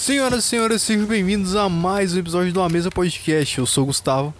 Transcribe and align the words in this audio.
Senhoras 0.00 0.46
e 0.46 0.48
senhores, 0.48 0.80
sejam 0.80 1.04
bem-vindos 1.04 1.54
a 1.54 1.68
mais 1.68 2.14
um 2.14 2.18
episódio 2.20 2.50
do 2.54 2.62
A 2.62 2.70
Mesa 2.70 2.90
Podcast. 2.90 3.58
Eu 3.58 3.66
sou 3.66 3.82
o 3.84 3.88
Gustavo 3.88 4.32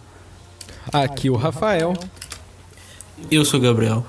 Aqui 0.90 1.28
o 1.28 1.36
Rafael. 1.36 1.92
Eu 3.30 3.44
sou 3.44 3.60
o 3.60 3.62
Gabriel. 3.62 4.02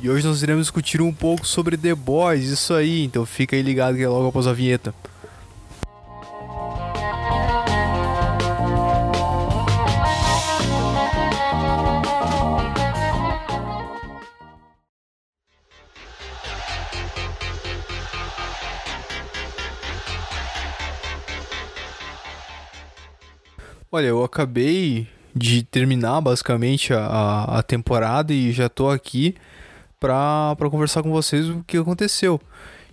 e 0.00 0.08
hoje 0.08 0.24
nós 0.24 0.44
iremos 0.44 0.66
discutir 0.66 1.02
um 1.02 1.12
pouco 1.12 1.44
sobre 1.44 1.76
The 1.76 1.92
Boys, 1.92 2.44
isso 2.44 2.72
aí, 2.72 3.02
então 3.02 3.26
fica 3.26 3.56
aí 3.56 3.62
ligado 3.62 3.96
que 3.96 4.02
é 4.04 4.08
logo 4.08 4.28
após 4.28 4.46
a 4.46 4.52
vinheta. 4.52 4.94
Olha, 23.96 24.08
eu 24.08 24.22
acabei 24.22 25.08
de 25.34 25.62
terminar 25.62 26.20
basicamente 26.20 26.92
a, 26.92 27.44
a, 27.44 27.62
temporada 27.62 28.30
e 28.30 28.52
já 28.52 28.68
tô 28.68 28.90
aqui 28.90 29.34
pra, 29.98 30.54
pra 30.54 30.68
conversar 30.68 31.02
com 31.02 31.10
vocês 31.10 31.48
o 31.48 31.64
que 31.66 31.78
aconteceu. 31.78 32.38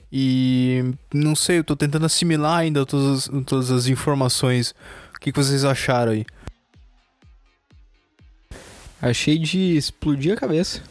E 0.09 0.95
não 1.13 1.35
sei, 1.35 1.59
eu 1.59 1.63
tô 1.66 1.75
tentando 1.75 2.05
assimilar 2.05 2.59
ainda 2.59 2.85
todas 2.85 3.27
as, 3.27 3.44
todas 3.45 3.70
as 3.70 3.88
informações. 3.88 4.73
O 5.13 5.20
que, 5.20 5.34
que 5.34 5.38
vocês 5.38 5.66
acharam 5.66 6.13
aí? 6.13 6.25
Achei 9.02 9.38
de 9.38 9.75
explodir 9.75 10.31
a 10.31 10.38
cabeça. 10.38 10.81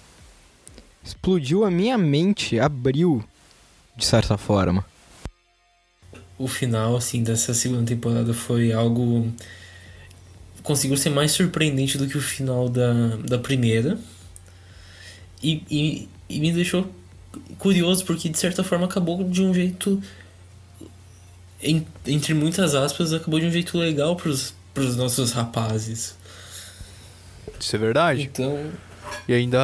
Explodiu 1.03 1.65
a 1.65 1.71
minha 1.71 1.97
mente, 1.97 2.61
abriu, 2.61 3.25
de 3.97 4.05
certa 4.05 4.37
forma. 4.37 4.85
O 6.37 6.47
final, 6.47 6.97
assim, 6.97 7.23
dessa 7.23 7.55
segunda 7.55 7.87
temporada 7.87 8.35
foi 8.35 8.75
algo. 8.75 9.33
Conseguiu 10.63 10.97
ser 10.97 11.11
mais 11.11 11.33
surpreendente 11.33 11.99
do 11.99 12.07
que 12.07 12.17
o 12.17 12.21
final 12.21 12.69
da, 12.69 13.17
da 13.25 13.39
primeira. 13.39 13.99
E, 15.43 15.63
e, 15.71 16.09
e 16.29 16.39
me 16.41 16.53
deixou 16.53 16.89
curioso, 17.59 18.05
porque 18.05 18.29
de 18.29 18.39
certa 18.39 18.63
forma 18.63 18.85
acabou 18.87 19.25
de 19.25 19.43
um 19.43 19.53
jeito. 19.53 20.01
en- 21.63 21.87
entre 22.07 22.33
muitas 22.35 22.75
aspas, 22.75 23.13
acabou 23.13 23.41
de 23.41 23.47
um 23.47 23.51
jeito 23.51 23.77
legal 23.79 24.15
pros, 24.17 24.55
pros 24.75 24.97
nossos 24.97 25.33
rapazes. 25.33 26.17
Isso 27.59 27.75
é 27.77 27.79
verdade? 27.79 28.23
Então, 28.23 28.71
E 29.29 29.33
ainda. 29.35 29.59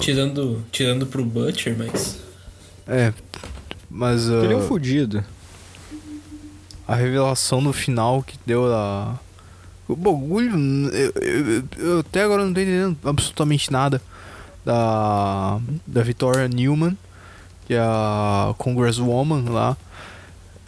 tirando, 0.00 0.64
tirando 0.72 1.06
pro 1.06 1.24
Butcher, 1.24 1.76
mas. 1.76 2.18
É. 2.86 3.12
Mas 3.90 4.30
ah, 4.30 4.44
Ele 4.44 4.54
é 4.54 4.56
um 4.56 4.66
fudido. 4.66 5.24
a 6.86 6.94
revelação 6.94 7.60
no 7.60 7.72
final 7.72 8.22
que 8.22 8.38
deu 8.46 8.72
a. 8.72 9.18
O 9.92 9.96
bagulho. 9.96 10.54
Eu, 10.94 11.12
eu- 11.22 11.64
eu 11.78 11.98
até 12.00 12.22
agora 12.22 12.44
não 12.44 12.52
tô 12.52 12.60
entendendo 12.60 12.96
absolutamente 13.04 13.70
nada 13.72 14.00
da. 14.64 15.58
Da 15.86 16.02
Victoria 16.02 16.46
Newman, 16.48 16.96
que 17.66 17.74
é 17.74 17.80
a 17.80 18.54
Congresswoman 18.58 19.50
lá. 19.50 19.76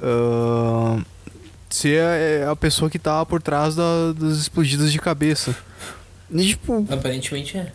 ah, 0.00 0.98
ser 1.70 2.02
a, 2.46 2.50
a 2.52 2.56
pessoa 2.56 2.90
que 2.90 2.98
tá 2.98 3.24
por 3.24 3.40
trás 3.40 3.74
da- 3.74 4.12
das 4.12 4.38
explodidas 4.38 4.92
de 4.92 4.98
cabeça. 4.98 5.54
E, 6.30 6.48
tipo, 6.48 6.86
Aparentemente 6.90 7.56
é. 7.56 7.72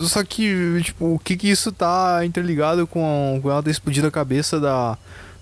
só 0.00 0.22
que, 0.24 0.80
tipo, 0.82 1.14
o 1.14 1.18
que 1.18 1.36
que 1.36 1.48
isso 1.48 1.70
tá 1.72 2.24
interligado 2.24 2.86
com, 2.86 3.38
com 3.42 3.50
ela 3.50 3.62
ter 3.62 3.70
explodido 3.70 4.06
a 4.06 4.10
cabeça 4.10 4.58
da, 4.60 4.96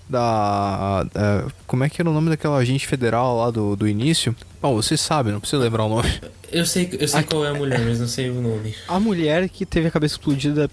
da, 0.09 1.03
da- 1.03 1.45
Como 1.67 1.83
é 1.83 1.89
que 1.89 2.01
era 2.01 2.09
o 2.09 2.13
nome 2.13 2.29
daquela 2.29 2.57
agente 2.57 2.87
federal 2.87 3.37
lá 3.37 3.51
do, 3.51 3.75
do 3.75 3.87
início? 3.87 4.35
Bom, 4.61 4.75
você 4.75 4.95
sabe, 4.97 5.31
não 5.31 5.39
precisa 5.39 5.61
lembrar 5.61 5.85
o 5.85 5.89
nome. 5.89 6.09
Eu 6.51 6.65
sei, 6.65 6.89
eu 6.99 7.07
sei 7.07 7.19
Aqui- 7.21 7.29
qual 7.29 7.45
é 7.45 7.49
a 7.49 7.53
mulher, 7.53 7.79
mas 7.83 7.99
não 7.99 8.07
sei 8.07 8.29
o 8.29 8.41
nome. 8.41 8.73
A 8.87 8.99
mulher 8.99 9.49
que 9.49 9.65
teve 9.65 9.87
a 9.87 9.91
cabeça 9.91 10.13
explodida. 10.15 10.69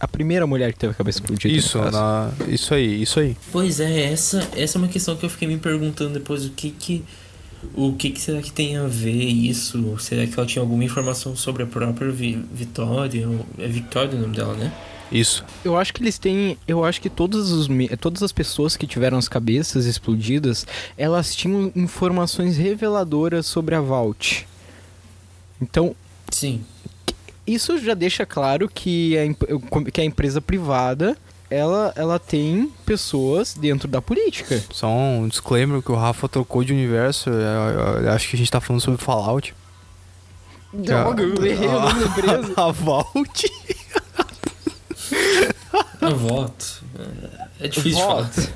A 0.00 0.06
primeira 0.06 0.46
mulher 0.46 0.72
que 0.72 0.78
teve 0.78 0.92
a 0.92 0.94
cabeça 0.94 1.18
explodida. 1.20 1.52
Isso, 1.54 1.78
na, 1.78 2.30
isso 2.48 2.74
aí, 2.74 3.00
isso 3.02 3.18
aí. 3.18 3.36
Pois 3.50 3.80
é, 3.80 4.12
essa, 4.12 4.46
essa 4.56 4.76
é 4.76 4.78
uma 4.78 4.88
questão 4.88 5.16
que 5.16 5.24
eu 5.24 5.30
fiquei 5.30 5.48
me 5.48 5.56
perguntando 5.58 6.12
depois, 6.14 6.44
o 6.44 6.50
que 6.50 6.70
que 6.70 7.04
o 7.74 7.94
que 7.94 8.10
que 8.10 8.20
será 8.20 8.40
que 8.42 8.52
tem 8.52 8.76
a 8.76 8.86
ver 8.86 9.10
isso? 9.24 9.98
Será 9.98 10.26
que 10.26 10.38
ela 10.38 10.46
tinha 10.46 10.62
alguma 10.62 10.84
informação 10.84 11.34
sobre 11.34 11.62
a 11.62 11.66
própria 11.66 12.10
Vi- 12.10 12.44
Vitória? 12.52 13.26
É 13.58 13.66
Vitória 13.66 14.16
o 14.16 14.20
nome 14.20 14.36
dela, 14.36 14.54
né? 14.54 14.70
Isso. 15.10 15.44
Eu 15.64 15.76
acho 15.76 15.92
que 15.94 16.02
eles 16.02 16.18
têm. 16.18 16.58
Eu 16.66 16.84
acho 16.84 17.00
que 17.00 17.08
todos 17.08 17.52
os, 17.52 17.68
todas 18.00 18.22
as 18.22 18.32
pessoas 18.32 18.76
que 18.76 18.86
tiveram 18.86 19.16
as 19.18 19.28
cabeças 19.28 19.86
explodidas, 19.86 20.66
elas 20.98 21.34
tinham 21.34 21.70
informações 21.76 22.56
reveladoras 22.56 23.46
sobre 23.46 23.74
a 23.74 23.80
Vault. 23.80 24.46
Então, 25.60 25.94
Sim. 26.30 26.64
isso 27.46 27.78
já 27.78 27.94
deixa 27.94 28.26
claro 28.26 28.68
que 28.68 29.16
a, 29.16 29.90
que 29.92 30.00
a 30.00 30.04
empresa 30.04 30.40
privada 30.40 31.16
ela, 31.48 31.92
ela 31.94 32.18
tem 32.18 32.72
pessoas 32.84 33.54
dentro 33.54 33.86
da 33.86 34.02
política. 34.02 34.60
Só 34.72 34.88
um 34.88 35.28
disclaimer 35.28 35.80
que 35.80 35.92
o 35.92 35.94
Rafa 35.94 36.28
trocou 36.28 36.64
de 36.64 36.72
universo. 36.72 37.30
eu- 37.30 37.34
eu- 37.36 38.02
eu 38.02 38.10
acho 38.12 38.28
que 38.28 38.34
a 38.34 38.38
gente 38.38 38.50
tá 38.50 38.60
falando 38.60 38.82
sobre 38.82 39.00
Fallout. 39.02 39.54
Droga, 40.72 41.22
eu 41.22 41.46
errei 41.46 41.68
o 41.68 41.80
nome 41.80 42.00
da 42.00 42.06
empresa. 42.10 42.54
a 42.56 42.72
Vault. 42.72 43.52
Eu 46.00 46.16
voto. 46.16 46.82
É 47.60 47.68
difícil 47.68 47.98
de 48.00 48.06
falar. 48.06 48.22
Vault. 48.22 48.52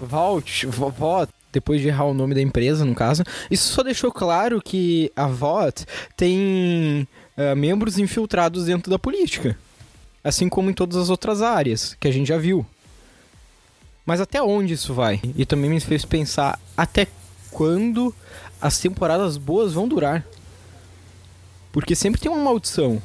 Vault, 0.00 0.66
vo- 0.66 0.90
Vault, 0.90 1.32
depois 1.52 1.80
de 1.80 1.88
errar 1.88 2.04
o 2.04 2.14
nome 2.14 2.34
da 2.34 2.40
empresa, 2.40 2.84
no 2.84 2.94
caso. 2.94 3.22
Isso 3.50 3.72
só 3.72 3.82
deixou 3.82 4.12
claro 4.12 4.60
que 4.60 5.10
a 5.16 5.26
Vault 5.26 5.84
tem 6.16 7.06
eh, 7.36 7.54
membros 7.54 7.98
infiltrados 7.98 8.66
dentro 8.66 8.90
da 8.90 8.98
política. 8.98 9.56
Assim 10.22 10.48
como 10.48 10.68
em 10.70 10.74
todas 10.74 10.96
as 10.96 11.08
outras 11.08 11.40
áreas, 11.40 11.96
que 12.00 12.08
a 12.08 12.10
gente 12.10 12.26
já 12.28 12.36
viu. 12.36 12.66
Mas 14.04 14.20
até 14.20 14.42
onde 14.42 14.74
isso 14.74 14.92
vai? 14.92 15.20
E 15.36 15.46
também 15.46 15.70
me 15.70 15.80
fez 15.80 16.04
pensar 16.04 16.58
até 16.76 17.06
quando 17.50 18.14
as 18.60 18.78
temporadas 18.78 19.36
boas 19.36 19.72
vão 19.72 19.88
durar. 19.88 20.24
Porque 21.72 21.94
sempre 21.94 22.20
tem 22.20 22.30
uma 22.30 22.42
maldição. 22.42 23.00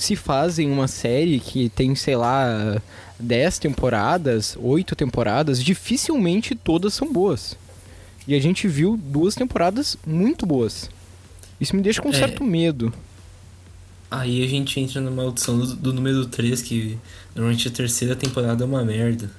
Se 0.00 0.16
fazem 0.16 0.70
uma 0.70 0.88
série 0.88 1.38
que 1.38 1.68
tem, 1.68 1.94
sei 1.94 2.16
lá, 2.16 2.80
10 3.18 3.58
temporadas, 3.58 4.56
8 4.58 4.96
temporadas, 4.96 5.62
dificilmente 5.62 6.54
todas 6.54 6.94
são 6.94 7.12
boas. 7.12 7.54
E 8.26 8.34
a 8.34 8.40
gente 8.40 8.66
viu 8.66 8.96
duas 8.96 9.34
temporadas 9.34 9.98
muito 10.06 10.46
boas. 10.46 10.88
Isso 11.60 11.76
me 11.76 11.82
deixa 11.82 12.00
com 12.00 12.08
um 12.08 12.12
É. 12.14 12.18
certo 12.18 12.42
medo. 12.42 12.90
Aí 14.10 14.42
a 14.42 14.48
gente 14.48 14.80
entra 14.80 15.02
na 15.02 15.10
maldição 15.10 15.58
do, 15.58 15.76
do 15.76 15.92
número 15.92 16.24
3, 16.24 16.62
que 16.62 16.98
normalmente 17.34 17.68
a 17.68 17.70
terceira 17.70 18.16
temporada 18.16 18.64
é 18.64 18.66
uma 18.66 18.82
merda. 18.82 19.30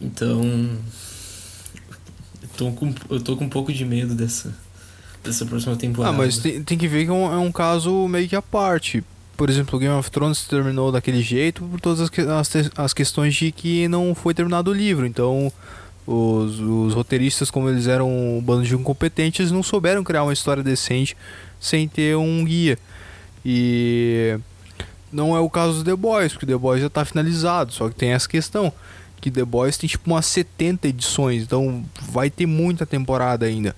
Então. 0.00 0.42
Eu 2.42 2.48
tô 2.56 2.72
com, 2.72 2.94
eu 3.08 3.20
tô 3.20 3.36
com 3.36 3.44
um 3.44 3.48
pouco 3.48 3.72
de 3.72 3.84
medo 3.84 4.14
dessa, 4.16 4.52
dessa 5.24 5.44
próxima 5.46 5.72
Ah, 5.74 5.76
temporada. 5.76 6.16
mas 6.16 6.38
tem, 6.38 6.62
tem 6.62 6.78
que 6.78 6.86
ver 6.86 7.04
que 7.04 7.10
é 7.10 7.14
um, 7.14 7.32
é 7.32 7.38
um 7.38 7.50
caso 7.52 8.06
meio 8.08 8.28
que 8.28 8.36
à 8.36 8.42
parte. 8.42 9.02
Por 9.36 9.50
exemplo, 9.50 9.78
Game 9.78 9.94
of 9.94 10.10
Thrones 10.10 10.44
terminou 10.46 10.92
daquele 10.92 11.20
jeito 11.20 11.64
por 11.64 11.80
todas 11.80 12.00
as, 12.00 12.10
as, 12.54 12.70
as 12.76 12.92
questões 12.94 13.34
de 13.34 13.50
que 13.50 13.88
não 13.88 14.14
foi 14.14 14.32
terminado 14.32 14.70
o 14.70 14.74
livro. 14.74 15.04
Então, 15.06 15.52
os, 16.06 16.60
os 16.60 16.94
roteiristas, 16.94 17.50
como 17.50 17.68
eles 17.68 17.86
eram 17.88 18.08
um 18.08 18.40
bando 18.40 18.62
de 18.62 18.74
incompetentes, 18.76 19.50
não 19.50 19.62
souberam 19.62 20.04
criar 20.04 20.22
uma 20.22 20.32
história 20.32 20.62
decente 20.62 21.16
sem 21.58 21.88
ter 21.88 22.16
um 22.16 22.44
guia. 22.44 22.78
E 23.44 24.38
não 25.12 25.36
é 25.36 25.40
o 25.40 25.50
caso 25.50 25.78
do 25.78 25.84
The 25.84 25.96
Boys, 25.96 26.32
porque 26.32 26.46
The 26.46 26.56
Boys 26.56 26.80
já 26.80 26.88
tá 26.88 27.04
finalizado. 27.04 27.72
Só 27.72 27.88
que 27.88 27.94
tem 27.96 28.10
essa 28.10 28.28
questão 28.28 28.72
que 29.20 29.30
The 29.30 29.44
Boys 29.44 29.76
tem 29.76 29.88
tipo 29.88 30.10
umas 30.10 30.26
70 30.26 30.88
edições, 30.88 31.42
então 31.42 31.84
vai 32.10 32.30
ter 32.30 32.46
muita 32.46 32.84
temporada 32.86 33.46
ainda. 33.46 33.74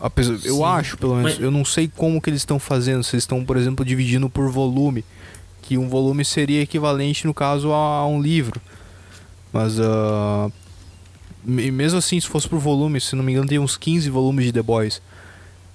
Apesar, 0.00 0.38
eu 0.44 0.64
acho, 0.64 0.96
pelo 0.98 1.14
menos, 1.16 1.32
mas- 1.34 1.40
eu 1.42 1.50
não 1.50 1.64
sei 1.64 1.88
como 1.94 2.20
que 2.20 2.28
eles 2.30 2.40
estão 2.42 2.58
fazendo, 2.58 3.02
se 3.02 3.14
eles 3.16 3.22
estão, 3.24 3.44
por 3.44 3.56
exemplo, 3.56 3.84
dividindo 3.84 4.28
por 4.28 4.50
volume, 4.50 5.04
que 5.62 5.78
um 5.78 5.88
volume 5.88 6.24
seria 6.24 6.60
equivalente 6.62 7.26
no 7.26 7.32
caso 7.34 7.72
a, 7.72 8.06
um 8.06 8.20
livro. 8.20 8.60
Mas 9.52 9.78
me- 11.44 11.70
mesmo 11.70 11.98
assim, 11.98 12.20
se 12.20 12.26
fosse 12.26 12.48
por 12.48 12.58
volume, 12.58 13.00
se 13.00 13.14
não 13.16 13.24
me 13.24 13.32
engano, 13.32 13.48
tem 13.48 13.58
uns 13.58 13.76
15 13.76 14.10
volumes 14.10 14.44
de 14.44 14.52
The 14.52 14.62
Boys. 14.62 15.00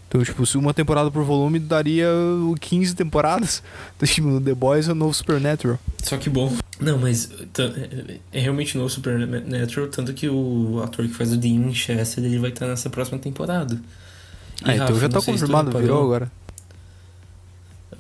Então, 0.08 0.22
tipo, 0.24 0.46
se 0.46 0.58
uma 0.58 0.74
temporada 0.74 1.10
por 1.10 1.24
volume 1.24 1.58
daria 1.58 2.06
uh, 2.10 2.54
15 2.60 2.94
temporadas. 2.96 3.64
Então, 3.96 4.08
tipo, 4.08 4.42
The 4.42 4.54
Boys 4.54 4.90
é 4.90 4.92
o 4.92 4.96
novo 4.96 5.14
Supernatural. 5.14 5.80
Só 6.04 6.18
que 6.18 6.30
bom. 6.30 6.52
Não, 6.80 6.98
mas 6.98 7.30
é- 7.58 8.18
é 8.34 8.40
realmente 8.42 8.78
novo 8.78 8.90
Supernatural, 8.90 9.88
tanto 9.88 10.14
que 10.14 10.28
o 10.28 10.82
ator 10.84 11.08
que 11.08 11.14
faz 11.14 11.32
o 11.32 11.38
Dean 11.38 11.62
Winchester, 11.64 12.24
ele 12.24 12.40
vai 12.40 12.50
estar 12.50 12.68
nessa 12.68 12.90
próxima 12.90 13.18
temporada. 13.20 13.80
Ah, 14.64 14.76
então 14.76 14.96
Rafa, 14.96 15.00
já 15.00 15.10
tá 15.10 15.22
confirmado, 15.22 15.72
virou 15.72 16.04
agora. 16.04 16.32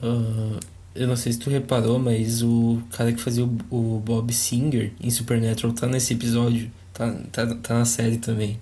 ah, 0.01 0.59
eu 0.93 1.07
não 1.07 1.15
sei 1.15 1.31
se 1.33 1.39
tu 1.39 1.49
reparou, 1.49 1.97
mas 1.99 2.41
o 2.43 2.81
cara 2.91 3.13
que 3.13 3.21
fazia 3.21 3.45
o, 3.45 3.57
o 3.69 3.99
Bob 3.99 4.31
Singer 4.33 4.91
em 4.99 5.09
Supernatural 5.09 5.73
tá 5.73 5.87
nesse 5.87 6.13
episódio, 6.13 6.69
tá 6.93 7.13
tá, 7.31 7.47
tá, 7.47 7.55
tá 7.55 7.73
na 7.79 7.85
série 7.85 8.17
também. 8.17 8.59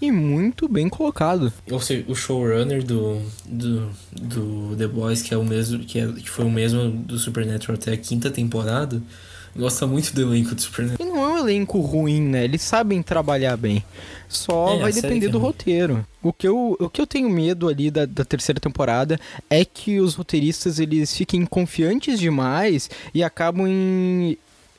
E 0.00 0.12
muito 0.12 0.68
bem 0.68 0.88
colocado. 0.90 1.50
Ou 1.70 1.80
seja, 1.80 2.04
o 2.06 2.14
showrunner 2.14 2.84
do, 2.84 3.18
do, 3.46 3.90
do 4.12 4.76
The 4.76 4.86
Boys, 4.86 5.22
que 5.22 5.32
é 5.32 5.38
o 5.38 5.44
mesmo 5.44 5.78
que, 5.80 5.98
é, 5.98 6.06
que 6.12 6.28
foi 6.28 6.44
o 6.44 6.50
mesmo 6.50 6.90
do 6.90 7.18
Supernatural 7.18 7.76
até 7.80 7.92
a 7.92 7.96
quinta 7.96 8.30
temporada, 8.30 9.02
gosta 9.56 9.86
muito 9.86 10.12
do 10.14 10.20
elenco 10.22 10.54
do 10.54 10.60
Supernatural. 10.60 11.08
E 11.08 11.10
não 11.12 11.24
é 11.24 11.28
um 11.34 11.38
elenco 11.38 11.80
ruim, 11.80 12.20
né? 12.20 12.44
Eles 12.44 12.62
sabem 12.62 13.02
trabalhar 13.02 13.56
bem. 13.56 13.82
Só 14.28 14.74
É, 14.74 14.78
vai 14.80 14.92
depender 14.92 15.26
é 15.26 15.28
do 15.28 15.38
ruim. 15.38 15.46
roteiro. 15.48 16.06
O 16.22 16.32
que, 16.32 16.46
eu, 16.48 16.76
o 16.80 16.90
que 16.90 17.00
eu 17.00 17.06
tenho 17.06 17.30
medo 17.30 17.68
ali 17.68 17.90
da, 17.90 18.04
da 18.04 18.24
terceira 18.24 18.60
temporada 18.60 19.18
é 19.48 19.64
que 19.64 20.00
os 20.00 20.14
roteiristas 20.14 20.78
eles 20.78 21.14
fiquem 21.16 21.44
confiantes 21.46 22.18
demais 22.18 22.90
e 23.14 23.22
acabam 23.22 23.66
em- 23.68 24.36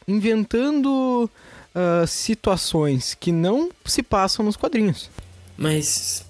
inventando 0.08 1.30
ah, 1.76 2.06
situações 2.08 3.16
que 3.20 3.32
não 3.32 3.70
se 3.86 4.02
passam 4.04 4.44
nos 4.46 4.56
quadrinhos. 4.58 5.10
Mas 5.58 6.26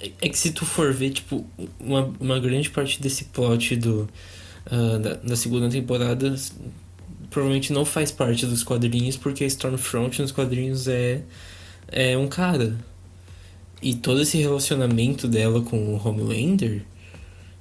é 0.00 0.10
é 0.22 0.28
que 0.28 0.38
se 0.38 0.50
tu 0.50 0.64
for 0.64 0.92
ver, 0.92 1.10
tipo, 1.10 1.46
uma, 1.78 2.10
uma 2.18 2.38
grande 2.40 2.70
parte 2.70 3.00
desse 3.00 3.24
plot 3.24 3.76
do, 3.76 4.08
ah, 4.66 4.98
da, 4.98 5.14
da 5.14 5.36
segunda 5.36 5.68
temporada 5.68 6.34
provavelmente 7.30 7.72
não 7.72 7.84
faz 7.84 8.10
parte 8.10 8.44
dos 8.44 8.62
quadrinhos, 8.62 9.16
porque 9.16 9.44
a 9.44 9.46
Stormfront 9.46 10.20
nos 10.20 10.32
quadrinhos 10.32 10.88
é, 10.88 11.22
é 11.88 12.18
um 12.18 12.26
cara. 12.26 12.76
E 13.80 13.94
todo 13.94 14.20
esse 14.20 14.36
relacionamento 14.36 15.26
dela 15.26 15.62
com 15.62 15.94
o 15.94 16.06
Homelander, 16.06 16.82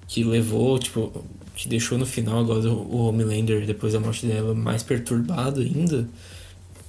que 0.07 0.23
levou, 0.23 0.77
tipo, 0.79 1.23
que 1.55 1.69
deixou 1.69 1.97
no 1.97 2.05
final 2.05 2.39
agora 2.39 2.69
o 2.69 3.07
Homelander, 3.07 3.65
depois 3.65 3.93
da 3.93 3.99
morte 3.99 4.25
dela, 4.25 4.53
mais 4.53 4.83
perturbado 4.83 5.61
ainda. 5.61 6.07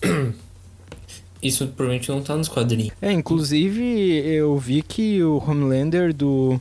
Isso 1.42 1.66
provavelmente 1.68 2.10
não 2.10 2.22
tá 2.22 2.36
nos 2.36 2.48
quadrinhos. 2.48 2.92
É, 3.00 3.12
inclusive 3.12 3.82
eu 3.82 4.58
vi 4.58 4.82
que 4.82 5.22
o 5.22 5.38
Homelander 5.38 6.12
do 6.12 6.60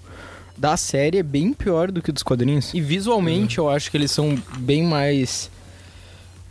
da 0.58 0.76
série 0.76 1.18
é 1.18 1.24
bem 1.24 1.54
pior 1.54 1.90
do 1.90 2.02
que 2.02 2.12
dos 2.12 2.24
quadrinhos. 2.24 2.74
E 2.74 2.82
visualmente 2.82 3.58
eu 3.58 3.70
acho 3.70 3.90
que 3.90 3.96
eles 3.96 4.12
são 4.12 4.38
bem 4.58 4.84
mais 4.84 5.50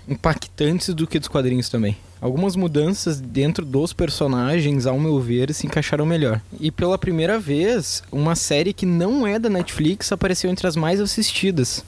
impactantes 0.08 0.94
do 0.94 1.06
que 1.06 1.18
dos 1.18 1.28
quadrinhos 1.28 1.68
também. 1.68 1.96
Algumas 2.20 2.56
mudanças 2.56 3.20
dentro 3.20 3.64
dos 3.64 3.92
personagens, 3.92 4.86
ao 4.86 4.98
meu 4.98 5.20
ver, 5.20 5.54
se 5.54 5.66
encaixaram 5.66 6.04
melhor. 6.04 6.40
E 6.58 6.70
pela 6.70 6.98
primeira 6.98 7.38
vez, 7.38 8.02
uma 8.10 8.34
série 8.34 8.72
que 8.72 8.84
não 8.84 9.24
é 9.26 9.38
da 9.38 9.48
Netflix 9.48 10.10
apareceu 10.10 10.50
entre 10.50 10.66
as 10.66 10.74
mais 10.74 11.00
assistidas. 11.00 11.84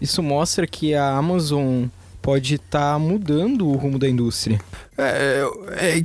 Isso 0.00 0.22
mostra 0.22 0.66
que 0.66 0.94
a 0.94 1.10
Amazon 1.16 1.86
pode 2.22 2.54
estar 2.54 2.98
mudando 3.00 3.66
o 3.66 3.74
rumo 3.74 3.98
da 3.98 4.08
indústria. 4.08 4.60
É, 4.96 5.42
é, 5.76 5.98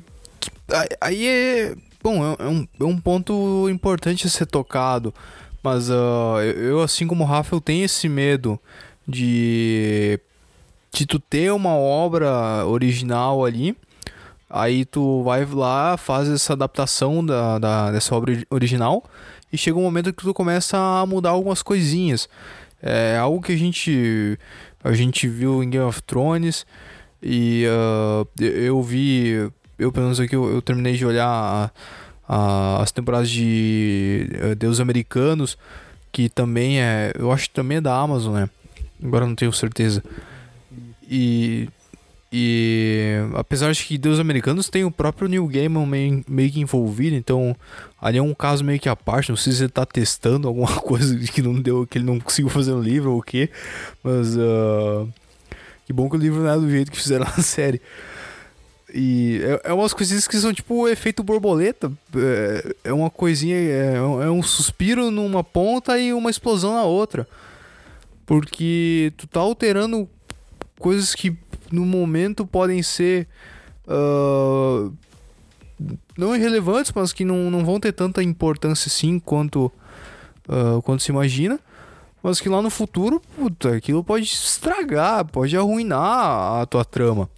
é- 0.69 0.97
aí 0.99 1.27
é. 1.27 1.75
Bom, 2.01 2.23
é, 2.25 2.43
é 2.43 2.47
um, 2.47 2.67
é 2.79 2.83
um 2.83 2.97
ponto 2.97 3.69
importante 3.69 4.25
a 4.25 4.29
ser 4.29 4.45
tocado. 4.47 5.13
Mas 5.61 5.89
eu, 5.89 5.95
eu, 6.57 6.81
assim 6.81 7.07
como 7.07 7.23
o 7.23 7.27
Rafa, 7.27 7.55
eu 7.55 7.61
tenho 7.61 7.85
esse 7.85 8.09
medo 8.09 8.59
de. 9.07 10.19
De 10.93 11.05
tu 11.07 11.19
ter 11.19 11.51
uma 11.51 11.75
obra 11.75 12.65
original 12.67 13.43
ali. 13.43 13.75
Aí 14.49 14.85
tu 14.85 15.23
vai 15.23 15.43
lá, 15.45 15.97
faz 15.97 16.29
essa 16.29 16.53
adaptação 16.53 17.25
da, 17.25 17.57
da, 17.57 17.91
dessa 17.91 18.13
obra 18.15 18.37
original. 18.51 19.03
E 19.51 19.57
chega 19.57 19.77
um 19.77 19.81
momento 19.83 20.13
que 20.13 20.23
tu 20.23 20.33
começa 20.33 20.77
a 20.77 21.05
mudar 21.05 21.31
algumas 21.31 21.63
coisinhas. 21.63 22.29
É 22.81 23.17
algo 23.17 23.41
que 23.41 23.53
a 23.53 23.57
gente. 23.57 24.37
A 24.83 24.91
gente 24.93 25.27
viu 25.27 25.63
em 25.63 25.69
Game 25.69 25.85
of 25.85 26.01
Thrones. 26.03 26.65
E 27.21 27.65
ah, 27.67 28.25
eu- 28.39 28.81
vi, 28.83 29.49
eu 29.79 29.91
pelo 29.91 30.05
menos 30.05 30.19
aqui 30.19 30.35
eu, 30.35 30.45
eu 30.51 30.61
terminei 30.61 30.93
de 30.95 31.05
olhar 31.05 31.25
a- 31.27 31.71
a- 32.27 32.81
as 32.83 32.91
temporadas 32.91 33.29
de 33.29 34.27
eh, 34.33 34.55
Deus 34.55 34.79
Americanos, 34.81 35.57
que 36.11 36.27
também 36.29 36.81
é, 36.81 37.13
eu 37.17 37.31
acho 37.31 37.45
que 37.47 37.55
também 37.55 37.77
é 37.77 37.81
da 37.81 37.95
Amazon, 37.97 38.33
né? 38.35 38.49
Agora 39.01 39.25
não 39.25 39.35
tenho 39.35 39.53
certeza. 39.53 40.03
E 41.13 41.69
e 42.35 43.13
apesar 43.35 43.71
de 43.71 43.85
que 43.85 43.95
Deus 43.95 44.19
Americanos 44.19 44.67
tem 44.67 44.83
o 44.83 44.89
próprio 44.89 45.27
Neil 45.27 45.45
Gaiman 45.45 45.85
meio, 45.85 46.25
meio 46.27 46.51
que 46.51 46.59
envolvido, 46.59 47.15
então 47.15 47.55
ali 48.01 48.17
é 48.17 48.23
um 48.23 48.33
caso 48.33 48.63
meio 48.63 48.79
que 48.79 48.89
à 48.89 48.95
parte, 48.95 49.29
não 49.29 49.35
sei 49.35 49.53
se 49.53 49.61
ele 49.61 49.69
tá 49.69 49.85
testando 49.85 50.47
alguma 50.47 50.73
coisa 50.81 51.15
que 51.15 51.43
não 51.43 51.53
deu, 51.53 51.85
que 51.85 51.99
ele 51.99 52.05
não 52.05 52.19
conseguiu 52.19 52.49
fazer 52.49 52.71
no 52.71 52.81
livro 52.81 53.11
ou 53.11 53.19
o 53.19 53.21
quê, 53.21 53.51
mas 54.03 54.35
ah, 54.35 55.05
que 55.85 55.93
bom 55.93 56.09
que 56.09 56.15
o 56.15 56.19
livro 56.19 56.41
não 56.41 56.49
é 56.49 56.57
do 56.57 56.67
jeito 56.67 56.91
que 56.91 56.97
fizeram 56.97 57.25
na 57.37 57.43
série. 57.43 57.79
E 58.91 59.39
é, 59.43 59.69
é 59.69 59.73
umas 59.73 59.93
coisinhas 59.93 60.27
que 60.27 60.35
são 60.37 60.51
tipo 60.51 60.73
o 60.73 60.87
efeito 60.87 61.23
borboleta. 61.23 61.91
É, 62.15 62.75
é 62.85 62.93
uma 62.93 63.09
coisinha. 63.09 63.55
É, 63.55 63.95
é 63.95 64.29
um 64.29 64.43
suspiro 64.43 65.09
numa 65.09 65.43
ponta 65.43 65.99
e 65.99 66.13
uma 66.13 66.29
explosão 66.29 66.73
na 66.73 66.83
outra. 66.83 67.27
Porque 68.23 69.11
tu 69.17 69.25
tá 69.25 69.39
alterando 69.39 70.07
coisas 70.79 71.13
que 71.15 71.35
no 71.71 71.85
momento 71.85 72.45
podem 72.45 72.81
ser. 72.83 73.27
ah, 73.87 74.89
não 76.17 76.35
irrelevantes, 76.35 76.91
mas 76.95 77.11
que 77.11 77.25
não, 77.25 77.49
não 77.51 77.65
vão 77.65 77.79
ter 77.79 77.91
tanta 77.91 78.23
importância 78.23 78.87
assim 78.87 79.19
quanto, 79.19 79.71
ah, 80.47 80.79
quanto 80.83 81.03
se 81.03 81.11
imagina. 81.11 81.59
Mas 82.21 82.39
que 82.39 82.47
lá 82.47 82.61
no 82.61 82.69
futuro, 82.69 83.21
puta, 83.35 83.75
aquilo 83.75 84.01
pode 84.03 84.23
estragar, 84.25 85.25
pode 85.25 85.57
arruinar 85.57 86.61
a 86.61 86.65
tua 86.65 86.85
trama. 86.85 87.29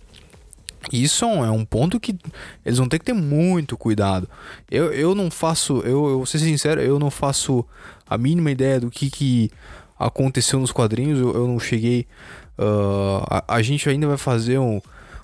Isso 0.93 1.25
é 1.25 1.27
um- 1.27 1.45
é 1.45 1.49
um 1.49 1.65
ponto 1.65 1.99
que 1.99 2.15
eles 2.63 2.77
vão 2.77 2.87
ter 2.87 2.99
que 2.99 3.05
ter 3.05 3.13
muito 3.13 3.75
cuidado. 3.75 4.29
Eu, 4.69 4.93
eu 4.93 5.15
não 5.15 5.31
faço, 5.31 5.77
eu, 5.79 6.07
eu 6.09 6.17
vou 6.17 6.25
ser 6.27 6.37
sincero, 6.37 6.79
eu 6.81 6.99
não 6.99 7.09
faço 7.09 7.65
a 8.07 8.15
mínima 8.15 8.51
ideia 8.51 8.79
do 8.79 8.91
que, 8.91 9.09
que 9.09 9.49
aconteceu 9.97 10.59
nos 10.59 10.71
quadrinhos. 10.71 11.19
Eu, 11.19 11.33
eu 11.33 11.47
não 11.47 11.59
cheguei. 11.59 12.05
Ah, 12.57 13.43
a, 13.47 13.55
a 13.55 13.61
gente 13.61 13.87
ainda 13.89 14.07
vai 14.07 14.17
fazer 14.17 14.57
um, 14.57 14.81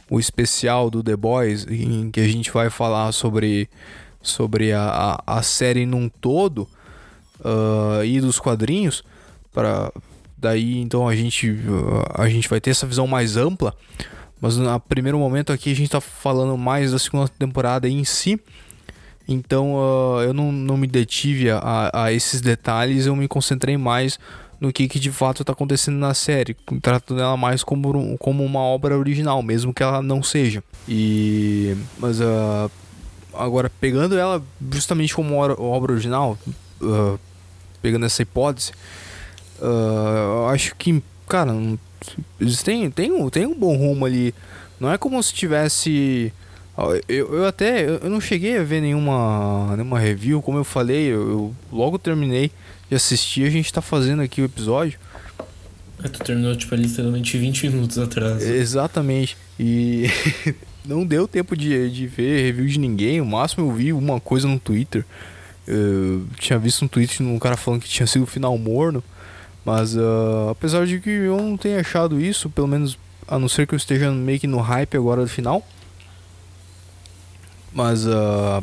um 0.09 0.19
especial 0.19 0.89
do 0.89 1.01
The 1.01 1.15
Boys 1.15 1.65
em 1.69 2.11
que 2.11 2.19
a 2.19 2.27
gente 2.27 2.51
vai 2.51 2.69
falar 2.69 3.11
sobre, 3.11 3.69
sobre 4.21 4.73
a, 4.73 5.21
a, 5.25 5.37
a 5.37 5.41
série 5.41 5.85
num 5.85 6.09
todo 6.09 6.67
ah, 7.43 8.01
e 8.03 8.19
dos 8.19 8.39
quadrinhos. 8.39 9.03
Para 9.53 9.91
daí 10.37 10.79
então 10.79 11.07
a 11.07 11.15
gente, 11.15 11.59
a 12.15 12.27
gente 12.27 12.49
vai 12.49 12.59
ter 12.59 12.71
essa 12.71 12.87
visão 12.87 13.07
mais 13.07 13.37
ampla. 13.37 13.73
Mas 14.39 14.57
no 14.57 14.79
primeiro 14.79 15.19
momento 15.19 15.53
aqui 15.53 15.71
a 15.71 15.75
gente 15.75 15.91
tá 15.91 16.01
falando 16.01 16.57
mais 16.57 16.91
da 16.91 16.99
segunda 16.99 17.27
temporada 17.27 17.87
em 17.87 18.03
si. 18.03 18.39
Então 19.27 19.75
ah, 19.77 20.23
eu 20.23 20.33
não, 20.33 20.51
não 20.51 20.75
me 20.75 20.87
detive 20.87 21.49
a, 21.51 21.89
a 21.93 22.11
esses 22.11 22.41
detalhes, 22.41 23.05
eu 23.05 23.15
me 23.15 23.27
concentrei 23.27 23.77
mais 23.77 24.19
no 24.61 24.71
que, 24.71 24.87
que 24.87 24.99
de 24.99 25.11
fato 25.11 25.43
tá 25.43 25.53
acontecendo 25.53 25.97
na 25.97 26.13
série, 26.13 26.55
tratando 26.83 27.19
ela 27.19 27.35
mais 27.35 27.63
como, 27.63 28.15
como 28.19 28.45
uma 28.45 28.59
obra 28.59 28.95
original, 28.95 29.41
mesmo 29.41 29.73
que 29.73 29.81
ela 29.81 30.03
não 30.03 30.21
seja. 30.21 30.63
E. 30.87 31.75
Mas 31.97 32.21
ah, 32.21 32.69
agora, 33.33 33.71
pegando 33.81 34.15
ela 34.15 34.41
justamente 34.71 35.15
como 35.15 35.35
obra, 35.35 35.91
original, 35.91 36.37
ah, 36.83 37.17
pegando 37.81 38.05
essa 38.05 38.21
hipótese, 38.21 38.71
eu 39.59 40.47
acho 40.47 40.75
que, 40.75 41.01
cara, 41.27 41.51
têm, 42.63 42.91
têm, 42.91 43.11
um, 43.11 43.29
têm 43.31 43.47
um 43.47 43.57
bom 43.57 43.75
rumo 43.75 44.05
ali. 44.05 44.33
Não 44.79 44.91
é 44.91 44.97
como 44.97 45.21
se 45.23 45.33
tivesse. 45.33 46.31
Eu, 47.07 47.35
eu 47.35 47.45
até 47.45 47.85
eu 47.85 48.09
não 48.09 48.21
cheguei 48.21 48.57
a 48.57 48.63
ver 48.63 48.81
nenhuma, 48.81 49.75
nenhuma 49.75 49.99
review, 49.99 50.41
como 50.41 50.57
eu 50.59 50.63
falei, 50.63 51.07
eu, 51.07 51.29
eu 51.29 51.55
logo 51.71 51.97
terminei 51.99 52.51
de 52.91 52.95
assistir, 52.95 53.47
a 53.47 53.49
gente 53.49 53.71
tá 53.71 53.81
fazendo 53.81 54.21
aqui 54.21 54.41
o 54.41 54.45
episódio. 54.45 54.99
É, 56.03 56.09
tu 56.09 56.19
terminou, 56.19 56.53
tipo, 56.57 56.75
literalmente 56.75 57.37
20 57.37 57.69
minutos 57.69 57.97
atrás. 57.97 58.43
Exatamente. 58.43 59.37
E 59.57 60.07
não 60.83 61.05
deu 61.05 61.25
tempo 61.25 61.55
de, 61.55 61.89
de 61.89 62.05
ver 62.05 62.43
review 62.43 62.65
de 62.65 62.77
ninguém. 62.77 63.21
O 63.21 63.25
máximo 63.25 63.65
eu 63.65 63.71
vi 63.71 63.93
uma 63.93 64.19
coisa 64.19 64.45
no 64.45 64.59
Twitter. 64.59 65.05
Eu 65.65 66.27
tinha 66.37 66.59
visto 66.59 66.83
um 66.83 66.87
tweet 66.87 67.19
de 67.19 67.23
um 67.23 67.39
cara 67.39 67.55
falando 67.55 67.81
que 67.81 67.87
tinha 67.87 68.05
sido 68.05 68.23
o 68.23 68.27
final 68.27 68.57
morno. 68.57 69.01
Mas 69.63 69.97
ah, 69.97 70.49
apesar 70.51 70.85
de 70.85 70.99
que 70.99 71.09
eu 71.09 71.37
não 71.37 71.55
tenha 71.55 71.79
achado 71.79 72.19
isso, 72.19 72.49
pelo 72.49 72.67
menos 72.67 72.99
a 73.25 73.39
não 73.39 73.47
ser 73.47 73.65
que 73.65 73.73
eu 73.73 73.77
esteja 73.77 74.11
meio 74.11 74.37
que 74.37 74.47
no 74.47 74.59
hype 74.59 74.97
agora 74.97 75.21
do 75.21 75.29
final. 75.29 75.65
Mas 77.71 78.05
ah, 78.05 78.61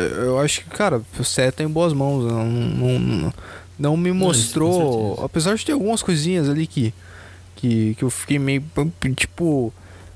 eu 0.00 0.38
acho 0.40 0.60
que, 0.62 0.70
cara, 0.70 1.00
o 1.18 1.24
set 1.24 1.54
tá 1.56 1.64
em 1.64 1.68
boas 1.68 1.92
mãos. 1.92 2.24
Não, 2.24 2.44
não, 2.46 2.98
não, 2.98 3.34
não 3.78 3.96
me 3.96 4.10
Não, 4.12 4.30
isso, 4.30 4.58
com 4.58 4.66
mostrou. 4.66 5.24
apesar 5.24 5.54
de 5.56 5.64
ter 5.64 5.72
algumas 5.72 6.02
coisinhas 6.02 6.48
ali 6.48 6.66
que, 6.66 6.92
que, 7.56 7.94
que 7.94 8.02
eu 8.04 8.10
fiquei 8.10 8.38
meio. 8.38 8.62
Tipo. 9.14 9.72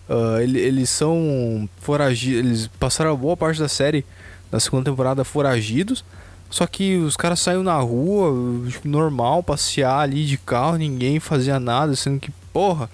ah, 0.09 0.39
ele- 0.43 0.61
eles 0.61 0.91
são 0.91 1.69
foragidos. 1.81 2.39
Eles 2.45 2.67
passaram 2.79 3.13
a 3.13 3.17
boa 3.17 3.37
parte 3.37 3.59
da 3.61 3.69
série 3.69 4.05
da 4.51 4.59
segunda 4.61 4.91
temporada 4.91 5.25
foragidos. 5.25 6.05
Só 6.51 6.67
que 6.67 6.97
os 6.97 7.17
caras 7.17 7.39
saíram 7.39 7.63
na 7.63 7.77
rua, 7.79 8.33
tipo, 8.69 8.89
normal, 8.89 9.41
passear 9.41 10.01
ali 10.01 10.27
de 10.27 10.37
carro, 10.37 10.77
ninguém 10.77 11.21
fazia 11.21 11.61
nada, 11.61 11.95
sendo 11.95 12.19
que, 12.19 12.33
porra, 12.53 12.91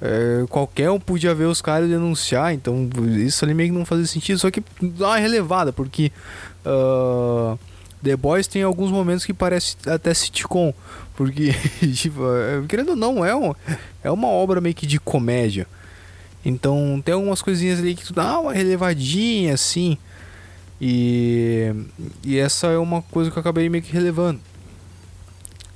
É, 0.00 0.44
qualquer 0.48 0.90
um 0.90 1.00
podia 1.00 1.34
ver 1.34 1.46
os 1.46 1.60
caras 1.60 1.88
denunciar, 1.88 2.54
então 2.54 2.88
isso 3.16 3.44
ali 3.44 3.52
meio 3.52 3.70
que 3.72 3.76
não 3.76 3.84
fazia 3.84 4.06
sentido, 4.06 4.38
só 4.38 4.48
que 4.48 4.62
dá 4.80 5.08
uma 5.08 5.16
relevada, 5.16 5.72
porque 5.72 6.12
uh, 6.64 7.58
The 8.02 8.16
Boys 8.16 8.46
tem 8.46 8.62
alguns 8.62 8.92
momentos 8.92 9.24
que 9.24 9.34
parece 9.34 9.76
até 9.86 10.14
sitcom, 10.14 10.72
porque, 11.16 11.52
tipo, 11.94 12.22
é, 12.32 12.64
querendo 12.68 12.90
ou 12.90 12.96
não, 12.96 13.24
é, 13.24 13.34
um, 13.34 13.52
é 14.04 14.10
uma 14.10 14.28
obra 14.28 14.60
meio 14.60 14.74
que 14.74 14.86
de 14.86 15.00
comédia. 15.00 15.66
Então 16.44 17.02
tem 17.04 17.14
algumas 17.14 17.42
coisinhas 17.42 17.80
ali 17.80 17.96
que 17.96 18.04
tu 18.04 18.12
dá 18.12 18.38
uma 18.38 18.52
relevadinha 18.52 19.54
assim. 19.54 19.98
E, 20.80 21.74
e 22.22 22.38
essa 22.38 22.68
é 22.68 22.78
uma 22.78 23.02
coisa 23.02 23.30
que 23.30 23.36
eu 23.36 23.40
acabei 23.40 23.68
meio 23.68 23.82
que 23.82 23.92
relevando. 23.92 24.40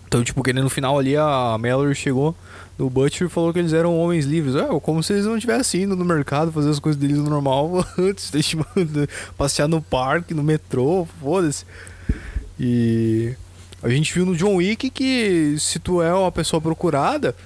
Então, 0.07 0.23
tipo, 0.23 0.43
que 0.43 0.52
no 0.52 0.71
final 0.71 0.99
ali 0.99 1.17
a 1.17 1.57
Mallory 1.59 1.95
chegou 1.95 2.37
no 2.83 2.91
Butcher 2.91 3.29
falou 3.29 3.53
que 3.53 3.61
eles 3.61 3.73
eram 3.73 3.97
homens 3.97 4.25
livres. 4.25 4.57
É, 4.57 4.67
como 4.81 5.03
se 5.05 5.12
eles 5.12 5.25
não 5.25 5.39
tivessem 5.39 5.83
indo 5.83 5.95
no 5.95 6.05
mercado 6.05 6.51
fazer 6.51 6.69
as 6.69 6.81
coisas 6.81 7.01
deles 7.01 7.19
normal 7.19 7.87
antes, 7.97 8.33
passear 9.39 9.69
no 9.69 9.81
parque, 9.81 10.35
no 10.35 10.43
metrô, 10.43 11.07
foda-se. 11.21 11.65
E 12.59 13.35
a 13.81 13.89
gente 13.89 14.12
viu 14.12 14.27
no 14.27 14.35
John 14.35 14.57
Wick 14.57 14.91
que 14.91 15.55
se 15.61 15.79
tu 15.79 16.03
é 16.03 16.12
uma 16.12 16.33
pessoa 16.33 16.61
procurada, 16.61 17.37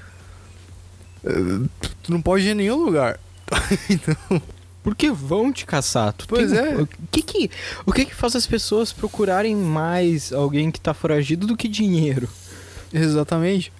eh, 1.22 1.68
tu 2.02 2.10
não 2.10 2.22
pode 2.22 2.46
ir 2.46 2.52
em 2.52 2.54
nenhum 2.54 2.82
lugar. 2.82 3.20
então. 3.90 4.40
Porque 4.82 5.10
vão 5.10 5.52
te 5.52 5.66
caçar. 5.66 6.14
Tu 6.14 6.26
pois 6.26 6.50
tem... 6.50 6.60
é. 6.60 6.76
O 6.76 6.88
que 7.10 7.20
que, 7.20 7.50
o 7.84 7.92
que 7.92 8.06
que 8.06 8.14
faz 8.14 8.34
as 8.34 8.46
pessoas 8.46 8.90
procurarem 8.90 9.54
mais 9.54 10.32
alguém 10.32 10.70
que 10.70 10.80
tá 10.80 10.94
foragido 10.94 11.46
do 11.46 11.56
que 11.56 11.68
dinheiro? 11.68 12.26
Exatamente. 12.90 13.70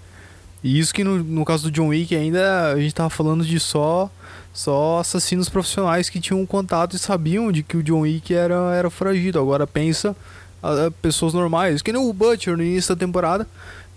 E 0.63 0.79
isso 0.79 0.93
que 0.93 1.05
no, 1.05 1.23
no 1.23 1.45
caso 1.45 1.65
do 1.65 1.71
John 1.71 1.89
Wick 1.89 2.15
ainda 2.15 2.73
a 2.73 2.81
gente 2.81 2.95
tava 2.95 3.11
falando 3.11 3.45
de 3.45 3.61
só 3.61 4.11
só 4.53 5.01
assassinos 5.01 5.51
profissionais 5.51 6.09
que 6.09 6.19
tinham 6.19 6.45
contato 6.47 6.97
e 6.97 6.99
sabiam 6.99 7.53
de 7.53 7.63
que 7.63 7.77
o 7.77 7.83
John 7.83 8.01
Wick 8.01 8.35
era, 8.35 8.75
era 8.75 8.89
foragido. 8.89 9.39
Agora 9.39 9.67
pensa 9.67 10.17
a, 10.63 10.87
a 10.87 10.91
pessoas 10.91 11.35
normais. 11.35 11.83
Que 11.83 11.93
nem 11.93 12.01
o 12.01 12.13
Butcher 12.13 12.57
no 12.57 12.63
início 12.63 12.95
da 12.95 12.99
temporada. 12.99 13.47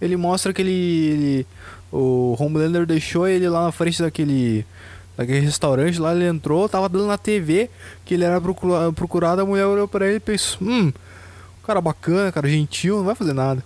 Ele 0.01 0.18
mostra 0.18 0.54
que 0.54 0.62
ele, 0.62 0.72
ele 0.72 1.48
o 1.92 2.36
Homelander 2.38 2.86
deixou 2.86 3.28
ele 3.28 3.48
lá 3.48 3.63
na 3.63 3.72
frente 3.72 4.01
daquele 4.01 4.66
daquele 5.18 5.39
restaurante 5.42 6.00
lá, 6.00 6.16
ele 6.16 6.25
entrou, 6.25 6.70
tava 6.70 6.88
dando 6.88 7.08
na 7.08 7.18
TV 7.18 7.70
que 8.06 8.13
ele 8.13 8.24
era 8.24 8.39
procurado, 8.39 9.42
a 9.42 9.46
mulher 9.46 9.66
olhou 9.66 9.86
para 9.86 10.08
ele 10.08 10.16
e 10.16 10.20
pensou, 10.22 10.66
hum, 10.66 10.94
cara 11.62 11.82
bacana, 11.82 12.32
cara 12.32 12.48
gentil, 12.48 13.00
não 13.00 13.04
vai 13.04 13.16
fazer 13.16 13.34
nada. 13.34 13.62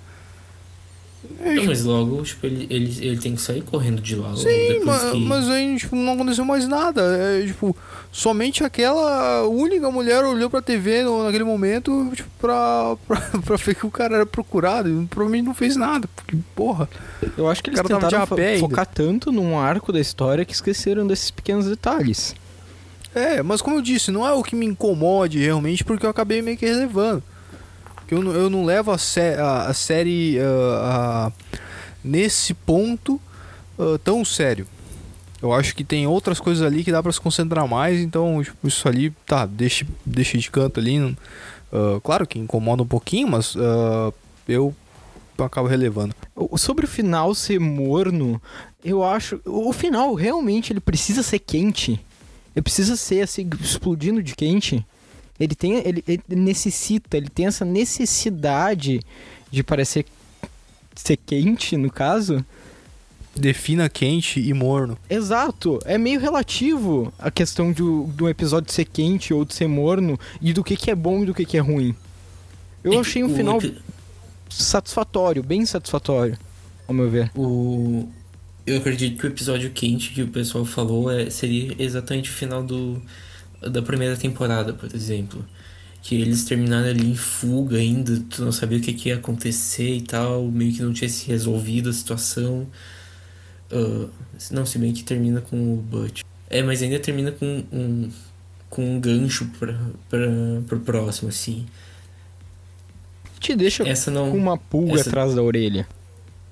Não, 1.39 1.65
mas 1.65 1.84
logo, 1.84 2.22
tipo, 2.24 2.46
ele, 2.46 2.68
ele, 2.70 3.06
ele 3.06 3.18
tem 3.18 3.36
que 3.36 3.42
sair 3.42 3.62
correndo 3.62 4.01
de 4.01 4.15
lá. 4.15 4.36
Sim, 4.36 4.80
mas, 4.86 5.12
que... 5.12 5.20
mas 5.20 5.50
aí, 5.50 5.75
tipo, 5.77 5.96
não 5.96 6.13
aconteceu 6.13 6.46
mais 6.46 6.68
nada. 6.68 7.01
É, 7.01 7.46
tipo, 7.46 7.75
somente 8.12 8.63
aquela 8.63 9.46
única 9.48 9.89
mulher 9.92 10.24
olhou 10.24 10.50
pra 10.50 10.62
TV 10.62 11.03
no, 11.03 11.24
naquele 11.24 11.44
momento, 11.44 12.12
tipo, 12.15 12.30
pra, 12.39 12.96
pra, 13.08 13.22
pra 13.42 13.56
ver 13.58 13.75
que 13.75 13.86
o 13.86 13.92
cara 13.92 14.15
era 14.15 14.25
procurado. 14.25 14.89
E 14.89 15.06
provavelmente 15.08 15.46
não 15.46 15.53
fez 15.53 15.75
nada. 15.75 16.08
Porque, 16.15 16.38
porra. 16.56 16.89
Eu 17.38 17.50
acho 17.50 17.63
que 17.63 17.70
eles 17.70 17.82
tentaram 17.82 18.27
fo 18.27 18.36
focar 18.60 18.86
tanto 18.86 19.32
num 19.32 19.58
arco 19.58 19.92
da 19.92 20.00
história 20.00 20.46
que 20.46 20.53
esqueceram 20.53 21.06
desses 21.06 21.32
pequenos 21.32 21.65
detalhes. 21.65 22.36
É, 23.15 23.44
mas 23.44 23.62
como 23.62 23.77
eu 23.77 23.82
disse, 23.82 24.12
não 24.12 24.27
é 24.27 24.32
o 24.32 24.42
que 24.44 24.56
me 24.56 24.65
incomode 24.65 25.39
realmente, 25.39 25.84
porque 25.84 26.06
eu 26.06 26.10
acabei 26.10 26.42
meio 26.42 26.58
que 26.58 26.65
relevando. 26.65 27.24
Eu, 28.10 28.22
não, 28.22 28.31
eu 28.31 28.50
não 28.50 28.65
levo 28.65 28.91
a, 28.91 28.98
sé 28.98 29.36
a, 29.39 29.63
a 29.63 29.74
série 29.74 30.38
uh, 30.39 31.31
nesse 32.03 32.53
ponto 32.53 33.19
uh, 33.77 33.98
tão 34.00 34.24
sério. 34.24 34.67
Eu 35.41 35.51
acho 35.51 35.75
que 35.75 35.83
tem 35.83 36.07
outras 36.07 36.39
coisas 36.39 36.65
ali 36.65 36.83
que 36.83 36.91
dá 36.91 37.03
para 37.03 37.12
se 37.12 37.19
concentrar 37.19 37.67
mais, 37.67 38.00
então 38.00 38.41
tipo, 38.41 38.67
isso 38.67 38.88
ali, 38.88 39.12
tá, 39.25 39.45
deixa, 39.45 39.86
deixa 40.05 40.38
de 40.38 40.50
canto 40.50 40.79
ali. 40.79 41.00
Uh, 41.00 42.00
claro 42.01 42.25
que 42.25 42.39
incomoda 42.39 42.83
um 42.83 42.88
pouquinho, 42.88 43.27
mas 43.27 43.55
eu 44.48 44.74
acabo 45.39 45.67
relevando. 45.67 46.15
Sobre 46.55 46.86
o 46.86 46.88
final 46.88 47.33
ser 47.36 47.60
morno, 47.60 48.41
eu 48.83 49.03
acho. 49.03 49.41
O 49.45 49.74
final 49.74 50.13
realmente 50.13 50.72
ele 50.72 50.79
precisa 50.79 51.24
ser 51.24 51.39
quente. 51.39 52.00
Ele 52.55 52.62
precisa 52.62 52.95
ser 52.95 53.22
assim, 53.22 53.50
explodindo 53.60 54.22
de 54.22 54.36
quente. 54.36 54.86
Ele 55.40 55.56
tem. 55.56 55.75
Ele, 55.86 56.04
ele 56.08 56.22
necessita, 56.30 57.18
ele 57.18 57.30
tem 57.30 57.48
essa 57.48 57.66
necessidade 57.66 59.00
de 59.52 59.63
parecer 59.63 60.06
ser 60.96 61.18
quente, 61.18 61.75
no 61.78 61.92
caso. 61.92 62.46
Defina 63.36 63.90
quente 63.90 64.40
e 64.40 64.54
morno. 64.54 64.98
Exato. 65.10 65.80
É 65.86 65.98
meio 65.98 66.20
relativo 66.20 67.12
a 67.18 67.32
questão 67.32 67.72
do, 67.72 68.04
do 68.08 68.30
episódio 68.30 68.72
ser 68.72 68.86
quente 68.86 69.34
ou 69.34 69.44
de 69.44 69.56
ser 69.56 69.68
morno 69.68 70.20
e 70.40 70.54
do 70.54 70.63
que, 70.63 70.78
que 70.78 70.92
é 70.92 70.96
bom 70.96 71.24
e 71.24 71.25
do 71.25 71.34
que, 71.34 71.44
que 71.44 71.58
é 71.58 71.60
ruim. 71.60 71.96
Eu 72.84 72.94
é 72.94 72.98
achei 72.98 73.24
um 73.24 73.34
final 73.34 73.60
satisfatório, 74.50 75.42
bem 75.42 75.66
satisfatório, 75.66 76.38
ao 76.88 76.94
meu 76.94 77.10
ver. 77.10 77.32
O... 77.36 78.08
Eu 78.68 78.78
acredito 78.78 79.20
que 79.20 79.25
o 79.25 79.30
episódio 79.30 79.72
quente 79.72 80.12
que 80.12 80.22
o 80.22 80.28
pessoal 80.28 80.63
falou 80.63 81.10
é, 81.10 81.30
seria 81.30 81.75
exatamente 81.80 82.30
o 82.30 82.34
final 82.34 82.63
do, 82.63 83.02
da 83.70 83.82
primeira 83.82 84.15
temporada, 84.15 84.74
por 84.74 84.93
exemplo. 84.93 85.46
Que 86.01 86.22
eles 86.22 86.43
terminaram 86.43 86.89
ali 86.89 87.12
em 87.12 87.15
fuga 87.15 87.77
ainda, 87.77 88.22
tu 88.29 88.43
não 88.43 88.51
sabia 88.51 88.77
o 88.77 88.82
que, 88.82 88.93
que 88.93 89.10
ia 89.10 89.15
acontecer 89.15 89.96
e 89.96 90.01
tal, 90.01 90.43
meio 90.46 90.74
que 90.74 90.82
não 90.82 90.91
tinha 90.91 91.10
se 91.10 91.27
resolvido 91.27 91.89
a 91.89 91.93
situação. 91.93 92.67
Uh, 93.72 94.10
não, 94.51 94.65
se 94.65 94.77
bem 94.77 94.91
que 94.91 95.03
termina 95.03 95.39
com 95.41 95.74
o 95.74 95.77
Butch. 95.77 96.22
É, 96.50 96.62
mas 96.62 96.82
ainda 96.82 97.00
termina 97.00 97.32
com 97.32 97.63
um, 97.72 98.10
com 98.70 98.96
um 98.96 99.00
gancho 99.00 99.50
pra, 99.58 99.74
pra, 100.10 100.27
pro 100.67 100.79
próximo, 100.82 101.29
assim. 101.29 101.65
Te 103.39 103.55
deixa 103.55 103.88
essa 103.88 104.12
não, 104.12 104.32
com 104.32 104.38
uma 104.38 104.58
pulga 104.58 105.00
essa, 105.00 105.10
atrás 105.10 105.36
da 105.36 105.41
orelha. 105.41 105.88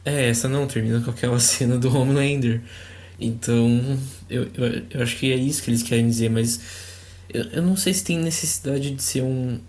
É, 0.03 0.30
essa 0.30 0.50
não, 0.50 0.68
termina 0.68 1.01
com 1.01 1.12
aquela 1.12 1.38
cena 1.41 1.77
do 1.77 1.96
Homelander. 1.96 2.62
Então, 3.20 3.98
eu, 4.30 4.48
eu, 4.56 4.84
eu 4.89 5.03
acho 5.03 5.18
que 5.18 5.32
é 5.32 5.36
isso 5.36 5.62
que 5.62 5.70
eles 5.70 5.84
querem 5.84 6.08
dizer, 6.08 6.30
mas 6.30 6.60
eu, 7.34 7.44
eu 7.46 7.62
não 7.62 7.76
sei 7.76 7.94
se 7.94 8.04
tem 8.04 8.18
necessidade 8.18 8.92
de 8.92 9.02
ser 9.02 9.22
um, 9.22 9.60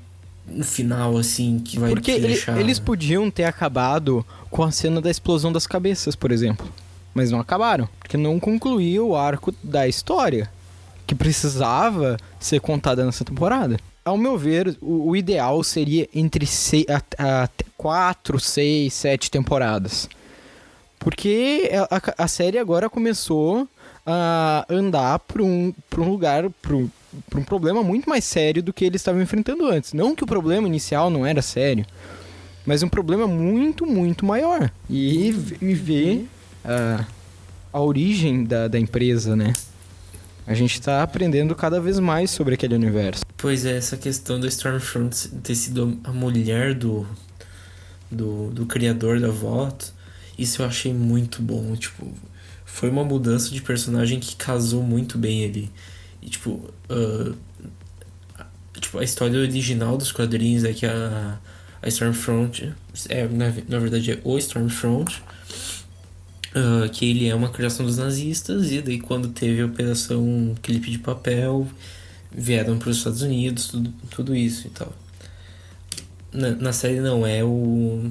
um 0.49 0.63
final 0.63 1.17
assim 1.17 1.59
que 1.59 1.79
vai 1.79 1.91
Porque 1.91 2.11
ele, 2.11 2.29
deixar... 2.29 2.61
eles 2.61 2.79
podiam 2.79 3.31
ter 3.31 3.45
acabado 3.45 4.25
com 4.51 4.63
a 4.63 4.71
cena 4.71 5.01
da 5.01 5.11
explosão 5.11 5.53
das 5.53 5.67
cabeças, 5.67 6.15
por 6.15 6.33
exemplo. 6.33 6.69
Mas 7.15 7.31
não 7.31 7.41
acabaram. 7.41 7.89
Porque 7.99 8.17
não 8.17 8.41
concluiu 8.41 9.11
o 9.11 9.17
arco 9.17 9.55
da 9.63 9.87
história. 9.87 10.51
Que 11.07 11.15
precisava 11.15 12.17
ser 12.41 12.61
contada 12.61 13.05
nessa 13.05 13.25
temporada. 13.25 13.79
Ao 14.05 14.17
meu 14.17 14.39
ver, 14.39 14.77
o, 14.81 15.11
o 15.11 15.17
ideal 15.17 15.63
seria 15.63 16.09
entre 16.15 16.47
seis, 16.47 16.87
a, 16.89 17.03
a, 17.19 17.49
quatro, 17.77 18.41
seis, 18.41 18.95
sete 18.95 19.31
temporadas. 19.31 20.09
Porque 20.99 21.71
a, 21.91 22.25
a, 22.25 22.29
série 22.29 22.59
agora 22.59 22.89
começou 22.89 23.69
a 24.07 24.65
andar 24.69 25.19
para 25.19 25.43
um, 25.43 25.75
um 25.99 26.03
lugar, 26.09 26.49
para 26.63 26.77
para 27.29 27.41
um 27.41 27.45
problema 27.45 27.83
muito 27.83 28.09
mais 28.09 28.25
sério 28.25 28.63
do 28.63 28.73
que 28.73 28.85
eles 28.85 29.01
estavam 29.01 29.21
enfrentando 29.21 29.67
antes. 29.67 29.93
Não 29.93 30.15
que 30.15 30.25
o 30.25 30.27
problema 30.27 30.67
inicial 30.67 31.11
não 31.11 31.27
era 31.27 31.43
sério, 31.43 31.85
mas 32.65 32.83
um 32.83 32.89
problema 32.89 33.27
muito, 33.27 33.87
muito 33.87 34.25
maior. 34.25 34.71
E, 34.89 35.29
e 35.61 35.75
ver 35.75 36.27
a, 36.65 37.05
a 37.73 37.81
origem 37.81 38.45
da, 38.45 38.69
da 38.69 38.79
empresa, 38.79 39.35
né? 39.35 39.53
A 40.47 40.55
gente 40.55 40.75
está 40.75 41.03
aprendendo 41.03 41.55
cada 41.55 41.81
vez 41.81 41.99
mais 42.01 42.31
sobre 42.31 42.55
aquele 42.55 42.75
universo. 42.75 43.25
Pois 43.37 43.65
é, 43.65 43.77
essa 43.77 43.97
questão 43.97 44.41
da 44.41 44.49
Stormfront 44.49 45.29
ter 45.43 45.55
sido 45.55 45.99
a 46.03 46.13
mulher 46.13 46.75
do, 46.75 47.07
do, 48.11 48.51
do 48.51 48.67
criador 48.67 49.21
da 49.21 49.29
VOT, 49.29 49.93
isso 50.37 50.63
eu 50.63 50.67
achei 50.67 50.93
muito 50.93 51.41
bom. 51.41 51.77
Tipo, 51.77 52.13
foi 52.65 52.91
uma 52.91 53.05
mudança 53.05 53.51
de 53.51 53.63
personagem 53.63 54.19
que 54.19 54.35
casou 54.35 54.83
muito 54.83 55.17
bem 55.17 55.45
ali. 55.45 55.71
E, 56.23 56.31
tipo, 56.31 56.71
uh, 56.91 57.37
tipo, 58.81 58.99
a 58.99 59.05
história 59.05 59.39
original 59.39 59.97
dos 59.97 60.13
quadrinhos 60.13 60.65
é 60.65 60.73
que 60.73 60.87
a, 60.87 61.39
a 61.83 61.89
Stormfront, 61.89 62.73
é, 63.09 63.27
na, 63.29 63.53
na 63.69 63.79
verdade 63.79 64.13
é 64.13 64.21
o 64.25 64.39
Stormfront, 64.39 65.23
uh, 66.55 66.89
que 66.91 67.11
ele 67.11 67.29
é 67.29 67.35
uma 67.35 67.51
criação 67.51 67.85
dos 67.85 67.99
nazistas, 67.99 68.71
e 68.71 68.81
daí 68.81 69.01
quando 69.01 69.29
teve 69.29 69.63
a 69.63 69.67
operação 69.67 70.55
Clipe 70.63 70.91
de 70.91 70.99
Papel, 70.99 71.69
vieram 72.31 72.79
para 72.79 72.91
os 72.91 72.99
Estados 72.99 73.23
Unidos, 73.23 73.69
tudo, 73.69 73.93
tudo 74.11 74.35
isso 74.35 74.69
e 74.69 74.71
tal. 74.71 74.93
Na, 76.33 76.51
na 76.51 76.73
série 76.73 77.01
não, 77.01 77.27
é 77.27 77.45
o. 77.45 78.11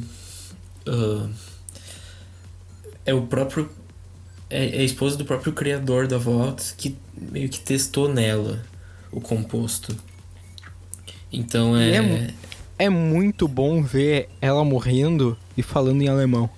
Uh, 0.87 1.29
é 3.03 3.13
o 3.13 3.23
próprio 3.23 3.69
é, 4.51 4.77
é 4.77 4.81
a 4.81 4.83
esposa 4.83 5.17
do 5.17 5.25
próprio 5.25 5.53
criador 5.53 6.07
da 6.07 6.17
Vox 6.17 6.75
que 6.77 6.95
meio 7.21 7.47
que 7.49 7.59
testou 7.59 8.11
nela 8.11 8.63
o 9.11 9.21
composto. 9.21 9.95
Então 11.31 11.77
é... 11.77 11.97
é. 11.97 12.33
É 12.79 12.89
muito 12.89 13.47
bom 13.47 13.83
ver 13.83 14.27
ela 14.41 14.63
morrendo 14.63 15.37
e 15.55 15.61
falando 15.61 16.01
em 16.01 16.07
alemão. 16.07 16.49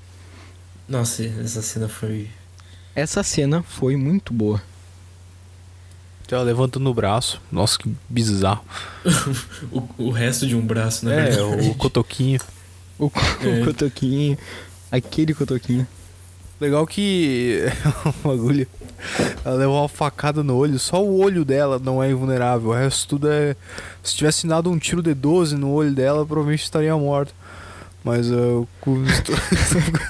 Nossa, 0.88 1.26
essa 1.26 1.62
cena 1.62 1.90
foi. 1.90 2.30
Essa 2.96 3.22
cena 3.24 3.62
foi 3.62 3.98
muito 3.98 4.34
boa. 4.34 4.62
Ela 6.32 6.44
levantando 6.44 6.90
o 6.90 6.94
braço. 6.94 7.42
Nossa, 7.52 7.78
que 7.78 7.94
bizarro. 8.10 8.64
o, 9.70 10.06
o 10.06 10.10
resto 10.12 10.48
de 10.48 10.56
um 10.56 10.66
braço, 10.66 11.06
na 11.06 11.14
é, 11.14 11.30
verdade. 11.30 11.70
o 11.70 11.76
cotoquinho. 11.76 12.40
O, 12.98 13.12
É. 13.42 13.62
o 13.62 13.66
cotoquinho. 13.66 14.38
Aquele 14.90 15.34
cotoquinho. 15.34 15.86
Legal 16.60 16.88
que 16.88 17.66
o 18.06 18.12
bagulho. 18.28 18.66
Ela 19.46 19.56
levou 19.56 19.80
uma 19.82 19.90
facada 19.90 20.44
no 20.44 20.56
olho, 20.56 20.80
só 20.80 21.04
o 21.04 21.20
olho 21.20 21.44
dela 21.46 21.80
não 21.80 22.02
é 22.02 22.10
invulnerável. 22.12 22.70
O 22.70 22.74
resto 22.74 23.08
tudo 23.10 23.30
é. 23.32 23.56
Se 24.02 24.16
tivesse 24.16 24.48
dado 24.48 24.70
um 24.72 24.78
tiro 24.80 25.02
de 25.02 25.14
12 25.14 25.56
no 25.56 25.72
olho 25.72 25.94
dela, 25.94 26.26
provavelmente 26.26 26.64
estaria 26.64 26.96
morta. 26.96 27.32
Mas 28.04 28.30
uh, 28.30 28.68
com. 28.82 29.02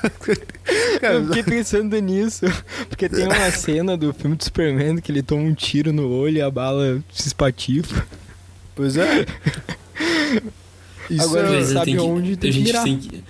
Cara, 0.99 1.15
Eu 1.15 1.27
fiquei 1.27 1.43
pensando 1.43 1.97
nisso. 1.99 2.45
Porque 2.89 3.07
tem 3.09 3.25
uma 3.25 3.51
cena 3.51 3.97
do 3.97 4.13
filme 4.13 4.35
do 4.35 4.43
Superman 4.43 4.97
que 4.97 5.11
ele 5.11 5.21
toma 5.21 5.43
um 5.43 5.53
tiro 5.53 5.91
no 5.93 6.09
olho 6.09 6.37
e 6.37 6.41
a 6.41 6.49
bala 6.49 7.01
se 7.11 7.27
espatifa. 7.27 8.05
pois 8.75 8.97
é. 8.97 9.25
Isso 11.09 11.23
Agora, 11.25 11.55
é- 11.59 11.63
sabe 11.65 11.85
tem 11.85 11.95
que- 11.95 12.01
onde 12.01 12.37
tem 12.37 12.49
a 12.49 12.53
que 12.53 12.59
gente 12.59 12.67
mirar. 12.67 12.83
tem 12.83 12.97
que, 12.97 13.23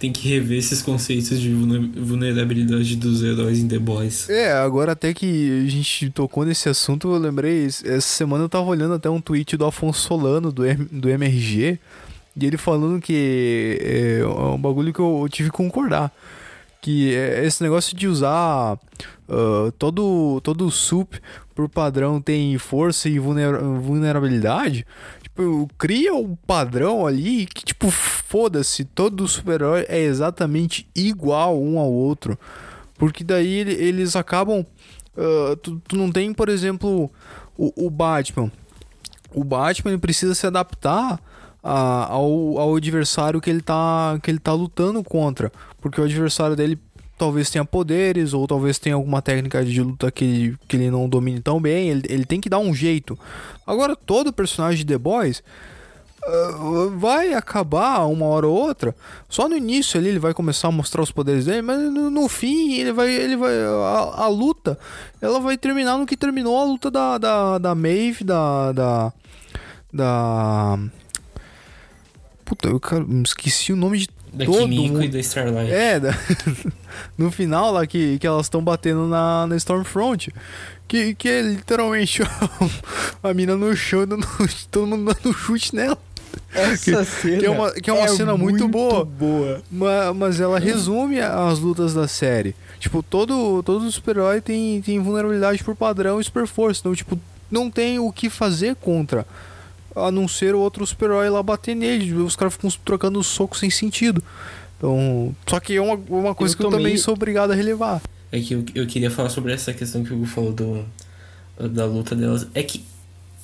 tem 0.00 0.10
que 0.10 0.26
rever 0.28 0.58
esses 0.58 0.80
conceitos 0.80 1.38
de 1.38 1.52
vulne- 1.52 1.92
vulnerabilidade 1.94 2.96
dos 2.96 3.22
heróis 3.22 3.58
em 3.58 3.68
The 3.68 3.78
Boys. 3.78 4.28
É, 4.30 4.50
agora 4.50 4.92
até 4.92 5.12
que 5.12 5.64
a 5.66 5.70
gente 5.70 6.08
tocou 6.10 6.44
nesse 6.44 6.68
assunto, 6.70 7.12
eu 7.12 7.18
lembrei, 7.18 7.66
essa 7.66 8.00
semana 8.00 8.44
eu 8.44 8.48
tava 8.48 8.64
olhando 8.64 8.94
até 8.94 9.10
um 9.10 9.20
tweet 9.20 9.56
do 9.58 9.66
Afonso 9.66 10.00
Solano, 10.00 10.50
do, 10.50 10.62
do 10.90 11.08
MRG, 11.08 11.78
e 12.34 12.46
ele 12.46 12.56
falando 12.56 13.00
que 13.00 13.78
é, 13.82 14.20
é 14.20 14.26
um 14.26 14.58
bagulho 14.58 14.92
que 14.92 15.00
eu 15.00 15.28
tive 15.30 15.50
que 15.50 15.56
concordar. 15.56 16.10
Que 16.80 17.14
é 17.14 17.44
esse 17.44 17.62
negócio 17.62 17.94
de 17.94 18.08
usar 18.08 18.78
ah, 19.28 19.72
todo, 19.78 20.40
todo 20.42 20.66
o 20.66 20.70
sup 20.70 21.12
por 21.54 21.68
padrão 21.68 22.22
tem 22.22 22.56
força 22.56 23.06
e 23.06 23.18
vulner- 23.18 23.60
vulnerabilidade. 23.62 24.86
Tipo, 25.34 25.68
cria 25.78 26.12
um 26.14 26.34
padrão 26.34 27.06
ali 27.06 27.46
que, 27.46 27.64
tipo, 27.64 27.90
foda-se, 27.90 28.84
todo 28.84 29.26
super-herói 29.26 29.86
é 29.88 29.98
exatamente 30.00 30.86
igual 30.94 31.60
um 31.60 31.78
ao 31.78 31.90
outro. 31.90 32.38
Porque 32.98 33.24
daí 33.24 33.48
ele- 33.48 33.72
eles 33.74 34.16
acabam. 34.16 34.64
ah, 35.16 35.56
tu, 35.62 35.80
tu 35.88 35.96
não 35.96 36.10
tem, 36.10 36.32
por 36.32 36.48
exemplo, 36.48 37.10
o, 37.56 37.86
o 37.86 37.90
Batman. 37.90 38.50
O 39.34 39.42
Batman 39.44 39.98
precisa 39.98 40.34
se 40.34 40.46
adaptar 40.46 41.20
a- 41.62 42.06
ao, 42.12 42.58
ao 42.58 42.76
adversário 42.76 43.40
que 43.40 43.48
ele, 43.50 43.60
tá, 43.62 44.18
que 44.22 44.30
ele 44.30 44.38
tá 44.38 44.52
lutando 44.52 45.02
contra. 45.02 45.50
Porque 45.80 46.00
o 46.00 46.04
adversário 46.04 46.54
dele 46.56 46.78
talvez 47.20 47.50
tenha 47.50 47.66
poderes, 47.66 48.32
ou 48.32 48.46
talvez 48.46 48.78
tenha 48.78 48.94
alguma 48.94 49.20
técnica 49.20 49.62
de 49.62 49.82
luta 49.82 50.10
que, 50.10 50.56
que 50.66 50.76
ele 50.76 50.90
não 50.90 51.06
domine 51.06 51.38
tão 51.38 51.60
bem. 51.60 51.90
Ele, 51.90 52.02
ele 52.08 52.24
tem 52.24 52.40
que 52.40 52.48
dar 52.48 52.58
um 52.58 52.72
jeito. 52.74 53.18
Agora, 53.66 53.94
todo 53.94 54.32
personagem 54.32 54.78
de 54.78 54.94
The 54.94 54.98
Boys 54.98 55.42
ah, 56.22 56.90
vai 56.96 57.34
acabar 57.34 58.06
uma 58.06 58.24
hora 58.24 58.46
ou 58.46 58.56
outra. 58.56 58.96
Só 59.28 59.50
no 59.50 59.54
início 59.54 60.00
ali 60.00 60.08
ele 60.08 60.18
vai 60.18 60.32
começar 60.32 60.68
a 60.68 60.72
mostrar 60.72 61.02
os 61.02 61.12
poderes 61.12 61.44
dele, 61.44 61.60
mas 61.60 61.78
no, 61.78 62.08
no 62.08 62.26
fim 62.26 62.72
ele 62.74 62.92
vai, 62.92 63.10
ele 63.10 63.36
vai 63.36 63.52
a, 63.52 64.24
a 64.24 64.28
luta, 64.28 64.78
ela 65.20 65.38
vai 65.40 65.58
terminar 65.58 65.98
no 65.98 66.06
que 66.06 66.16
terminou 66.16 66.58
a 66.58 66.64
luta 66.64 66.90
da 66.90 67.18
da, 67.18 67.58
da 67.58 67.74
Maeve, 67.74 68.24
da 68.24 68.72
da 68.72 69.12
da 69.92 70.78
Puta, 72.44 72.68
eu 72.68 72.80
cara, 72.80 73.06
esqueci 73.24 73.72
o 73.72 73.76
nome 73.76 73.98
de 73.98 74.08
Da 74.32 74.44
Todo 74.44 74.58
Kimiko 74.58 74.82
mundo- 74.94 75.04
e 75.04 75.08
da 75.08 75.18
Starlight. 75.18 75.72
é, 75.72 75.98
da- 76.00 76.14
no 77.18 77.30
final 77.30 77.72
lá 77.72 77.86
que, 77.86 78.18
que 78.18 78.26
elas 78.26 78.46
estão 78.46 78.62
batendo 78.62 79.06
na, 79.06 79.46
na 79.46 79.56
Stormfront. 79.56 80.32
Que, 80.86 81.14
que 81.14 81.28
é 81.28 81.40
literalmente 81.42 82.20
a 83.22 83.32
mina 83.34 83.54
no 83.56 83.74
chão, 83.76 84.06
dando, 84.06 84.26
todo 84.70 84.86
mundo 84.86 85.14
dando 85.14 85.32
chute 85.36 85.74
nela. 85.74 85.96
Essa 86.52 87.04
cena. 87.04 87.38
que 87.38 87.46
é 87.46 87.50
uma- 87.50 87.70
que 87.72 87.90
é 87.90 87.92
uma 87.92 88.08
cena 88.08 88.36
muito 88.36 88.66
boa. 88.68 89.08
Ma- 89.70 90.12
Mas, 90.14 90.40
ela 90.40 90.58
resume 90.58 91.20
as 91.20 91.58
lutas 91.60 91.94
da 91.94 92.06
série. 92.08 92.54
Tipo, 92.78 93.02
todo, 93.02 93.62
todo 93.62 93.90
super-herói 93.90 94.40
tem, 94.40 94.80
tem 94.80 94.98
vulnerabilidade 95.00 95.62
por 95.62 95.76
padrão 95.76 96.20
e 96.20 96.24
super 96.24 96.46
força. 96.46 96.80
Então, 96.80 96.94
tipo, 96.94 97.18
não 97.50 97.70
tem 97.70 97.98
o 97.98 98.10
que 98.12 98.30
fazer 98.30 98.74
contra. 98.76 99.26
A 99.94 100.10
não 100.10 100.28
ser 100.28 100.54
o 100.54 100.60
outro 100.60 100.86
super-herói 100.86 101.28
lá 101.28 101.42
bater 101.42 101.74
nele. 101.74 102.12
Os 102.14 102.36
caras 102.36 102.54
ficam 102.54 102.70
trocando 102.84 103.22
soco 103.22 103.56
sem 103.56 103.70
sentido. 103.70 104.22
Então. 104.76 105.34
Só 105.46 105.58
que 105.60 105.74
é 105.76 105.80
uma, 105.80 105.94
uma 106.08 106.34
coisa 106.34 106.54
Eu 106.54 106.58
que 106.58 106.64
eu 106.64 106.70
também 106.70 106.96
sou 106.96 107.14
obrigado 107.14 107.50
a 107.50 107.54
relevar. 107.54 108.00
É 108.32 108.40
que 108.40 108.54
eu, 108.54 108.64
eu 108.74 108.86
queria 108.86 109.10
falar 109.10 109.28
sobre 109.28 109.52
essa 109.52 109.72
questão 109.72 110.04
que 110.04 110.12
o 110.12 110.16
Hugo 110.16 110.26
falou 110.26 110.52
do, 110.52 110.84
da 111.68 111.84
luta 111.84 112.14
delas. 112.14 112.46
É 112.54 112.62
que 112.62 112.84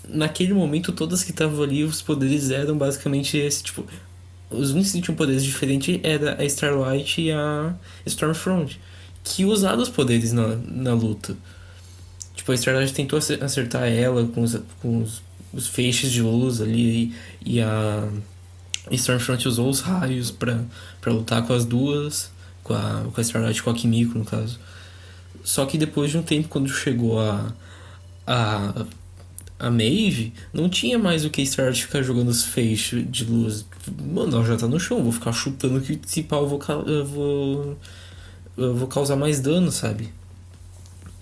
naquele 0.08 0.54
momento 0.54 0.92
todas 0.92 1.24
que 1.24 1.32
estavam 1.32 1.62
ali, 1.62 1.82
os 1.82 2.00
poderes 2.00 2.50
eram 2.50 2.78
basicamente 2.78 3.36
esse, 3.36 3.62
tipo. 3.64 3.84
Os 4.48 4.70
únicos 4.70 4.92
que 4.92 5.00
tinham 5.02 5.16
poderes 5.16 5.42
diferentes 5.42 5.98
era 6.04 6.40
a 6.40 6.44
Starlight 6.44 7.20
e 7.20 7.32
a 7.32 7.74
Stormfront. 8.06 8.80
Que 9.24 9.44
usaram 9.44 9.82
os 9.82 9.88
poderes 9.88 10.32
na, 10.32 10.56
na 10.68 10.94
luta. 10.94 11.36
Tipo, 12.36 12.52
a 12.52 12.54
Starlight 12.54 12.94
tentou 12.94 13.18
ace- 13.18 13.42
acertar 13.42 13.88
ela 13.88 14.24
com 14.28 14.42
os, 14.42 14.56
com 14.80 15.02
os, 15.02 15.20
os 15.56 15.66
feixes 15.66 16.12
de 16.12 16.20
luz 16.20 16.60
ali 16.60 17.14
e, 17.44 17.54
e 17.54 17.60
a 17.60 18.08
Stormfront 18.92 19.48
usou 19.48 19.68
os 19.68 19.80
raios 19.80 20.30
pra 20.30 20.62
lutar 21.06 21.44
com 21.46 21.52
as 21.52 21.64
duas. 21.64 22.30
Com 22.62 22.74
a, 22.74 23.04
com 23.12 23.20
a 23.20 23.22
Starlight 23.22 23.60
e 23.60 23.62
com 23.62 23.70
a 23.70 23.74
Kimiko, 23.74 24.18
no 24.18 24.24
caso. 24.24 24.58
Só 25.44 25.64
que 25.66 25.78
depois 25.78 26.10
de 26.10 26.18
um 26.18 26.22
tempo, 26.22 26.48
quando 26.48 26.68
chegou 26.68 27.20
a. 27.20 27.52
a. 28.26 28.84
a 29.58 29.70
Maeve, 29.70 30.32
não 30.52 30.68
tinha 30.68 30.98
mais 30.98 31.24
o 31.24 31.30
que 31.30 31.40
a 31.40 31.44
Starlight 31.44 31.86
ficar 31.86 32.02
jogando 32.02 32.28
os 32.28 32.44
feixes 32.44 33.08
de 33.08 33.24
luz. 33.24 33.64
Mano, 34.12 34.36
ela 34.36 34.44
já 34.44 34.56
tá 34.56 34.66
no 34.66 34.80
chão, 34.80 35.02
vou 35.02 35.12
ficar 35.12 35.32
chutando 35.32 35.80
que 35.80 35.98
se 36.06 36.24
pau 36.24 36.42
eu 36.42 36.48
vou, 36.48 36.60
eu 36.86 37.06
vou. 37.06 37.78
Eu 38.56 38.74
vou 38.74 38.88
causar 38.88 39.16
mais 39.16 39.38
dano, 39.38 39.70
sabe? 39.70 40.08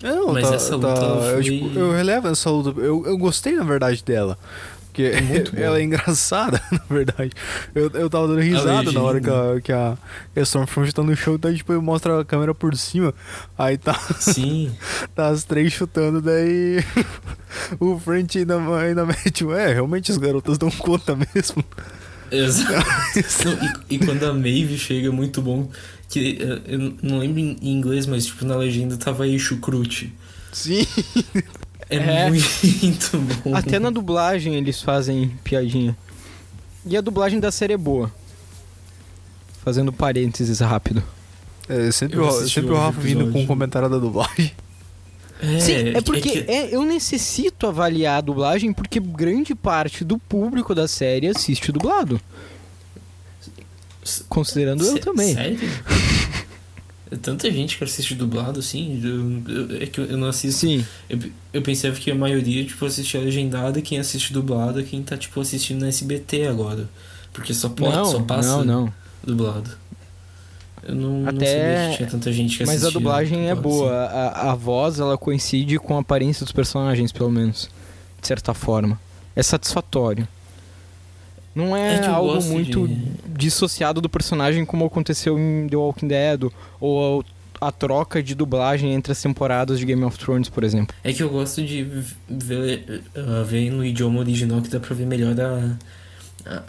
Não, 0.05 0.33
Mas 0.33 0.47
tá- 0.49 0.55
essa 0.55 0.75
luta 0.75 0.93
tá- 0.93 1.01
ela 1.01 1.25
eu, 1.27 1.33
foi- 1.33 1.43
tipo, 1.43 1.77
eu 1.79 1.91
relevo 1.91 2.27
essa 2.27 2.49
luta. 2.49 2.79
Eu, 2.79 3.03
eu 3.05 3.17
gostei, 3.17 3.55
na 3.55 3.63
verdade, 3.63 4.03
dela. 4.03 4.37
Porque 4.87 5.11
muito 5.23 5.53
ela 5.59 5.77
é 5.77 5.83
engraçada, 5.83 6.61
na 6.71 6.79
verdade. 6.89 7.31
Eu, 7.73 7.89
eu 7.95 8.09
tava 8.09 8.29
dando 8.29 8.39
risada 8.39 8.93
na 8.93 9.01
hora 9.01 9.19
que 9.19 9.29
a, 9.29 9.61
que 9.61 9.71
a, 9.73 9.97
Stormfront 10.43 10.93
tá 10.95 11.03
no 11.03 11.13
show, 11.17 11.37
daí 11.37 11.57
tipo, 11.57 11.73
mostra 11.81 12.21
a 12.21 12.23
câmera 12.23 12.55
por 12.55 12.73
cima. 12.77 13.13
Aí 13.57 13.77
tá, 13.77 13.93
Sim. 14.19 14.71
tá 15.13 15.27
as 15.27 15.43
três 15.43 15.73
chutando, 15.73 16.21
daí 16.21 16.81
o 17.77 17.99
French 17.99 18.37
ainda, 18.37 18.57
ainda 18.77 19.05
mete. 19.05 19.45
É, 19.51 19.73
realmente 19.73 20.11
as 20.13 20.17
garotas 20.17 20.57
dão 20.57 20.71
conta 20.71 21.13
mesmo. 21.35 21.61
Exato. 22.31 22.73
Não, 23.45 23.53
e, 23.89 23.95
e 23.95 23.99
quando 23.99 24.23
a 24.23 24.33
Maeve 24.33 24.77
chega, 24.77 25.07
é 25.09 25.11
muito 25.11 25.41
bom. 25.41 25.69
Que 26.09 26.37
eu 26.67 26.93
não 27.01 27.19
lembro 27.19 27.39
em 27.39 27.57
inglês, 27.61 28.05
mas 28.05 28.25
tipo, 28.25 28.45
na 28.45 28.55
legenda 28.55 28.95
tava 28.97 29.23
aí 29.23 29.37
chucrute. 29.39 30.13
Sim. 30.53 30.85
É, 31.89 31.97
É. 31.97 32.29
muito 32.29 33.17
bom. 33.43 33.55
Até 33.55 33.79
na 33.79 33.89
dublagem 33.89 34.55
eles 34.55 34.81
fazem 34.81 35.29
piadinha. 35.43 35.95
E 36.85 36.95
a 36.95 37.01
dublagem 37.01 37.39
da 37.39 37.51
série 37.51 37.73
é 37.73 37.77
boa. 37.77 38.11
Fazendo 39.63 39.91
parênteses 39.91 40.59
rápido. 40.59 41.03
É, 41.67 41.91
sempre, 41.91 42.17
Eu 42.17 42.25
o, 42.27 42.47
sempre 42.47 42.71
o 42.71 42.75
Rafa 42.77 43.01
vindo 43.01 43.31
com 43.31 43.41
um 43.41 43.45
comentário 43.47 43.89
da 43.89 43.97
dublagem. 43.97 44.51
É, 45.41 45.59
Sim, 45.59 45.73
é 45.95 46.01
porque 46.01 46.43
que- 46.43 46.51
é, 46.51 46.73
eu 46.73 46.83
necessito 46.85 47.67
avaliar 47.67 48.19
a 48.19 48.21
dublagem 48.21 48.71
porque 48.71 48.99
grande 48.99 49.53
parte 49.55 50.03
do 50.05 50.17
público 50.17 50.73
da 50.75 50.87
série 50.87 51.27
assiste 51.27 51.71
dublado. 51.71 52.21
Considerando 54.29 54.83
eu 54.85 54.99
também. 54.99 55.33
Sério? 55.33 55.59
É 57.11 57.15
tanta 57.15 57.51
gente 57.51 57.77
que 57.77 57.83
assiste 57.83 58.15
dublado 58.15 58.59
assim. 58.59 58.99
eu- 59.03 59.53
eu- 59.69 59.83
é 59.83 59.85
que 59.85 59.99
eu 60.01 60.17
não 60.17 60.27
assisto. 60.27 60.61
Sim. 60.61 60.83
Eu, 61.07 61.19
eu 61.53 61.61
pensava 61.61 61.95
que 61.95 62.09
a 62.09 62.15
maioria, 62.15 62.65
tipo, 62.65 62.83
assistia 62.83 63.19
legendado 63.21 63.77
e 63.77 63.81
quem 63.83 63.99
assiste 63.99 64.33
dublado 64.33 64.79
é 64.79 64.83
quem 64.83 65.03
tá, 65.03 65.15
tipo, 65.15 65.39
assistindo 65.39 65.81
no 65.81 65.85
SBT 65.87 66.47
agora. 66.47 66.89
Porque 67.31 67.53
só 67.53 67.69
pode, 67.69 67.95
não, 67.95 68.05
só 68.05 68.19
passa 68.21 68.57
não, 68.57 68.65
não. 68.85 68.93
dublado. 69.23 69.69
Eu 70.81 70.95
não, 70.95 71.19
não 71.21 71.29
Até- 71.29 71.45
sabia 71.75 71.89
que 71.91 71.97
tinha 71.97 72.09
tanta 72.09 72.33
gente 72.33 72.57
que 72.57 72.63
Mas 72.65 72.69
assistia. 72.77 72.89
a 72.89 72.91
dublagem 72.93 73.49
é 73.49 73.55
boa. 73.55 73.91
A, 73.93 74.51
a 74.51 74.55
voz, 74.55 74.99
ela 74.99 75.15
coincide 75.15 75.77
com 75.77 75.95
a 75.97 76.01
aparência 76.01 76.43
dos 76.43 76.51
personagens, 76.51 77.11
pelo 77.11 77.31
menos. 77.31 77.69
De 78.19 78.27
certa 78.27 78.51
forma. 78.55 78.99
É 79.35 79.43
satisfatório. 79.43 80.27
Não 81.55 81.75
é, 81.75 81.95
É 81.95 82.07
algo 82.07 82.43
muito 82.43 82.87
de- 82.87 82.95
dissociado 83.29 84.01
do 84.01 84.09
personagem 84.09 84.65
como 84.65 84.85
aconteceu 84.85 85.39
em 85.39 85.67
The 85.69 85.75
Walking 85.77 86.07
Dead 86.07 86.51
ou 86.81 87.23
a, 87.61 87.71
troca 87.71 88.21
de 88.21 88.35
dublagem 88.35 88.93
entre 88.93 89.11
as 89.13 89.21
temporadas 89.21 89.79
de 89.79 89.85
Game 89.85 90.03
of 90.03 90.17
Thrones, 90.19 90.49
por 90.49 90.63
exemplo. 90.65 90.93
É 91.03 91.13
que 91.13 91.23
eu 91.23 91.29
gosto 91.29 91.63
de 91.63 91.83
ver, 92.29 93.03
uh, 93.15 93.45
ver 93.45 93.71
no 93.71 93.85
idioma 93.85 94.19
original 94.19 94.61
que 94.61 94.67
dá 94.69 94.79
pra 94.79 94.93
ver 94.93 95.05
melhor 95.07 95.33
a, 95.39 95.77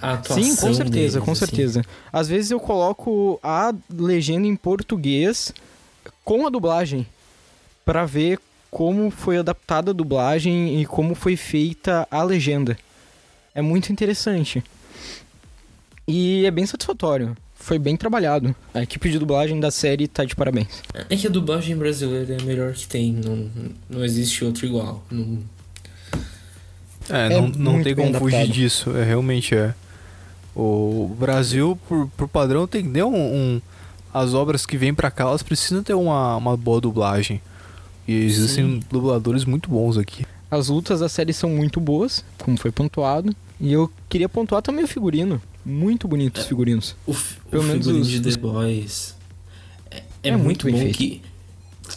a, 0.01 0.13
atuação 0.15 0.43
Sim, 0.43 0.51
com 0.57 0.73
certeza, 0.73 0.91
deles, 0.91 1.17
com 1.17 1.33
assim. 1.33 1.47
certeza. 1.47 1.83
Às 2.13 2.29
vezes 2.29 2.51
eu 2.53 2.61
coloco 2.61 3.41
a 3.43 3.75
legenda 3.93 4.47
em 4.47 4.55
português 4.57 5.53
com 6.25 6.47
a 6.47 6.51
dublagem. 6.51 7.05
pra 7.85 8.05
ver 8.07 8.39
como 8.71 9.11
foi 9.11 9.39
adaptada 9.39 9.91
a 9.91 9.95
dublagem 9.95 10.81
e 10.81 10.87
como 10.87 11.15
foi 11.15 11.37
feita 11.37 12.07
a 12.11 12.23
legenda. 12.23 12.77
É 13.55 13.63
muito 13.63 13.91
interessante. 13.93 14.63
E 16.07 16.45
é 16.45 16.51
bem 16.51 16.65
satisfatório. 16.67 17.37
Foi 17.55 17.79
bem 17.79 17.97
trabalhado. 17.97 18.55
A 18.73 18.83
equipe 18.83 19.11
de 19.11 19.19
dublagem 19.19 19.59
da 19.59 19.71
série 19.71 20.07
tá 20.07 20.25
de 20.25 20.37
parabéns. 20.37 20.69
É 21.11 21.17
que 21.17 21.27
a 21.27 21.31
dublagem 21.31 21.77
brasileira 21.77 22.35
é 22.35 22.41
a 22.41 22.45
melhor 22.45 22.73
que 22.75 22.87
tem, 22.87 23.13
não, 23.13 23.49
não 23.91 24.05
existe 24.05 24.45
outro 24.45 24.67
igual. 24.67 25.03
Não... 25.11 25.39
É, 27.09 27.27
É 27.27 27.29
não, 27.41 27.49
não 27.49 27.83
tem 27.83 27.95
como 27.95 28.15
fugir 28.19 28.37
adaptado. 28.37 28.55
disso. 28.55 28.97
É, 28.97 29.05
realmente 29.05 29.55
é. 29.55 29.75
O 30.55 31.15
Brasil, 31.19 31.79
por, 31.89 32.09
por 32.17 32.29
padrão, 32.29 32.67
tem 32.67 32.85
que 32.85 32.91
ter 32.91 33.03
um, 33.05 33.15
um- 33.17 33.63
As 34.15 34.33
obras 34.33 34.65
que 34.65 34.77
vêm 34.77 34.95
pra 34.95 35.11
cá, 35.11 35.25
elas 35.25 35.43
precisam 35.43 35.83
ter 35.83 35.95
uma, 35.95 36.37
uma 36.37 36.57
boa 36.57 36.81
dublagem. 36.81 37.41
E 38.07 38.15
existem 38.25 38.65
Sim. 38.65 38.81
dubladores 38.91 39.45
muito 39.45 39.69
bons 39.69 39.99
aqui. 39.99 40.25
As 40.51 40.69
lutas 40.69 41.01
da 41.01 41.09
série 41.09 41.33
são 41.33 41.51
muito 41.51 41.81
boas, 41.81 42.25
como 42.39 42.57
foi 42.57 42.71
pontuado. 42.71 43.35
E 43.61 43.73
eu 43.73 43.91
queria 44.09 44.29
pontuar 44.29 44.63
também 44.63 44.85
o 44.85 44.89
figurino. 44.89 45.41
Muito 45.65 46.07
bonitos 46.07 46.43
os 46.43 46.49
figurinos. 46.49 46.95
O, 47.07 47.13
f- 47.13 47.39
o 47.47 47.51
Pelo 47.51 47.63
menos 47.65 47.79
figurino 47.87 48.03
os- 48.03 48.09
de 48.11 48.21
The 48.21 48.37
Boys 48.41 49.15
é, 49.91 49.97
é 50.23 50.29
É 50.29 50.37
muito 50.37 50.67
muito 50.67 50.71
bom 50.71 50.79
feito. 50.79 50.97
que, 50.99 51.23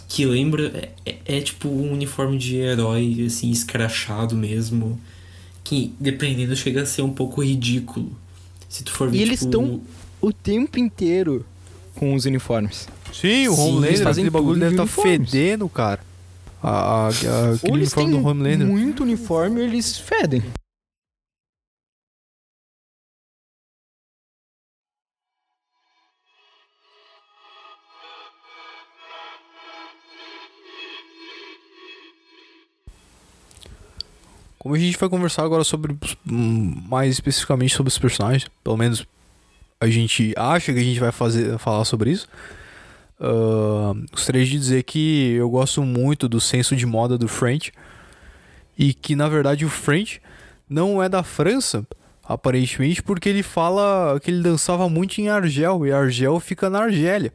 que 0.07 0.25
lembra. 0.25 0.67
É, 1.05 1.11
é- 1.11 1.37
é 1.37 1.41
tipo 1.41 1.67
um 1.69 1.91
uniforme 1.93 2.37
de 2.37 2.55
herói, 2.55 3.23
assim, 3.27 3.51
escrachado 3.51 4.35
mesmo. 4.35 4.99
Que 5.63 5.93
dependendo 5.99 6.55
chega 6.55 6.81
a 6.81 6.85
ser 6.85 7.03
um 7.03 7.13
pouco 7.13 7.43
ridículo. 7.43 8.11
Se 8.67 8.83
tu 8.83 8.91
for 8.91 9.09
ver 9.11 9.17
E 9.17 9.21
eles 9.21 9.39
tipo, 9.39 9.51
tão- 9.51 9.81
O 10.21 10.33
tempo 10.33 10.79
inteiro 10.79 11.45
com 11.95 12.15
os 12.15 12.25
uniformes. 12.25 12.87
Sim, 13.13 13.47
o 13.49 13.53
Homelander, 13.59 13.89
eles 13.89 14.01
fazem 14.01 14.23
aquele 14.23 14.29
bagulho 14.31 14.59
deve 14.59 14.75
de 14.75 14.81
estar 14.81 14.83
uniformes. 15.01 15.29
fedendo, 15.31 15.69
cara. 15.69 15.99
A, 16.61 16.69
a, 16.69 17.07
a- 17.07 17.09
aquele 17.53 17.71
Ou 17.71 17.77
eles 17.77 17.93
têm 17.93 18.09
do 18.09 18.25
Homelander. 18.25 18.67
muito 18.67 19.03
uniforme 19.03 19.61
eles 19.61 19.97
fedem. 19.97 20.43
Como 34.57 34.75
a 34.75 34.79
gente 34.79 34.97
vai 34.97 35.07
conversar 35.07 35.43
agora 35.43 35.63
sobre 35.63 35.95
hum, 36.29 36.83
mais 36.87 37.13
especificamente 37.13 37.73
sobre 37.75 37.89
os 37.89 37.97
personagens, 37.97 38.49
pelo 38.63 38.75
menos 38.75 39.05
a 39.79 39.87
gente 39.87 40.33
acha 40.35 40.73
que 40.73 40.79
a 40.79 40.83
gente 40.83 40.99
vai 40.99 41.11
fazer 41.11 41.57
falar 41.57 41.85
sobre 41.85 42.11
isso. 42.11 42.27
Ah, 43.19 43.93
gostaria 44.11 44.45
de 44.45 44.51
dizer 44.51 44.83
que 44.83 45.31
eu 45.33 45.49
gosto 45.49 45.83
muito 45.83 46.27
do 46.29 46.39
senso 46.39 46.75
de 46.75 46.85
moda 46.85 47.17
do 47.17 47.27
French 47.27 47.71
e 48.77 48.93
que 48.93 49.15
na 49.15 49.27
verdade 49.27 49.65
o 49.65 49.69
French 49.69 50.21
não 50.69 51.01
é 51.01 51.09
da 51.09 51.23
França, 51.23 51.85
aparentemente, 52.23 53.01
porque 53.01 53.27
ele 53.27 53.41
fala 53.43 54.19
que 54.21 54.29
ele 54.31 54.41
dançava 54.43 54.87
muito 54.87 55.19
em 55.19 55.29
Argel 55.29 55.85
e 55.85 55.91
Argel 55.91 56.39
fica 56.39 56.69
na 56.69 56.79
Argélia. 56.83 57.33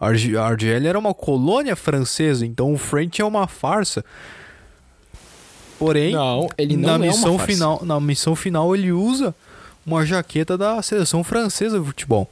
Arge- 0.00 0.36
a 0.36 0.44
Argélia 0.46 0.88
era 0.88 0.98
uma 0.98 1.12
colônia 1.12 1.76
francesa, 1.76 2.46
então 2.46 2.72
o 2.72 2.78
French 2.78 3.20
é 3.20 3.24
uma 3.24 3.46
farsa. 3.46 4.02
Porém, 5.78 6.12
Não, 6.12 6.48
na 6.76 6.94
é 6.94 6.98
missão 6.98 7.38
final, 7.38 7.84
na 7.84 8.00
missão 8.00 8.34
final 8.36 8.74
ele 8.74 8.92
usa 8.92 9.34
uma 9.86 10.04
jaqueta 10.04 10.56
da 10.58 10.80
seleção 10.82 11.22
francesa 11.24 11.78
de 11.78 11.84
futebol. 11.86 12.30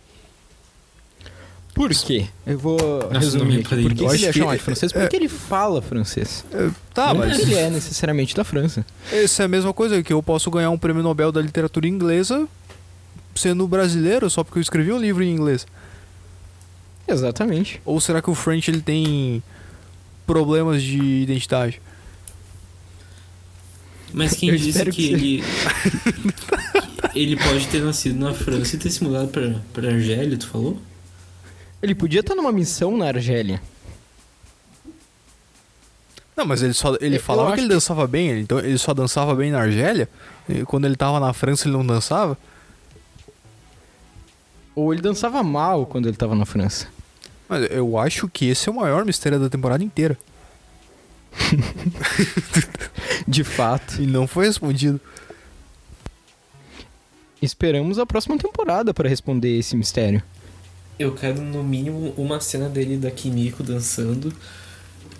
Por 1.79 1.91
quê? 1.91 2.27
Eu 2.45 2.59
vou 2.59 2.77
não 3.13 3.21
resumir 3.21 3.61
aqui. 3.61 3.83
Por 3.83 3.95
que 3.95 4.05
ele 4.05 4.27
é 4.27 4.33
chamado 4.33 4.57
de 4.57 4.65
francês? 4.65 4.93
é- 4.93 4.99
Porque 5.01 5.15
ele 5.15 5.29
fala 5.29 5.81
francês. 5.81 6.45
Tá, 6.93 7.15
não 7.15 7.21
mas 7.21 7.37
porque 7.37 7.53
ele 7.53 7.55
é 7.55 7.71
necessariamente 7.71 8.35
da 8.35 8.43
França. 8.43 8.85
essa 9.13 9.45
é 9.45 9.47
a 9.47 9.49
mesma 9.49 9.73
coisa 9.73 10.03
que 10.03 10.13
eu 10.13 10.21
posso 10.21 10.51
ganhar 10.51 10.71
um 10.71 10.77
prêmio 10.77 11.05
Nobel 11.05 11.31
da 11.31 11.41
literatura 11.41 11.87
inglesa 11.87 12.49
sendo 13.33 13.69
brasileiro 13.69 14.29
só 14.29 14.43
porque 14.43 14.59
eu 14.59 14.63
escrevi 14.63 14.91
um 14.93 14.99
livro 14.99 15.23
em 15.23 15.33
inglês. 15.33 15.65
Exatamente. 17.07 17.81
Ou 17.85 18.01
será 18.01 18.21
que 18.21 18.29
o 18.29 18.35
French 18.35 18.69
ele 18.69 18.81
tem 18.81 19.41
problemas 20.27 20.83
de 20.83 20.99
identidade? 21.01 21.81
Mas 24.13 24.35
quem 24.35 24.49
Eu 24.49 24.57
disse 24.57 24.85
que, 24.87 24.91
que 24.91 25.13
ele. 25.13 25.45
ele 27.15 27.37
pode 27.37 27.69
ter 27.69 27.83
nascido 27.85 28.19
na 28.19 28.35
França 28.35 28.75
e 28.75 28.79
ter 28.81 28.91
se 28.91 29.05
mudado 29.05 29.29
pra, 29.29 29.61
pra 29.73 29.91
Argélia, 29.93 30.37
tu 30.37 30.49
falou? 30.49 30.81
Ele 31.83 31.95
podia 31.95 32.21
estar 32.21 32.35
numa 32.35 32.51
missão 32.53 32.97
na 32.97 33.07
Argélia. 33.07 33.61
Não, 36.37 36.45
mas 36.47 36.63
ele 36.63 36.73
só 36.73 36.97
ele 37.01 37.17
Eu 37.17 37.21
falava 37.23 37.53
que 37.55 37.61
ele 37.61 37.69
que- 37.69 37.75
dançava 37.75 38.07
bem, 38.07 38.29
ele- 38.29 38.41
então 38.43 38.59
ele 38.61 38.79
só 38.79 38.95
dançava 38.95 39.35
bem 39.35 39.51
na 39.51 39.61
Argélia. 39.61 40.09
E 40.49 40.65
quando 40.65 40.85
ele 40.87 40.97
tava 40.97 41.19
na 41.21 41.33
França 41.33 41.67
ele 41.67 41.77
não 41.77 41.85
dançava. 41.87 42.37
Ou 44.75 44.93
ele 44.93 45.03
dançava 45.03 45.43
mal 45.43 45.85
quando 45.87 46.07
ele 46.09 46.17
tava 46.17 46.35
na 46.37 46.45
França. 46.47 46.87
Mas 47.49 47.69
eu 47.71 47.99
acho 47.99 48.29
que 48.29 48.47
esse 48.47 48.69
é 48.69 48.73
o 48.73 48.75
maior 48.77 49.05
mistério 49.05 49.41
da 49.41 49.49
temporada 49.49 49.83
inteira. 49.83 50.17
De 53.27 53.43
fato. 53.45 54.01
E 54.01 54.07
não 54.07 54.27
foi 54.27 54.47
respondido. 54.47 55.01
Esperamos 57.41 57.99
a 57.99 58.07
próxima 58.07 58.37
temporada 58.39 58.93
para 58.93 59.09
responder 59.09 59.59
esse 59.59 59.77
mistério. 59.77 60.23
Eu 60.99 61.15
quero 61.15 61.41
no 61.41 61.63
mínimo 61.63 62.13
uma 62.17 62.41
cena 62.41 62.69
dele 62.69 62.97
da 62.97 63.11
Kimiko 63.11 63.63
dançando. 63.63 64.33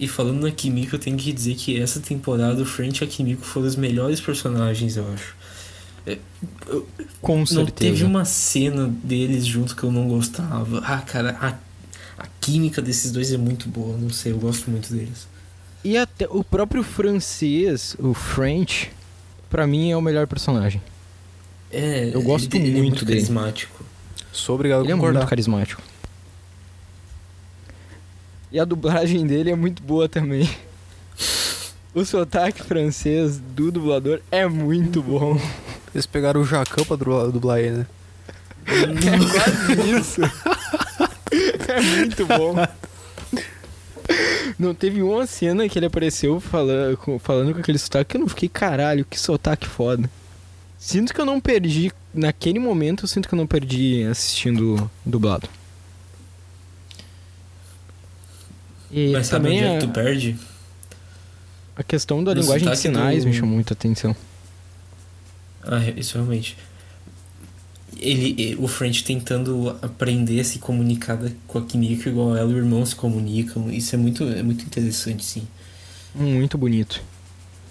E 0.01 0.07
falando 0.09 0.43
na 0.43 0.51
Kimiko, 0.51 0.95
eu 0.97 0.99
tenho 0.99 1.17
que 1.17 1.33
dizer 1.33 1.55
que 1.57 1.81
essa 1.81 2.01
temporada 2.01 2.61
o 2.63 2.65
French 2.67 3.01
e 3.01 3.05
a 3.05 3.07
Kimiko 3.07 3.43
foram 3.45 3.67
os 3.67 3.77
melhores 3.77 4.21
personagens, 4.21 4.97
eu 4.97 5.07
acho. 5.13 5.37
Com 7.21 7.39
Não 7.39 7.47
certeza. 7.47 7.75
teve 7.93 8.05
uma 8.05 8.25
cena 8.25 8.89
deles 9.03 9.45
junto 9.45 9.75
que 9.77 9.83
eu 9.83 9.91
não 9.93 10.09
gostava. 10.09 10.79
Ah, 10.85 10.99
cara, 11.03 11.37
a, 11.41 12.23
a 12.23 12.27
química 12.41 12.81
desses 12.81 13.11
dois 13.13 13.33
é 13.33 13.37
muito 13.37 13.69
boa, 13.69 13.97
não 13.97 14.11
sei, 14.11 14.33
eu 14.33 14.39
gosto 14.39 14.71
muito 14.71 14.93
deles. 14.93 15.27
E 15.85 15.97
até 15.97 16.27
o 16.29 16.43
próprio 16.43 16.83
francês, 16.83 17.97
o 17.99 18.15
French, 18.15 18.91
pra 19.51 19.67
mim 19.67 19.91
é 19.91 19.97
o 19.97 20.03
melhor 20.03 20.27
personagem. 20.27 20.81
É, 21.71 22.11
Eu 22.15 22.23
gosto 22.23 22.57
ele, 22.57 22.69
ele 22.69 22.79
é 22.79 22.83
muito 22.83 22.83
muito 22.83 23.05
dele. 23.05 23.21
carismático. 23.21 23.85
Sou 24.39 24.55
obrigado 24.55 24.83
Ele 24.83 24.89
a 24.93 24.95
é 24.95 24.95
concordar. 24.95 25.19
muito 25.21 25.31
carismático. 25.31 25.83
E 28.51 28.59
a 28.59 28.65
dublagem 28.65 29.27
dele 29.27 29.51
é 29.51 29.55
muito 29.57 29.83
boa 29.83 30.09
também. 30.09 30.49
O 31.95 32.05
sotaque 32.05 32.63
francês 32.63 33.39
do 33.39 33.71
dublador 33.73 34.21
é 34.31 34.47
muito 34.47 35.03
bom. 35.03 35.41
Eles 35.95 36.07
pegaram 36.07 36.41
o 36.41 36.45
Jacão 36.45 36.85
pra 36.85 36.97
dublar, 36.97 37.59
ele, 37.59 37.79
né? 37.79 37.87
É 38.67 39.73
quase 39.75 39.91
isso. 39.99 40.21
é 41.69 41.81
muito 41.81 42.27
bom. 42.27 42.55
Não 44.59 44.75
teve 44.75 45.03
uma 45.03 45.27
cena 45.27 45.69
que 45.69 45.79
ele 45.79 45.87
apareceu 45.87 46.41
falando 46.41 46.97
com, 46.97 47.19
falando 47.19 47.53
com 47.55 47.61
aquele 47.61 47.79
sotaque 47.79 48.11
que 48.13 48.17
eu 48.17 48.21
não 48.21 48.29
fiquei, 48.29 48.49
caralho, 48.49 49.05
que 49.05 49.19
sotaque 49.19 49.67
foda. 49.67 50.09
Sinto 50.79 51.13
que 51.13 51.21
eu 51.21 51.27
não 51.27 51.41
perdi, 51.41 51.93
naquele 52.15 52.59
momento 52.59 53.05
eu 53.05 53.09
sinto 53.09 53.29
que 53.29 53.35
eu 53.35 53.39
não 53.39 53.47
perdi 53.47 54.05
assistindo 54.05 54.91
dublado. 55.05 55.49
E 58.91 59.13
Mas 59.13 59.27
sabe 59.27 59.45
também 59.45 59.59
onde 59.59 59.65
é 59.65 59.79
que 59.81 59.87
tu 59.87 59.93
perde? 59.93 60.37
a 61.77 61.83
questão 61.83 62.23
da 62.25 62.35
no 62.35 62.41
linguagem 62.41 62.69
de 62.71 62.77
sinais 62.77 63.25
do- 63.25 63.29
me 63.29 63.35
chamou 63.35 63.55
muita 63.55 63.73
atenção. 63.75 64.15
Ah, 65.63 65.81
isso 65.97 66.15
realmente. 66.15 66.57
Ele, 67.99 68.57
o 68.61 68.69
French 68.69 69.03
tentando 69.03 69.71
aprender 69.83 70.41
a 70.41 70.45
se 70.45 70.59
comunicar 70.59 71.19
com 71.47 71.59
a 71.59 71.65
Kimiko 71.65 72.09
igual 72.09 72.37
ela 72.37 72.51
e 72.51 72.55
o 72.55 72.59
irmão 72.59 72.85
se 72.87 72.95
comunicam. 72.95 73.71
Isso 73.71 73.95
é 73.95 73.99
muito, 73.99 74.25
é 74.25 74.43
muito 74.43 74.65
interessante, 74.65 75.25
sim. 75.25 75.47
Muito 76.15 76.57
bonito. 76.57 77.03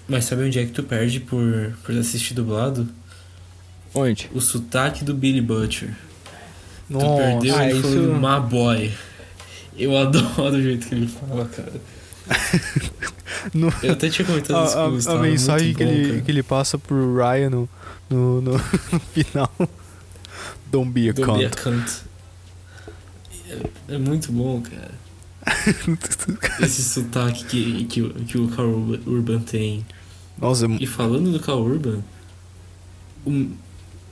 Mas 0.06 0.24
sabe 0.24 0.42
onde 0.44 0.58
é 0.58 0.64
que 0.66 0.72
tu 0.72 0.82
perde 0.82 1.20
por, 1.20 1.76
por 1.82 1.96
assistir 1.96 2.34
dublado? 2.34 2.88
Onde? 3.98 4.30
O 4.34 4.40
sotaque 4.40 5.04
do 5.04 5.14
Billy 5.14 5.40
Butcher. 5.40 5.94
Tu 6.88 6.92
Nossa. 6.94 7.22
perdeu 7.22 7.54
Ah, 7.56 7.64
ele 7.68 7.78
isso- 7.78 7.88
falando 7.88 8.14
my 8.44 8.48
boy. 8.50 8.92
Eu 9.76 9.96
adoro 9.98 10.56
o 10.56 10.62
jeito 10.62 10.86
que 10.88 10.94
ele 10.94 11.06
fala, 11.06 11.44
cara. 11.46 11.72
No- 13.54 13.72
Eu 13.82 13.92
até 13.92 14.08
tinha 14.10 14.26
comentado 14.26 14.56
A, 14.56 14.64
isso 14.64 14.74
com 14.74 14.80
o 14.80 14.82
a- 14.82 14.86
a 14.86 14.90
Gustavo, 14.90 15.22
mensagem 15.22 15.74
que, 15.74 15.84
bom, 15.84 15.90
ele, 15.90 16.08
cara. 16.08 16.20
que 16.22 16.30
ele 16.30 16.42
passa 16.42 16.76
pro 16.78 17.14
Ryan 17.16 17.50
no, 17.50 17.68
no, 18.10 18.40
no, 18.42 18.52
no 18.52 18.58
final. 19.14 19.52
Don't 20.70 20.90
be 20.90 21.08
a 21.08 21.12
Do 21.12 21.22
cunt. 21.22 21.38
Be 21.38 21.44
a 21.46 21.50
Cunt. 21.50 21.90
É, 23.48 23.94
é 23.94 23.98
muito 23.98 24.32
bom, 24.32 24.60
cara. 24.60 24.90
Esse 26.60 26.82
sotaque 26.82 27.44
que, 27.44 27.84
que, 27.84 28.02
o- 28.02 28.12
que 28.14 28.38
o 28.38 28.48
Carl 28.48 28.98
Urban- 29.06 29.40
tem. 29.40 29.86
Nossa, 30.40 30.66
é 30.66 30.68
E 30.80 30.86
falando 30.86 31.30
do 31.32 31.40
Carl 31.40 31.60
Urban, 31.62 32.00
um- 33.26 33.52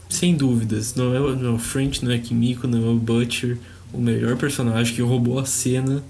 sem 0.09 0.37
dúvidas, 0.37 0.95
não 0.95 1.15
é, 1.15 1.21
o- 1.21 1.37
não 1.37 1.51
é 1.51 1.55
o 1.55 1.59
French, 1.59 2.05
não 2.05 2.13
é 2.13 2.19
Kimiko, 2.19 2.67
não 2.67 2.87
é 2.87 2.91
o 2.91 2.97
Butcher, 2.97 3.59
o 3.93 3.99
melhor 4.01 4.37
personagem 4.37 4.95
que 4.95 5.03
roubou 5.03 5.39
a 5.39 5.45
cena 5.45 6.03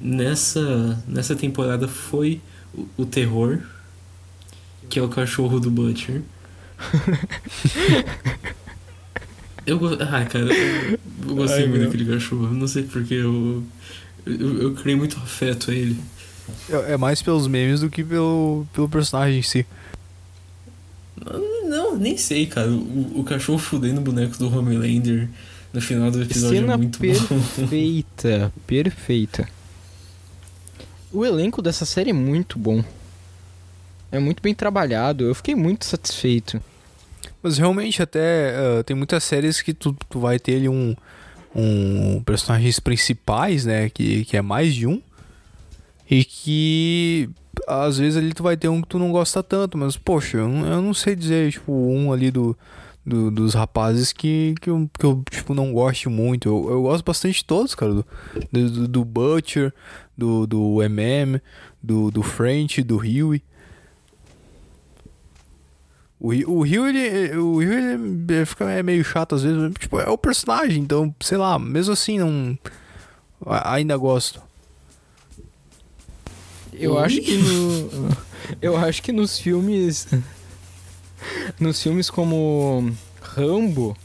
nessa, 0.00 1.02
nessa 1.06 1.34
temporada 1.34 1.86
foi 1.88 2.40
o, 2.74 2.86
o 2.98 3.06
terror, 3.06 3.60
que 4.88 4.98
é 4.98 5.02
o 5.02 5.08
cachorro 5.08 5.60
do 5.60 5.70
Butcher. 5.70 6.22
eu. 9.66 9.78
Ah, 10.00 10.24
cara, 10.24 10.52
eu, 10.52 10.98
eu 11.28 11.34
gostei 11.34 11.62
Ai, 11.64 11.68
muito 11.68 11.80
meu. 11.82 11.90
daquele 11.90 12.12
cachorro. 12.12 12.48
Não 12.52 12.66
sei 12.66 12.82
porque 12.84 13.14
eu. 13.14 13.62
Eu, 14.26 14.62
eu 14.62 14.74
criei 14.74 14.96
muito 14.96 15.16
afeto 15.18 15.70
a 15.70 15.74
ele. 15.74 15.96
É, 16.68 16.92
é 16.92 16.96
mais 16.96 17.22
pelos 17.22 17.46
memes 17.46 17.80
do 17.80 17.90
que 17.90 18.02
pelo, 18.04 18.66
pelo 18.72 18.88
personagem 18.88 19.38
em 19.38 19.42
si. 19.42 19.66
Não, 21.24 21.40
nem 21.96 22.16
sei, 22.16 22.46
cara. 22.46 22.70
O, 22.70 23.20
o 23.20 23.24
cachorro 23.24 23.58
fudendo 23.58 24.00
bonecos 24.00 24.38
do 24.38 24.54
Homelander 24.54 25.28
no 25.72 25.80
final 25.80 26.10
do 26.10 26.22
episódio 26.22 26.60
Cena 26.60 26.74
é 26.74 26.76
muito 26.76 26.98
bom. 26.98 27.04
perfeita, 27.04 28.52
perfeita. 28.66 29.48
O 31.12 31.24
elenco 31.24 31.62
dessa 31.62 31.84
série 31.84 32.10
é 32.10 32.14
muito 32.14 32.58
bom. 32.58 32.84
É 34.12 34.18
muito 34.18 34.42
bem 34.42 34.54
trabalhado. 34.54 35.24
Eu 35.24 35.34
fiquei 35.34 35.54
muito 35.54 35.84
satisfeito. 35.84 36.60
Mas 37.42 37.58
realmente 37.58 38.02
até 38.02 38.54
ah, 38.56 38.84
tem 38.84 38.96
muitas 38.96 39.24
séries 39.24 39.62
que 39.62 39.72
tu, 39.72 39.96
tu 40.08 40.20
vai 40.20 40.38
ter 40.38 40.56
ali 40.56 40.68
um, 40.68 40.94
um 41.54 42.22
personagens 42.22 42.78
principais, 42.78 43.64
né? 43.64 43.88
Que, 43.88 44.24
que 44.24 44.36
é 44.36 44.42
mais 44.42 44.74
de 44.74 44.86
um. 44.86 45.00
E 46.10 46.24
que 46.24 47.30
às 47.66 47.98
vezes 47.98 48.16
ali 48.16 48.32
tu 48.32 48.42
vai 48.42 48.56
ter 48.56 48.68
um 48.68 48.80
que 48.82 48.88
tu 48.88 48.98
não 48.98 49.10
gosta 49.12 49.42
tanto, 49.42 49.76
mas 49.78 49.96
poxa, 49.96 50.38
eu 50.38 50.48
não, 50.48 50.66
eu 50.66 50.82
não 50.82 50.94
sei 50.94 51.14
dizer, 51.16 51.52
tipo, 51.52 51.72
um 51.72 52.12
ali 52.12 52.30
do, 52.30 52.56
do- 53.04 53.30
dos 53.30 53.54
rapazes 53.54 54.12
que, 54.12 54.54
que, 54.60 54.70
eu, 54.70 54.90
que 54.98 55.04
eu, 55.06 55.22
tipo, 55.30 55.54
não 55.54 55.72
gosto 55.72 56.10
muito. 56.10 56.48
Eu, 56.48 56.70
eu 56.70 56.82
gosto 56.82 57.04
bastante 57.04 57.38
de 57.38 57.44
todos, 57.44 57.74
cara. 57.74 57.92
Do, 57.94 58.04
do, 58.52 58.88
do 58.88 59.04
Butcher, 59.04 59.72
do, 60.16 60.46
do 60.46 60.82
MM, 60.82 61.40
do, 61.82 62.10
do 62.10 62.22
French, 62.22 62.82
do 62.82 62.96
Huey. 62.98 63.42
O, 66.18 66.28
o 66.52 66.62
Rio, 66.62 66.86
ele, 66.86 67.34
o 67.38 67.58
Rio, 67.60 67.72
ele 67.72 68.34
é- 68.34 68.44
fica 68.44 68.70
é 68.70 68.82
meio 68.82 69.02
chato 69.02 69.34
às 69.34 69.42
vezes, 69.42 69.56
mas, 69.58 69.72
tipo, 69.78 69.98
é 69.98 70.08
o 70.08 70.18
personagem, 70.18 70.82
então, 70.82 71.14
sei 71.20 71.38
lá, 71.38 71.58
mesmo 71.58 71.94
assim, 71.94 72.18
não. 72.18 72.58
Ainda 73.64 73.96
gosto. 73.96 74.42
Eu 76.80 76.98
acho 76.98 77.20
que 77.20 77.36
no. 77.36 78.08
Eu 78.60 78.76
acho 78.76 79.02
que 79.02 79.12
nos 79.12 79.38
filmes. 79.38 80.08
Nos 81.58 81.82
filmes 81.82 82.08
como 82.08 82.90
Rambo 83.20 83.96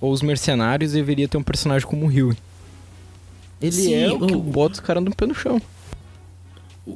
ou 0.00 0.12
Os 0.12 0.20
Mercenários 0.22 0.92
deveria 0.92 1.26
ter 1.26 1.38
um 1.38 1.42
personagem 1.42 1.88
como 1.88 2.04
o 2.06 2.08
Huey. 2.08 2.36
Ele 3.60 3.72
Sim, 3.72 3.94
é 3.94 4.12
o 4.12 4.20
que 4.26 4.34
o- 4.34 4.40
bota 4.40 4.74
os 4.74 4.80
caras 4.80 5.02
no 5.02 5.14
pé 5.14 5.26
no 5.26 5.34
chão. 5.34 5.60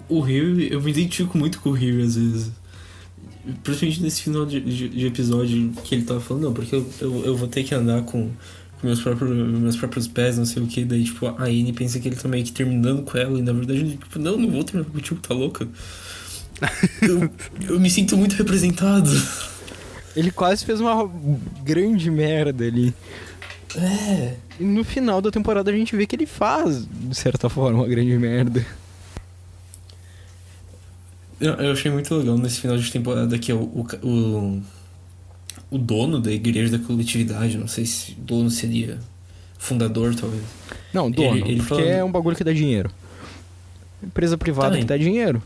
O- 0.09 0.21
Rio, 0.21 0.61
eu 0.61 0.81
me 0.83 0.91
identifico 0.91 1.37
muito 1.39 1.59
com 1.61 1.71
o 1.71 1.73
Rio 1.73 2.05
às 2.05 2.15
vezes. 2.17 2.51
Principalmente 3.65 4.03
nesse 4.03 4.21
final 4.23 4.45
de, 4.45 4.61
de- 4.61 4.89
de 4.91 5.07
episódio 5.07 5.73
que 5.83 5.95
ele 5.95 6.05
tava 6.05 6.21
falando, 6.21 6.45
não, 6.45 6.53
porque 6.53 6.75
eu, 6.77 6.87
eu, 7.01 7.25
eu 7.25 7.37
vou 7.37 7.49
ter 7.49 7.65
que 7.65 7.75
andar 7.75 8.03
com 8.03 8.31
meus, 8.83 9.01
próprios, 9.01 9.31
meus 9.31 9.77
próprios 9.77 10.09
pés, 10.09 10.39
não 10.39 10.45
sei 10.45 10.63
o 10.63 10.67
que. 10.67 10.85
Daí, 10.85 11.05
tipo, 11.05 11.27
a 11.27 11.45
Anne 11.45 11.73
pensa 11.73 11.99
que 11.99 12.09
ele 12.09 12.17
tá 12.17 12.29
meio 12.29 12.45
que 12.45 12.53
terminando 12.53 13.03
com 13.03 13.17
ela, 13.19 13.39
e 13.39 13.43
na 13.43 13.53
verdade, 13.53 13.81
ele, 13.81 13.97
tipo, 13.97 14.19
não, 14.19 14.37
não 14.37 14.51
vou 14.51 14.65
terminar 14.65 14.91
contigo, 14.91 15.21
tá 15.21 15.35
louca? 15.35 15.67
eu, 17.03 17.31
eu 17.69 17.81
me 17.81 17.91
sinto 17.91 18.17
muito 18.17 18.35
representado. 18.35 19.11
Ele 20.17 20.31
quase 20.31 20.65
fez 20.65 20.81
uma 20.81 21.09
grande 21.65 22.11
merda 22.11 22.65
ali. 22.65 22.95
É. 23.77 24.35
E 24.59 24.65
no 24.65 24.83
final 24.83 25.21
da 25.21 25.31
temporada 25.31 25.71
a 25.71 25.75
gente 25.75 25.95
vê 25.95 26.07
que 26.07 26.17
ele 26.17 26.27
faz, 26.27 26.87
de 26.87 27.15
certa 27.15 27.49
forma, 27.49 27.79
uma 27.79 27.89
grande 27.89 28.17
merda. 28.19 28.67
Eu, 31.41 31.55
eu 31.55 31.73
achei 31.73 31.91
muito 31.91 32.15
legal 32.15 32.37
nesse 32.37 32.61
final 32.61 32.77
de 32.77 32.91
temporada 32.93 33.39
que 33.39 33.51
é 33.51 33.55
o, 33.55 33.63
o, 33.63 33.87
o, 34.07 34.63
o 35.71 35.79
dono 35.79 36.19
da 36.21 36.33
igreja 36.33 36.77
da 36.77 36.85
coletividade, 36.85 37.57
não 37.57 37.69
sei 37.69 37.87
se 37.87 38.13
dono 38.13 38.51
seria 38.51 38.99
fundador, 39.59 40.15
talvez. 40.15 40.43
Não, 40.93 41.11
dono, 41.11 41.37
Ele- 41.37 41.49
ele 41.53 41.57
porque 41.59 41.69
falando- 41.75 41.87
é 41.89 42.03
um 42.05 42.11
bagulho 42.11 42.37
que 42.37 42.43
dá 42.45 42.53
dinheiro. 42.53 42.91
Empresa 44.03 44.37
privada 44.39 44.71
Também. 44.71 44.83
que 44.83 44.89
dá 44.89 44.97
dinheiro. 44.97 45.43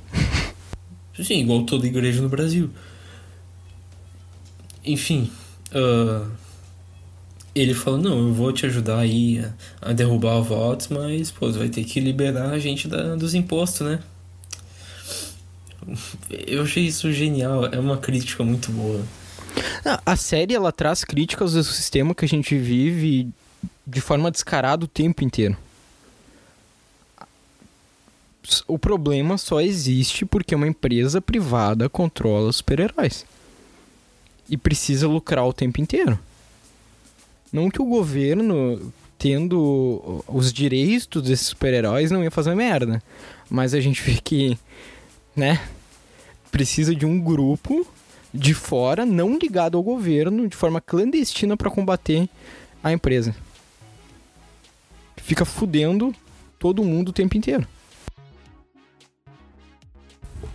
Sim, 1.22 1.40
igual 1.40 1.64
toda 1.64 1.86
igreja 1.86 2.22
no 2.22 2.28
Brasil. 2.28 2.70
Enfim, 4.84 5.30
ah, 5.72 6.26
ele 7.54 7.74
falou, 7.74 8.00
não, 8.00 8.18
eu 8.28 8.32
vou 8.34 8.52
te 8.52 8.66
ajudar 8.66 8.98
aí 8.98 9.38
a, 9.80 9.90
a 9.90 9.92
derrubar 9.92 10.40
votos, 10.40 10.88
mas, 10.88 11.30
pô, 11.30 11.50
vai 11.52 11.68
ter 11.68 11.84
que 11.84 12.00
liberar 12.00 12.50
a 12.50 12.58
gente 12.58 12.86
da, 12.88 13.14
dos 13.16 13.34
impostos, 13.34 13.86
né? 13.86 14.00
Eu 16.46 16.62
achei 16.62 16.84
isso 16.86 17.12
genial, 17.12 17.66
é 17.66 17.78
uma 17.78 17.96
crítica 17.98 18.42
muito 18.42 18.72
boa. 18.72 19.02
A 20.04 20.16
série 20.16 20.54
ela 20.54 20.72
traz 20.72 21.04
críticas 21.04 21.52
do 21.52 21.64
sistema 21.64 22.14
que 22.14 22.24
a 22.24 22.28
gente 22.28 22.56
vive 22.56 23.28
de 23.86 24.00
forma 24.00 24.30
descarada 24.30 24.84
o 24.84 24.88
tempo 24.88 25.22
inteiro. 25.22 25.56
O 28.66 28.78
problema 28.78 29.38
só 29.38 29.60
existe 29.60 30.24
porque 30.24 30.54
uma 30.54 30.68
empresa 30.68 31.20
privada 31.20 31.88
controla 31.88 32.48
os 32.48 32.56
super-heróis. 32.56 33.24
E 34.48 34.56
precisa 34.56 35.08
lucrar 35.08 35.46
o 35.46 35.52
tempo 35.52 35.80
inteiro. 35.80 36.18
Não 37.52 37.70
que 37.70 37.80
o 37.80 37.86
governo, 37.86 38.92
tendo 39.18 40.24
os 40.26 40.52
direitos 40.52 41.22
desses 41.22 41.46
super-heróis, 41.46 42.10
não 42.10 42.22
ia 42.22 42.30
fazer 42.30 42.54
merda. 42.54 43.02
Mas 43.48 43.72
a 43.72 43.80
gente 43.80 44.02
vê 44.02 44.20
que, 44.22 44.58
né, 45.34 45.60
precisa 46.50 46.94
de 46.94 47.06
um 47.06 47.18
grupo 47.18 47.86
de 48.34 48.52
fora, 48.52 49.06
não 49.06 49.38
ligado 49.38 49.76
ao 49.76 49.82
governo, 49.82 50.48
de 50.48 50.56
forma 50.56 50.80
clandestina 50.80 51.56
para 51.56 51.70
combater 51.70 52.28
a 52.82 52.92
empresa. 52.92 53.34
Fica 55.16 55.44
fudendo 55.44 56.12
todo 56.58 56.82
mundo 56.82 57.10
o 57.10 57.12
tempo 57.12 57.36
inteiro. 57.36 57.64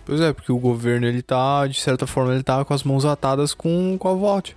Pois 0.04 0.20
é, 0.20 0.32
porque 0.32 0.52
o 0.52 0.58
governo, 0.58 1.06
ele 1.06 1.22
tá, 1.22 1.66
de 1.66 1.80
certa 1.80 2.06
forma, 2.06 2.34
ele 2.34 2.42
tá 2.42 2.62
com 2.64 2.74
as 2.74 2.84
mãos 2.84 3.04
atadas 3.06 3.54
com, 3.54 3.96
com 3.98 4.08
a 4.08 4.14
VOT. 4.14 4.54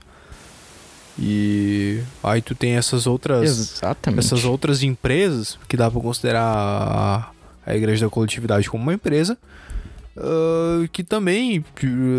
E 1.17 2.01
aí 2.23 2.41
tu 2.41 2.55
tem 2.55 2.75
essas 2.75 3.07
outras. 3.07 3.75
Exatamente. 3.77 4.19
essas 4.19 4.43
outras 4.45 4.83
empresas, 4.83 5.57
que 5.67 5.77
dá 5.77 5.89
pra 5.89 6.01
considerar 6.01 6.43
a, 6.43 7.29
a 7.65 7.75
Igreja 7.75 8.05
da 8.05 8.09
Coletividade 8.09 8.69
como 8.69 8.83
uma 8.83 8.93
empresa, 8.95 9.37
que 10.91 11.03
também 11.03 11.63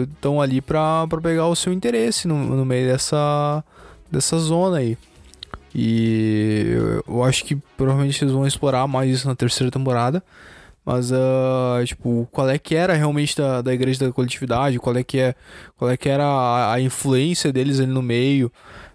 estão 0.04 0.40
ali 0.40 0.60
pra 0.60 1.06
pegar 1.22 1.46
o 1.46 1.54
seu 1.56 1.72
interesse 1.72 2.26
no, 2.26 2.36
no 2.36 2.64
meio 2.64 2.88
dessa, 2.90 3.62
dessa 4.10 4.38
zona 4.38 4.78
aí. 4.78 4.98
E 5.74 6.76
eu- 7.06 7.22
acho 7.24 7.44
que 7.44 7.56
provavelmente 7.76 8.22
eles 8.22 8.32
vão 8.34 8.46
explorar 8.46 8.86
mais 8.86 9.10
isso 9.10 9.26
na 9.28 9.34
terceira 9.34 9.70
temporada. 9.70 10.22
Mas, 10.84 11.10
ah, 11.12 11.82
tipo, 11.84 12.28
qual 12.30 12.48
é 12.50 12.58
que 12.58 12.74
era 12.74 12.92
realmente 12.94 13.36
da, 13.36 13.62
da 13.62 13.72
igreja 13.72 14.06
da 14.06 14.12
coletividade? 14.12 14.78
Qual 14.78 14.94
é 14.96 15.02
que, 15.02 15.18
é, 15.18 15.34
qual 15.78 15.90
é 15.90 15.96
que 15.96 16.08
era 16.08 16.24
a, 16.26 16.74
a 16.74 16.80
influência 16.80 17.52
deles 17.52 17.80
ali 17.80 17.90
no 17.92 18.02
meio? 18.02 18.52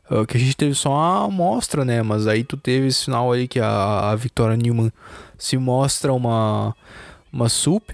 Ah, 0.09 0.25
que 0.25 0.37
a 0.37 0.39
gente 0.39 0.55
teve 0.55 0.75
só 0.75 0.91
uma 0.91 1.25
amostra, 1.25 1.83
né? 1.83 2.03
Mas 2.03 2.27
aí 2.27 2.43
tu 2.43 2.55
teve 2.57 2.87
esse 2.87 3.05
final 3.05 3.31
aí 3.31 3.47
que 3.47 3.59
a, 3.59 4.11
a 4.11 4.15
Victoria 4.15 4.55
Newman 4.55 4.91
se 5.37 5.57
mostra 5.57 6.13
uma, 6.13 6.75
uma 7.33 7.49
sup 7.49 7.89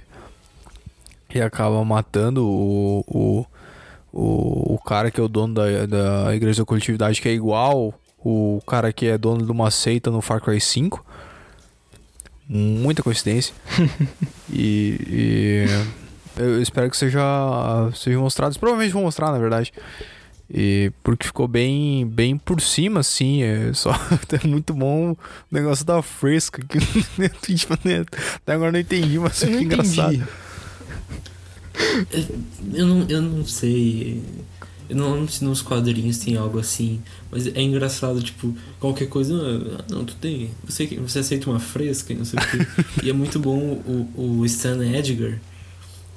e 1.36 1.42
acaba 1.42 1.84
matando 1.84 2.48
o, 2.48 3.04
o, 3.08 3.46
o, 4.12 4.74
o 4.76 4.80
cara 4.80 5.12
que 5.12 5.20
é 5.20 5.24
o 5.24 5.28
dono 5.28 5.54
da, 5.54 5.86
da 5.86 6.36
igreja 6.36 6.62
da 6.62 6.66
coletividade, 6.66 7.22
que 7.22 7.28
é 7.28 7.34
igual 7.34 7.94
o 8.24 8.62
cara 8.66 8.92
que 8.94 9.06
é 9.06 9.18
dono 9.18 9.46
de 9.46 9.52
uma 9.52 9.70
seita 9.70 10.10
no 10.10 10.22
Far 10.22 10.42
Cry 10.42 10.60
5. 10.62 11.06
Muita 12.48 13.04
coincidência. 13.04 13.54
e, 14.50 14.98
e 15.08 15.66
eu 16.38 16.62
espero 16.62 16.90
que 16.90 16.98
seja, 16.98 17.22
seja 17.94 18.18
mostrado. 18.18 18.58
Provavelmente 18.58 18.94
vão 18.94 19.04
mostrar, 19.04 19.32
na 19.32 19.38
verdade. 19.38 19.74
E 20.50 20.92
porque 21.04 21.28
ficou 21.28 21.48
bem, 21.48 22.08
bem 22.08 22.38
por 22.38 22.62
cima, 22.62 23.02
assim. 23.02 23.44
É 23.44 23.74
só 23.74 23.92
é 24.42 24.48
muito 24.48 24.74
bom 24.74 25.12
o 25.12 25.18
negócio 25.52 25.86
da 25.86 26.02
fresca. 26.02 26.62
Que, 26.64 26.78
até 28.38 28.54
agora 28.54 28.72
não 28.72 28.80
entendi, 28.80 29.20
mas 29.20 29.42
Eu 29.42 29.50
não 29.52 29.62
engraçado. 29.62 30.14
entendi. 30.14 30.30
Eu 32.74 32.86
não, 32.86 33.06
eu 33.10 33.22
não 33.22 33.46
sei. 33.46 34.22
Eu 34.88 34.96
não 34.96 35.14
lembro 35.14 35.32
se 35.32 35.44
nos 35.44 35.62
quadrinhos 35.62 36.20
tem 36.20 36.38
algo 36.38 36.60
assim. 36.60 37.02
Mas 37.32 37.48
é 37.48 37.62
engraçado, 37.62 38.22
tipo, 38.22 38.56
qualquer 38.80 39.08
coisa. 39.08 39.34
ah, 39.80 39.84
Não, 39.90 40.06
tu 40.06 40.16
tem. 40.16 40.52
Você, 40.66 40.86
você 40.86 41.20
aceita 41.20 41.50
uma 41.50 41.60
fresca 41.60 42.14
e 42.14 42.16
não 42.16 42.26
sei 42.26 42.40
o 42.40 42.42
quê. 42.48 42.68
e 43.04 43.10
é 43.10 43.14
muito 43.14 43.40
bom 43.40 43.58
o, 43.58 44.40
o 44.40 44.46
Stan 44.46 44.84
Edgar. 44.86 45.40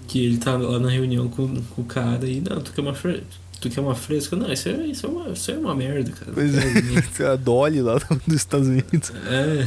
Que 0.07 0.25
ele 0.25 0.38
tá 0.38 0.57
lá 0.57 0.79
na 0.79 0.88
reunião 0.88 1.29
com, 1.29 1.62
com 1.62 1.83
o 1.83 1.85
cara 1.85 2.27
e. 2.27 2.40
Não, 2.40 2.61
tu 2.61 2.73
quer 2.73 2.81
uma 2.81 2.94
fresca? 2.94 3.25
Tu 3.61 3.71
quer 3.71 3.81
uma 3.81 3.94
fresca? 3.94 4.37
Não, 4.37 4.53
isso 4.53 4.68
é, 4.68 4.87
isso 4.87 5.07
é, 5.07 5.09
uma, 5.09 5.29
isso 5.31 5.51
é 5.51 5.59
uma 5.59 5.75
merda, 5.75 6.12
cara. 6.12 6.33
Pois 6.33 6.53
é, 6.55 7.27
a 7.27 7.37
Dolly 7.37 7.83
lá 7.83 7.99
dos 8.27 8.37
Estados 8.37 8.68
Unidos. 8.68 9.11
É. 9.27 9.66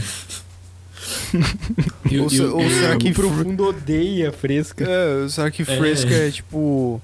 O- 1.34 2.44
Ou 2.56 2.62
ou 2.64 2.70
será 2.70 2.98
que 2.98 3.10
o 3.10 3.14
profundo 3.14 3.66
odeia 3.68 4.32
fresca. 4.32 4.86
É, 4.88 5.28
será 5.30 5.50
que 5.52 5.62
É. 5.62 5.66
fresca 5.66 6.14
é 6.14 6.32
tipo. 6.32 7.02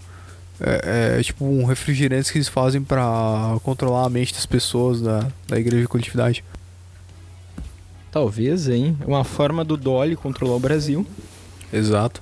É, 0.60 1.18
é 1.20 1.24
tipo 1.24 1.46
um 1.46 1.66
refrigerante 1.66 2.32
que 2.32 2.38
eles 2.40 2.48
fazem 2.48 2.82
pra 2.82 3.58
controlar 3.64 4.06
a 4.06 4.10
mente 4.10 4.34
das 4.34 4.46
pessoas 4.46 5.00
da, 5.02 5.28
da 5.48 5.60
igreja 5.60 5.82
de 5.84 5.88
coletividade. 5.88 6.44
Talvez, 8.12 8.68
hein? 8.68 8.98
Uma 9.06 9.24
forma 9.24 9.64
do 9.64 9.78
Dolly 9.78 10.16
controlar 10.16 10.56
o 10.56 10.60
Brasil. 10.60 11.06
Exato. 11.72 12.22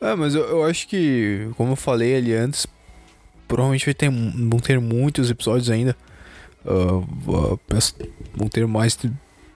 É, 0.00 0.14
mas 0.14 0.34
eu, 0.34 0.42
eu 0.44 0.64
acho 0.64 0.86
que, 0.88 1.48
como 1.56 1.72
eu 1.72 1.76
falei 1.76 2.16
ali 2.16 2.32
antes, 2.32 2.66
provavelmente 3.46 3.84
vai 3.84 3.94
ter, 3.94 4.08
vão 4.10 4.60
ter 4.60 4.80
muitos 4.80 5.30
episódios 5.30 5.68
ainda. 5.68 5.96
Ah, 6.64 7.02
ah, 7.28 7.78
vão 8.34 8.48
ter 8.48 8.66
mais 8.66 8.96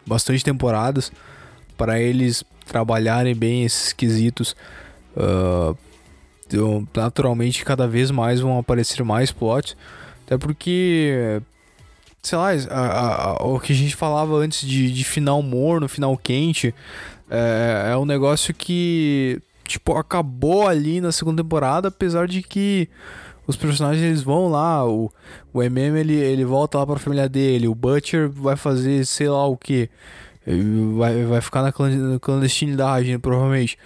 bastante 0.07 0.45
temporadas 0.45 1.13
para 1.77 2.01
eles 2.01 2.45
trabalharem 2.67 3.35
bem 3.35 3.65
esses 3.65 3.93
quesitos. 3.93 4.55
Então, 6.47 6.87
naturalmente, 6.95 7.65
cada 7.65 7.87
vez 7.89 8.11
mais 8.11 8.41
vão 8.41 8.59
aparecer 8.59 9.03
mais 9.05 9.33
plots. 9.33 9.77
Até 10.27 10.37
porque, 10.37 11.41
sei 12.23 12.39
lá, 12.39 12.51
a- 12.71 13.33
a- 13.41 13.45
o 13.45 13.59
que 13.59 13.73
a 13.73 13.77
gente 13.77 13.97
falava 13.97 14.35
antes 14.37 14.67
de, 14.67 14.93
de 14.93 15.05
final 15.05 15.43
morno, 15.43 15.89
final 15.89 16.17
quente, 16.17 16.75
é, 17.31 17.91
é 17.93 17.97
um 17.97 18.05
negócio 18.05 18.53
que, 18.55 19.41
tipo, 19.67 19.97
acabou 19.97 20.67
ali 20.69 21.01
na 21.01 21.11
segunda 21.11 21.43
temporada, 21.43 21.89
apesar 21.89 22.29
de 22.29 22.43
que 22.43 22.89
os 23.53 23.57
personagens 23.57 24.05
eles 24.05 24.23
vão 24.23 24.49
lá, 24.49 24.85
o, 24.87 25.11
o 25.53 25.63
MM 25.63 25.99
ele, 25.99 26.15
ele 26.15 26.45
volta 26.45 26.79
lá 26.79 26.87
pra 26.87 26.99
família 26.99 27.29
dele, 27.29 27.69
o 27.69 27.75
Butcher 27.75 28.29
vai 28.31 28.57
fazer 28.57 29.05
sei 29.07 29.29
lá 29.29 29.47
o 29.47 29.57
que, 29.57 29.89
vai, 30.97 31.25
vai 31.25 31.41
ficar 31.41 31.63
na 31.63 31.71
clan- 31.73 32.13
na 32.15 32.19
clandestinidade, 32.19 33.17
provavelmente. 33.19 33.79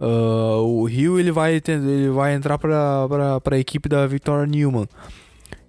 Ah, 0.00 0.56
o 0.60 0.84
Rio 0.84 1.18
ele 1.18 1.30
vai, 1.32 1.54
ele 1.66 2.10
vai 2.10 2.34
entrar 2.34 2.58
pra, 2.58 3.06
pra, 3.08 3.40
pra 3.40 3.58
equipe 3.58 3.88
da 3.88 4.06
Victoria 4.06 4.46
Newman. 4.46 4.86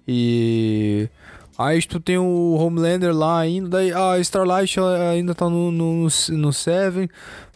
E. 0.06 1.08
Aí 1.56 1.80
tu 1.82 2.00
tem 2.00 2.18
o 2.18 2.54
Homelander 2.58 3.14
lá 3.16 3.38
ainda, 3.38 3.68
daí 3.68 3.92
a 3.92 4.18
Starlight 4.18 4.76
ainda 5.12 5.36
tá 5.36 5.48
no, 5.48 5.70
no, 5.70 6.08
no 6.30 6.52
Seven, 6.52 7.08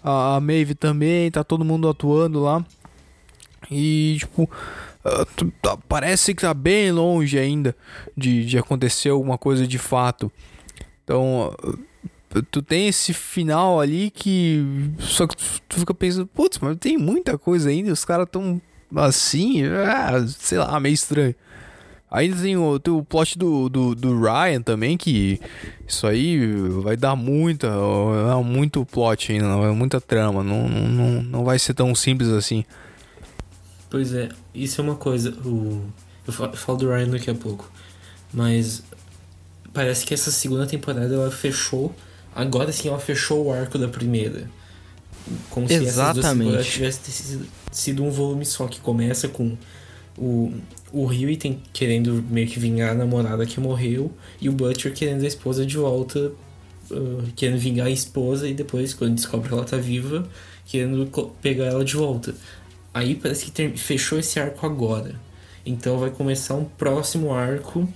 a, 0.04 0.36
a 0.36 0.40
Maeve 0.40 0.76
também, 0.76 1.28
tá 1.32 1.42
todo 1.42 1.64
mundo 1.64 1.88
atuando 1.88 2.40
lá. 2.40 2.64
E 3.68 4.16
tipo, 4.20 4.48
ah, 5.04 5.26
tá- 5.62 5.76
parece 5.88 6.34
que 6.34 6.42
tá 6.42 6.52
bem 6.54 6.90
longe 6.92 7.38
ainda 7.38 7.74
de, 8.16 8.44
de 8.44 8.58
acontecer 8.58 9.10
alguma 9.10 9.38
coisa 9.38 9.66
de 9.66 9.78
fato. 9.78 10.30
Então, 11.04 11.54
ah, 12.34 12.42
tu 12.50 12.60
tem 12.62 12.88
esse 12.88 13.12
final 13.14 13.80
ali 13.80 14.10
que. 14.10 14.62
Só 14.98 15.26
que 15.26 15.36
tu- 15.36 15.80
fica 15.80 15.94
pensando, 15.94 16.26
putz, 16.26 16.58
mas 16.58 16.76
tem 16.76 16.96
muita 16.98 17.38
coisa 17.38 17.70
ainda, 17.70 17.92
os 17.92 18.04
caras 18.04 18.26
tão 18.30 18.60
assim, 18.94 19.64
ah, 19.64 20.24
sei 20.26 20.58
lá, 20.58 20.78
meio 20.80 20.94
estranho. 20.94 21.34
Ainda 22.10 22.36
tem 22.36 22.56
o, 22.56 22.78
tem 22.78 22.92
o 22.94 23.04
plot 23.04 23.38
do, 23.38 23.68
do, 23.68 23.94
do 23.94 24.18
Ryan 24.18 24.62
também, 24.62 24.96
que 24.96 25.38
isso 25.86 26.06
aí 26.06 26.40
vai 26.82 26.96
dar 26.96 27.14
muita, 27.14 27.66
é 27.66 28.42
muito 28.42 28.82
plot 28.86 29.30
ainda, 29.32 29.44
é 29.44 29.70
muita 29.72 30.00
trama, 30.00 30.42
não, 30.42 30.66
não, 30.66 31.22
não 31.22 31.44
vai 31.44 31.58
ser 31.58 31.74
tão 31.74 31.94
simples 31.94 32.30
assim. 32.30 32.64
Pois 33.90 34.12
é, 34.12 34.28
isso 34.54 34.80
é 34.80 34.84
uma 34.84 34.96
coisa. 34.96 35.30
O, 35.44 35.82
eu 36.26 36.32
fa- 36.32 36.46
eu 36.46 36.56
falo 36.56 36.78
do 36.78 36.88
Ryan 36.88 37.08
daqui 37.10 37.30
a 37.30 37.34
pouco. 37.34 37.70
Mas 38.32 38.82
parece 39.72 40.04
que 40.04 40.12
essa 40.12 40.30
segunda 40.30 40.66
temporada 40.66 41.14
ela 41.14 41.30
fechou. 41.30 41.94
Agora 42.34 42.70
sim 42.72 42.88
ela 42.88 42.98
fechou 42.98 43.46
o 43.46 43.52
arco 43.52 43.78
da 43.78 43.88
primeira. 43.88 44.48
Como 45.50 45.66
se 45.66 45.74
essas 45.74 45.94
duas 45.94 46.18
Exatamente. 46.18 46.38
temporadas 46.38 46.66
tivessem 46.66 47.12
sido, 47.12 47.46
sido 47.72 48.04
um 48.04 48.10
volume 48.10 48.44
só, 48.46 48.66
que 48.66 48.80
começa 48.80 49.28
com 49.28 49.56
o, 50.16 50.52
o 50.92 51.06
Rio 51.06 51.36
tem, 51.36 51.62
querendo 51.72 52.22
meio 52.30 52.48
que 52.48 52.58
vingar 52.58 52.92
a 52.92 52.94
namorada 52.94 53.44
que 53.44 53.60
morreu, 53.60 54.12
e 54.40 54.48
o 54.48 54.52
Butcher 54.52 54.92
querendo 54.92 55.24
a 55.24 55.26
esposa 55.26 55.66
de 55.66 55.76
volta, 55.76 56.32
ah, 56.90 57.24
querendo 57.36 57.58
vingar 57.58 57.86
a 57.86 57.90
esposa, 57.90 58.48
e 58.48 58.54
depois, 58.54 58.94
quando 58.94 59.14
descobre 59.14 59.48
que 59.48 59.54
ela 59.54 59.64
tá 59.64 59.76
viva, 59.76 60.26
querendo 60.66 61.06
pegar 61.42 61.66
ela 61.66 61.84
de 61.84 61.94
volta. 61.94 62.34
Aí 62.98 63.14
parece 63.14 63.48
que 63.48 63.68
fechou 63.76 64.18
esse 64.18 64.40
arco 64.40 64.66
agora. 64.66 65.14
Então 65.64 65.98
vai 65.98 66.10
começar 66.10 66.54
um 66.54 66.64
próximo 66.64 67.32
arco. 67.32 67.88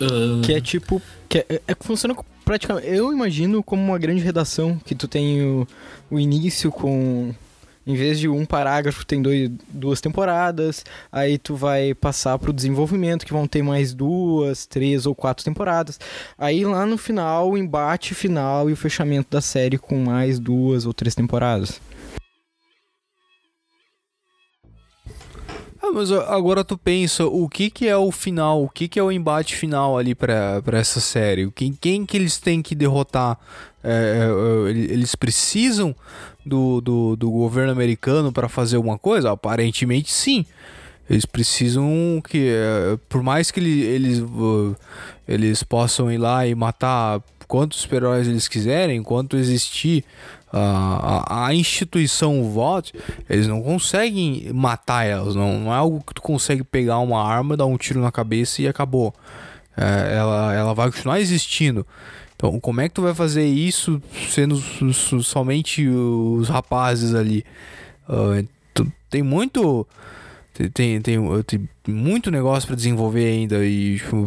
ah, 0.00 0.42
Que 0.44 0.52
é 0.52 0.60
tipo. 0.60 1.00
Que 1.26 1.38
é, 1.38 1.62
é 1.66 1.74
funciona 1.80 2.14
praticamente. 2.44 2.86
Eu 2.86 3.10
imagino 3.10 3.62
como 3.62 3.82
uma 3.82 3.98
grande 3.98 4.22
redação, 4.22 4.78
que 4.84 4.94
tu 4.94 5.08
tem 5.08 5.42
o, 5.42 5.66
o 6.10 6.20
início 6.20 6.70
com. 6.70 7.34
Em 7.86 7.94
vez 7.94 8.18
de 8.18 8.28
um 8.28 8.44
parágrafo, 8.44 9.06
tem 9.06 9.22
dois, 9.22 9.48
duas 9.68 10.00
temporadas. 10.00 10.84
Aí 11.10 11.38
tu 11.38 11.54
vai 11.54 11.94
passar 11.94 12.38
pro 12.38 12.52
desenvolvimento, 12.52 13.24
que 13.24 13.32
vão 13.32 13.46
ter 13.46 13.62
mais 13.62 13.94
duas, 13.94 14.66
três 14.66 15.06
ou 15.06 15.14
quatro 15.14 15.42
temporadas. 15.42 15.98
Aí 16.36 16.64
lá 16.64 16.84
no 16.84 16.98
final, 16.98 17.50
o 17.50 17.56
embate 17.56 18.12
final 18.12 18.68
e 18.68 18.74
o 18.74 18.76
fechamento 18.76 19.28
da 19.30 19.40
série 19.40 19.78
com 19.78 19.96
mais 19.98 20.38
duas 20.38 20.84
ou 20.84 20.92
três 20.92 21.14
temporadas. 21.14 21.80
Ah, 25.88 25.92
mas 25.92 26.10
agora 26.10 26.64
tu 26.64 26.76
pensa, 26.76 27.24
o 27.26 27.48
que 27.48 27.70
que 27.70 27.86
é 27.86 27.96
o 27.96 28.10
final, 28.10 28.62
o 28.64 28.68
que 28.68 28.88
que 28.88 28.98
é 28.98 29.02
o 29.02 29.12
embate 29.12 29.54
final 29.54 29.96
ali 29.96 30.14
pra 30.16 30.60
essa 30.72 30.98
série? 31.00 31.48
Quem, 31.52 31.72
quem 31.72 32.04
que 32.04 32.16
eles 32.16 32.38
têm 32.38 32.60
que 32.60 32.74
derrotar? 32.74 33.38
É, 33.84 33.88
é, 33.88 34.66
é, 34.66 34.70
ele- 34.70 34.92
eles 34.92 35.14
precisam 35.14 35.94
do, 36.44 36.80
do, 36.80 37.14
do 37.16 37.30
governo 37.30 37.70
americano 37.70 38.32
pra 38.32 38.48
fazer 38.48 38.76
alguma 38.76 38.98
coisa? 38.98 39.30
Aparentemente 39.30 40.12
sim. 40.12 40.44
Eles 41.08 41.24
precisam 41.24 42.20
que, 42.28 42.48
é, 42.48 42.98
por 43.08 43.22
mais 43.22 43.52
que 43.52 43.60
ele- 43.60 43.82
eles, 43.84 44.22
eles 45.28 45.62
possam 45.62 46.10
ir 46.10 46.18
lá 46.18 46.44
e 46.48 46.54
matar 46.54 47.22
quantos 47.46 47.78
super-heróis 47.78 48.26
eles 48.26 48.48
quiserem, 48.48 48.96
enquanto 48.98 49.36
existir 49.36 50.04
a, 50.52 51.46
a, 51.46 51.54
instituição 51.54 52.50
VOT, 52.50 52.92
eles 53.28 53.46
não 53.48 53.62
conseguem 53.62 54.50
matar 54.52 55.04
elas. 55.04 55.34
Não, 55.34 55.58
não 55.60 55.72
é 55.72 55.76
algo 55.76 56.02
que 56.06 56.14
tu 56.14 56.22
consegue 56.22 56.62
pegar 56.64 56.98
uma 56.98 57.22
arma, 57.22 57.56
dar 57.56 57.66
um 57.66 57.76
tiro 57.76 58.00
na 58.00 58.12
cabeça 58.12 58.62
e 58.62 58.68
acabou. 58.68 59.14
É, 59.76 60.16
ela, 60.16 60.54
ela 60.54 60.74
vai 60.74 60.90
continuar 60.90 61.20
existindo. 61.20 61.86
Então, 62.34 62.60
como 62.60 62.80
é 62.80 62.88
que 62.88 62.94
tu 62.94 63.02
vai 63.02 63.14
fazer 63.14 63.46
isso 63.46 64.00
sendo 64.30 64.56
so- 64.56 64.92
so- 64.92 65.22
somente 65.22 65.86
os 65.88 66.48
rapazes 66.48 67.14
ali? 67.14 67.44
Tu- 68.74 68.92
tem 69.10 69.22
muito. 69.22 69.86
Tem, 70.56 71.00
tem, 71.02 71.18
tem, 71.42 71.68
muito 71.86 72.30
negócio 72.30 72.66
para 72.66 72.76
desenvolver 72.76 73.26
ainda 73.26 73.62
e 73.66 73.98
tipo, 73.98 74.26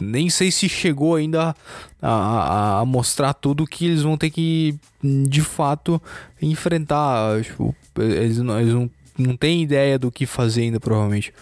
nem 0.00 0.30
sei 0.30 0.52
se 0.52 0.68
chegou 0.68 1.16
ainda 1.16 1.56
a, 2.00 2.08
a, 2.08 2.80
a 2.80 2.84
mostrar 2.84 3.34
tudo 3.34 3.66
que 3.66 3.86
eles 3.86 4.02
vão 4.02 4.16
ter 4.16 4.30
que 4.30 4.78
de 5.02 5.40
fato 5.40 6.00
enfrentar. 6.40 7.42
Tipo, 7.42 7.74
eles, 7.98 8.38
não, 8.38 8.60
eles 8.60 8.72
não, 8.72 8.90
não 9.18 9.36
têm 9.36 9.62
ideia 9.62 9.98
do 9.98 10.12
que 10.12 10.24
fazer 10.24 10.62
ainda, 10.62 10.78
provavelmente. 10.78 11.34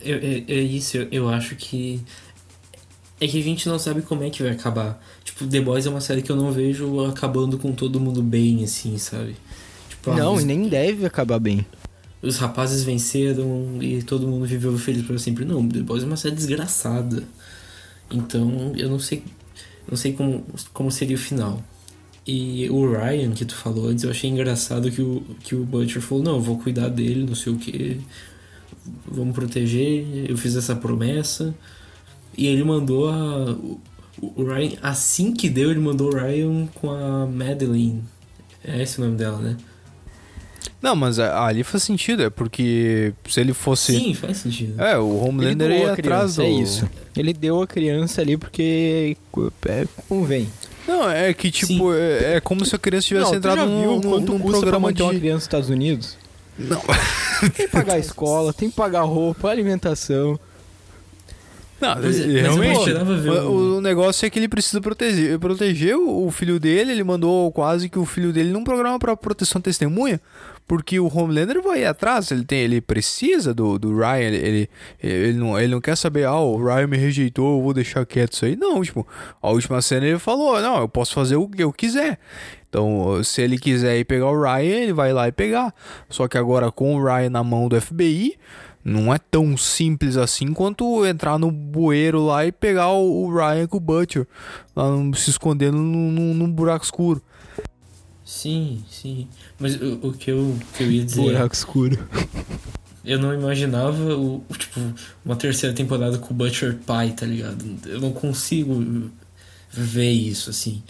É, 0.00 0.10
é- 0.10 0.44
é 0.48 0.60
isso, 0.60 0.96
eu, 0.96 1.08
eu 1.12 1.28
acho 1.28 1.54
que. 1.54 2.02
É 3.20 3.28
que 3.28 3.38
a 3.38 3.42
gente 3.42 3.68
não 3.68 3.78
sabe 3.78 4.02
como 4.02 4.24
é 4.24 4.30
que 4.30 4.42
vai 4.42 4.50
acabar. 4.50 5.00
Tipo, 5.22 5.46
The 5.46 5.60
Boys 5.60 5.86
é 5.86 5.90
uma 5.90 6.00
série 6.00 6.22
que 6.22 6.32
eu 6.32 6.34
não 6.34 6.50
vejo 6.50 7.04
acabando 7.06 7.56
com 7.56 7.72
todo 7.72 8.00
mundo 8.00 8.20
bem, 8.20 8.64
assim, 8.64 8.98
sabe? 8.98 9.36
Tipo, 9.88 10.10
ah, 10.10 10.16
Não, 10.16 10.34
os, 10.34 10.42
e 10.42 10.44
nem 10.44 10.68
deve 10.68 11.06
acabar 11.06 11.38
bem. 11.38 11.64
Os 12.22 12.38
rapazes 12.38 12.84
venceram 12.84 13.78
e 13.82 14.02
todo 14.02 14.28
mundo 14.28 14.46
viveu 14.46 14.78
feliz 14.78 15.04
pra 15.04 15.18
sempre. 15.18 15.44
Não, 15.44 15.68
The 15.68 15.80
Boys 15.80 16.04
é 16.04 16.06
uma 16.06 16.16
série 16.16 16.36
desgraçada. 16.36 17.24
Então, 18.10 18.72
eu 18.76 18.88
não 18.88 19.00
sei. 19.00 19.24
Não 19.90 19.96
sei 19.96 20.12
como, 20.12 20.44
como 20.72 20.90
seria 20.90 21.16
o 21.16 21.18
final. 21.18 21.62
E 22.24 22.70
o 22.70 22.88
Ryan, 22.88 23.32
que 23.32 23.44
tu 23.44 23.56
falou 23.56 23.88
antes, 23.88 24.04
eu 24.04 24.10
achei 24.10 24.30
engraçado 24.30 24.90
que 24.92 25.02
o, 25.02 25.22
que 25.40 25.56
o 25.56 25.64
Butcher 25.64 26.00
falou, 26.00 26.22
não, 26.22 26.34
eu 26.36 26.40
vou 26.40 26.56
cuidar 26.58 26.88
dele, 26.88 27.26
não 27.26 27.34
sei 27.34 27.52
o 27.52 27.58
que. 27.58 28.00
Vamos 29.06 29.34
proteger, 29.34 30.06
eu 30.28 30.36
fiz 30.36 30.54
essa 30.54 30.76
promessa. 30.76 31.52
E 32.38 32.46
ele 32.46 32.62
mandou 32.62 33.08
a. 33.10 33.56
O 34.20 34.44
Ryan, 34.44 34.78
assim 34.82 35.34
que 35.34 35.48
deu, 35.48 35.70
ele 35.72 35.80
mandou 35.80 36.12
o 36.12 36.14
Ryan 36.14 36.66
com 36.74 36.90
a 36.92 37.26
Madeline. 37.26 38.04
É 38.62 38.80
esse 38.80 39.00
o 39.00 39.04
nome 39.04 39.16
dela, 39.16 39.38
né? 39.38 39.56
Não, 40.82 40.96
mas 40.96 41.18
ali 41.20 41.62
faz 41.62 41.84
sentido, 41.84 42.24
é 42.24 42.28
porque 42.30 43.12
se 43.28 43.40
ele 43.40 43.52
fosse. 43.54 43.92
Sim, 43.96 44.14
faz 44.14 44.38
sentido. 44.38 44.82
É, 44.82 44.98
o 44.98 45.06
Ele 45.20 45.28
Homelander 45.28 45.68
doou 45.68 45.80
ia 45.80 45.92
atrás 45.92 46.34
criança, 46.34 46.42
do. 46.42 46.46
é 46.48 46.50
isso. 46.50 46.90
Ele 47.16 47.32
deu 47.32 47.62
a 47.62 47.66
criança 47.68 48.20
ali 48.20 48.36
porque 48.36 49.16
é, 49.68 49.86
convém. 50.08 50.48
Não, 50.88 51.08
é 51.08 51.32
que 51.32 51.50
tipo, 51.52 51.94
é, 51.94 52.34
é 52.34 52.40
como 52.40 52.64
se 52.64 52.74
a 52.74 52.78
criança 52.78 53.06
tivesse 53.06 53.30
Não, 53.30 53.38
entrado 53.38 53.58
já 53.58 53.66
num, 53.66 53.80
viu 53.80 53.90
num, 53.92 54.00
quanto 54.00 54.32
num 54.32 54.40
pra 54.40 54.50
programa 54.50 54.80
manter 54.88 55.02
uma 55.04 55.12
de. 55.14 55.20
criança 55.20 55.34
nos 55.36 55.44
Estados 55.44 55.68
Unidos? 55.70 56.18
Não. 56.58 56.80
Tem 57.40 57.50
que 57.50 57.68
pagar 57.68 57.94
a 57.94 57.98
escola, 57.98 58.52
tem 58.52 58.68
que 58.70 58.76
pagar 58.76 59.02
roupa, 59.02 59.48
alimentação. 59.48 60.38
Não, 61.80 61.94
é, 61.94 61.98
ele- 62.06 62.42
mas 62.42 62.56
realmente. 62.56 62.90
o, 63.28 63.76
o- 63.76 63.80
negócio 63.80 64.24
é 64.24 64.30
que 64.30 64.38
ele 64.38 64.46
precisa 64.48 64.80
proteger, 64.80 65.36
proteger 65.40 65.96
o, 65.96 66.26
o 66.26 66.30
filho 66.30 66.60
dele. 66.60 66.92
Ele 66.92 67.02
mandou 67.02 67.50
quase 67.50 67.88
que 67.88 67.98
o 67.98 68.04
filho 68.06 68.32
dele 68.32 68.50
num 68.52 68.62
programa 68.62 68.98
pra 69.00 69.16
proteção 69.16 69.58
de 69.60 69.64
testemunha. 69.64 70.20
Porque 70.72 70.98
o 70.98 71.06
Homelander 71.06 71.60
vai 71.60 71.84
atrás, 71.84 72.30
ele, 72.30 72.46
tem, 72.46 72.60
ele 72.60 72.80
precisa 72.80 73.52
do, 73.52 73.78
do 73.78 73.94
Ryan, 73.94 74.30
ele, 74.30 74.70
ele, 75.02 75.38
não, 75.38 75.60
ele 75.60 75.70
não 75.70 75.82
quer 75.82 75.94
saber, 75.94 76.24
ah, 76.24 76.40
o 76.40 76.56
Ryan 76.64 76.86
me 76.86 76.96
rejeitou, 76.96 77.58
eu 77.58 77.62
vou 77.62 77.74
deixar 77.74 78.06
quieto 78.06 78.32
isso 78.32 78.46
aí. 78.46 78.56
Não, 78.56 78.82
tipo, 78.82 79.06
a 79.42 79.50
última 79.50 79.82
cena 79.82 80.06
ele 80.06 80.18
falou, 80.18 80.58
não, 80.62 80.78
eu 80.80 80.88
posso 80.88 81.12
fazer 81.12 81.36
o 81.36 81.46
que 81.46 81.62
eu 81.62 81.70
quiser. 81.74 82.18
Então, 82.70 83.22
se 83.22 83.42
ele 83.42 83.58
quiser 83.58 83.98
ir 83.98 84.06
pegar 84.06 84.30
o 84.30 84.42
Ryan, 84.42 84.76
ele 84.78 84.94
vai 84.94 85.12
lá 85.12 85.28
e 85.28 85.32
pegar. 85.32 85.74
Só 86.08 86.26
que 86.26 86.38
agora 86.38 86.72
com 86.72 86.96
o 86.96 87.04
Ryan 87.04 87.28
na 87.28 87.44
mão 87.44 87.68
do 87.68 87.78
FBI, 87.78 88.38
não 88.82 89.12
é 89.12 89.18
tão 89.18 89.54
simples 89.58 90.16
assim 90.16 90.54
quanto 90.54 91.04
entrar 91.04 91.38
no 91.38 91.50
bueiro 91.50 92.24
lá 92.24 92.46
e 92.46 92.50
pegar 92.50 92.88
o, 92.92 93.30
Ryan 93.30 93.66
com 93.66 93.76
o 93.76 93.80
Butcher, 93.80 94.26
lá 94.74 94.86
se 95.16 95.28
escondendo 95.28 95.76
num 95.76 96.50
buraco 96.50 96.82
escuro. 96.82 97.22
Sim, 98.34 98.82
sim. 98.90 99.28
Mas 99.60 99.74
o, 99.76 99.98
o 100.08 100.12
que, 100.14 100.30
eu, 100.30 100.38
o 100.38 100.58
que 100.74 100.82
eu 100.84 100.90
ia 100.90 101.04
dizer. 101.04 101.20
é, 101.20 101.24
Buraco 101.24 101.54
escuro. 101.54 101.98
Eu 103.04 103.18
não 103.18 103.34
imaginava 103.34 104.16
o, 104.16 104.42
tipo, 104.56 104.80
uma 105.22 105.36
terceira 105.36 105.74
temporada 105.76 106.16
com 106.16 106.32
o 106.32 106.36
Butcher 106.36 106.78
pai, 106.86 107.10
tá 107.10 107.26
ligado? 107.26 107.62
Eu 107.84 108.00
não 108.00 108.10
consigo 108.10 109.10
ver 109.70 110.10
isso, 110.10 110.48
assim. 110.48 110.82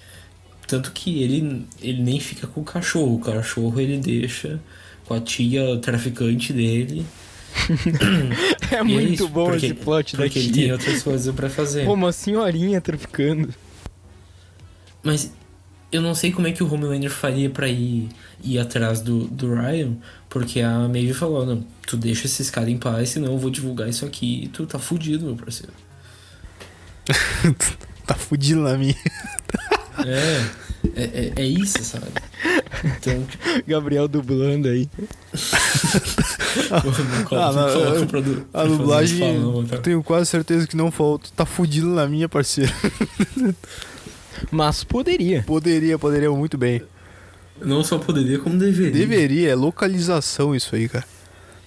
Tanto 0.69 0.93
que 0.93 1.21
ele, 1.21 1.67
ele 1.81 2.01
nem 2.01 2.21
fica 2.21 2.47
com 2.47 2.61
o 2.61 2.65
cachorro. 2.65 3.17
O 3.17 3.19
cachorro 3.19 3.81
ele 3.81 3.99
deixa 3.99 4.61
com 5.05 5.15
a 5.15 5.21
tia 5.21 5.77
traficante 5.79 6.53
dele. 6.53 7.05
É 8.71 8.77
é 8.77 8.83
muito 8.83 9.13
isso, 9.15 9.29
bom 9.29 9.47
porque- 9.51 9.67
esse 9.67 9.75
plot 9.75 10.17
da 10.17 10.23
Porque 10.23 10.39
ele 10.39 10.53
tem 10.53 10.73
outras 10.73 11.03
coisas 11.03 11.35
pra 11.35 11.51
fazer. 11.51 11.85
Pô, 11.85 11.93
uma 11.95 12.13
senhorinha 12.13 12.81
traficando. 12.81 13.53
Mas 15.03 15.31
eu 15.93 16.01
não 16.01 16.15
sei 16.15 16.33
como 16.33 16.49
é 16.49 16.53
que 16.53 16.63
o 16.63 16.73
Homelander 16.73 17.11
faria 17.11 17.51
pra 17.51 17.69
ir, 17.69 18.09
ir 18.43 18.59
atrás 18.59 19.03
do, 19.03 19.25
do 19.27 19.55
Ryan, 19.55 19.95
porque 20.29 20.61
a 20.61 20.89
Maeve 20.89 21.13
falou, 21.13 21.45
não, 21.45 21.65
tu 21.87 21.99
deixa 21.99 22.27
esses 22.27 22.49
caras 22.49 22.71
em 22.71 22.79
paz, 22.79 23.11
senão 23.11 23.33
eu 23.33 23.39
vou 23.39 23.51
divulgar 23.51 23.89
isso 23.89 24.07
aqui 24.07 24.45
e 24.45 24.49
tu 24.49 24.65
tá 24.65 24.79
fudido, 24.79 25.27
meu 25.27 25.37
parceiro. 25.37 25.73
tá 28.07 28.15
fudido 28.15 28.63
na 28.63 28.79
minha. 28.79 28.97
É, 30.07 30.47
é, 30.97 31.03
é, 31.03 31.33
é 31.37 31.45
isso, 31.45 31.85
sabe? 31.85 32.07
Então, 32.83 33.27
Gabriel 33.67 34.09
dublando 34.09 34.69
aí. 34.69 34.89
Ah, 37.31 37.51
não, 37.53 38.07
pra 38.07 38.21
A 38.53 38.65
dublagem, 38.65 39.19
tá? 39.67 39.77
eu 39.77 39.83
tenho 39.83 40.03
quase 40.03 40.27
certeza 40.27 40.67
que 40.67 40.77
não 40.77 40.91
falta. 40.91 41.31
Tá 41.35 41.47
fudido 41.47 41.89
na 41.89 42.07
minha, 42.07 42.29
parceiro. 42.29 42.73
Mas 44.51 44.83
poderia. 44.85 45.43
Poderia, 45.43 45.99
poderia 45.99 46.31
muito 46.31 46.57
bem. 46.59 46.83
Não 47.61 47.85
só 47.85 47.99
poderia, 47.99 48.39
como 48.39 48.59
deveria. 48.59 48.91
Deveria, 48.93 49.51
é 49.51 49.55
localização 49.55 50.55
isso 50.55 50.75
aí, 50.75 50.89
cara. 50.89 51.05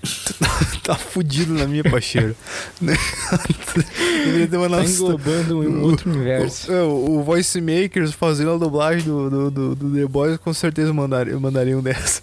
tá 0.84 0.94
fudido 0.96 1.54
na 1.54 1.66
minha, 1.66 1.84
parceiro. 1.84 2.36
Deveria 2.80 4.48
ter 4.48 4.58
uma 4.58 4.70
Tá 4.70 4.78
nossa. 4.78 4.92
englobando 4.92 5.60
um 5.62 5.82
outro 5.84 6.12
universo. 6.12 6.72
O, 6.72 6.76
o, 7.16 7.20
o 7.20 7.24
Voice 7.24 7.60
Makers 7.60 8.12
fazendo 8.14 8.52
a 8.52 8.58
dublagem 8.58 9.04
do, 9.04 9.30
do, 9.30 9.52
do, 9.52 9.76
do 9.76 9.96
The 9.96 10.06
Boys 10.06 10.38
com 10.38 10.54
certeza 10.54 10.94
mandaria, 10.94 11.40
mandariam 11.40 11.82
dessa. 11.82 12.22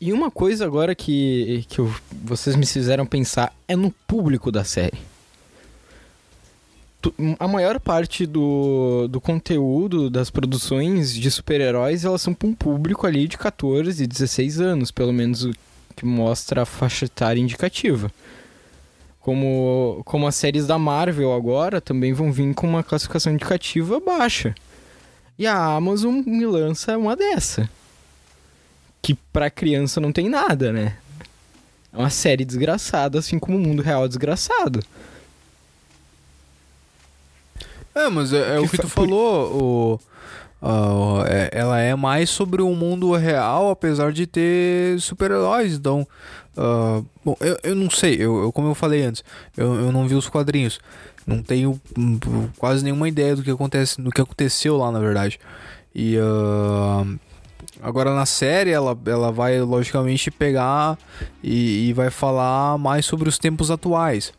E 0.00 0.12
uma 0.12 0.30
coisa 0.30 0.64
agora 0.66 0.94
que, 0.94 1.64
que 1.68 1.78
eu- 1.78 1.94
vocês 2.24 2.56
me 2.56 2.66
fizeram 2.66 3.06
pensar 3.06 3.54
é 3.68 3.76
no 3.76 3.90
público 4.06 4.50
da 4.50 4.64
série. 4.64 4.98
A 7.38 7.48
maior 7.48 7.80
parte 7.80 8.26
do, 8.26 9.08
do 9.08 9.20
conteúdo 9.20 10.08
das 10.08 10.30
produções 10.30 11.12
de 11.14 11.30
super-heróis 11.30 12.04
elas 12.04 12.22
são 12.22 12.32
para 12.32 12.48
um 12.48 12.54
público 12.54 13.06
ali 13.06 13.26
de 13.26 13.36
14 13.36 14.02
e 14.02 14.06
16 14.06 14.60
anos, 14.60 14.90
pelo 14.90 15.12
menos 15.12 15.44
o 15.44 15.52
que 15.96 16.04
mostra 16.06 16.62
a 16.62 16.66
faixa 16.66 17.06
etária 17.06 17.40
indicativa. 17.40 18.10
Como, 19.20 20.02
como 20.04 20.26
as 20.26 20.34
séries 20.34 20.66
da 20.66 20.78
Marvel 20.78 21.32
agora 21.32 21.80
também 21.80 22.12
vão 22.12 22.32
vir 22.32 22.54
com 22.54 22.68
uma 22.68 22.82
classificação 22.82 23.32
indicativa 23.32 24.00
baixa. 24.00 24.54
E 25.38 25.46
a 25.46 25.56
Amazon 25.56 26.22
me 26.24 26.46
lança 26.46 26.96
uma 26.96 27.16
dessa 27.16 27.68
que 29.02 29.14
pra 29.14 29.50
criança 29.50 30.00
não 30.00 30.12
tem 30.12 30.28
nada, 30.28 30.72
né? 30.72 30.96
É 31.92 31.98
uma 31.98 32.08
série 32.08 32.44
desgraçada, 32.44 33.18
assim 33.18 33.38
como 33.38 33.58
o 33.58 33.60
mundo 33.60 33.82
real 33.82 34.04
é 34.04 34.08
desgraçado. 34.08 34.80
É, 37.94 38.08
mas 38.08 38.32
é, 38.32 38.56
é 38.56 38.60
o 38.60 38.68
Que 38.68 38.78
tu 38.78 38.88
falou. 38.88 40.00
O, 40.62 41.22
é- 41.26 41.50
ela 41.52 41.80
é 41.80 41.94
mais 41.94 42.30
sobre 42.30 42.62
o 42.62 42.74
mundo 42.74 43.12
real, 43.14 43.70
apesar 43.70 44.12
de 44.12 44.26
ter 44.26 45.00
super-heróis. 45.00 45.74
Então, 45.74 46.06
ah, 46.56 47.02
bom, 47.24 47.36
eu, 47.40 47.58
eu 47.62 47.74
não 47.74 47.90
sei. 47.90 48.14
Eu, 48.14 48.42
eu- 48.44 48.52
como 48.52 48.68
eu 48.68 48.74
falei 48.74 49.02
antes, 49.02 49.24
eu, 49.56 49.74
eu 49.74 49.92
não 49.92 50.06
vi 50.06 50.14
os 50.14 50.28
quadrinhos. 50.28 50.78
Não 51.26 51.42
tenho 51.42 51.80
hum, 51.98 52.18
quase 52.58 52.82
nenhuma 52.84 53.08
ideia 53.08 53.36
do 53.36 53.42
que 53.42 53.50
acontece, 53.50 54.00
do 54.00 54.10
que 54.10 54.20
aconteceu 54.20 54.76
lá, 54.76 54.90
na 54.90 54.98
verdade. 54.98 55.38
E 55.94 56.16
ah, 56.18 57.04
agora 57.82 58.14
na 58.14 58.26
série 58.26 58.70
ela, 58.70 58.96
ela 59.06 59.30
vai 59.32 59.60
logicamente 59.60 60.30
pegar 60.30 60.96
e, 61.42 61.88
e 61.88 61.92
vai 61.92 62.10
falar 62.10 62.78
mais 62.78 63.04
sobre 63.04 63.28
os 63.28 63.38
tempos 63.38 63.70
atuais. 63.70 64.32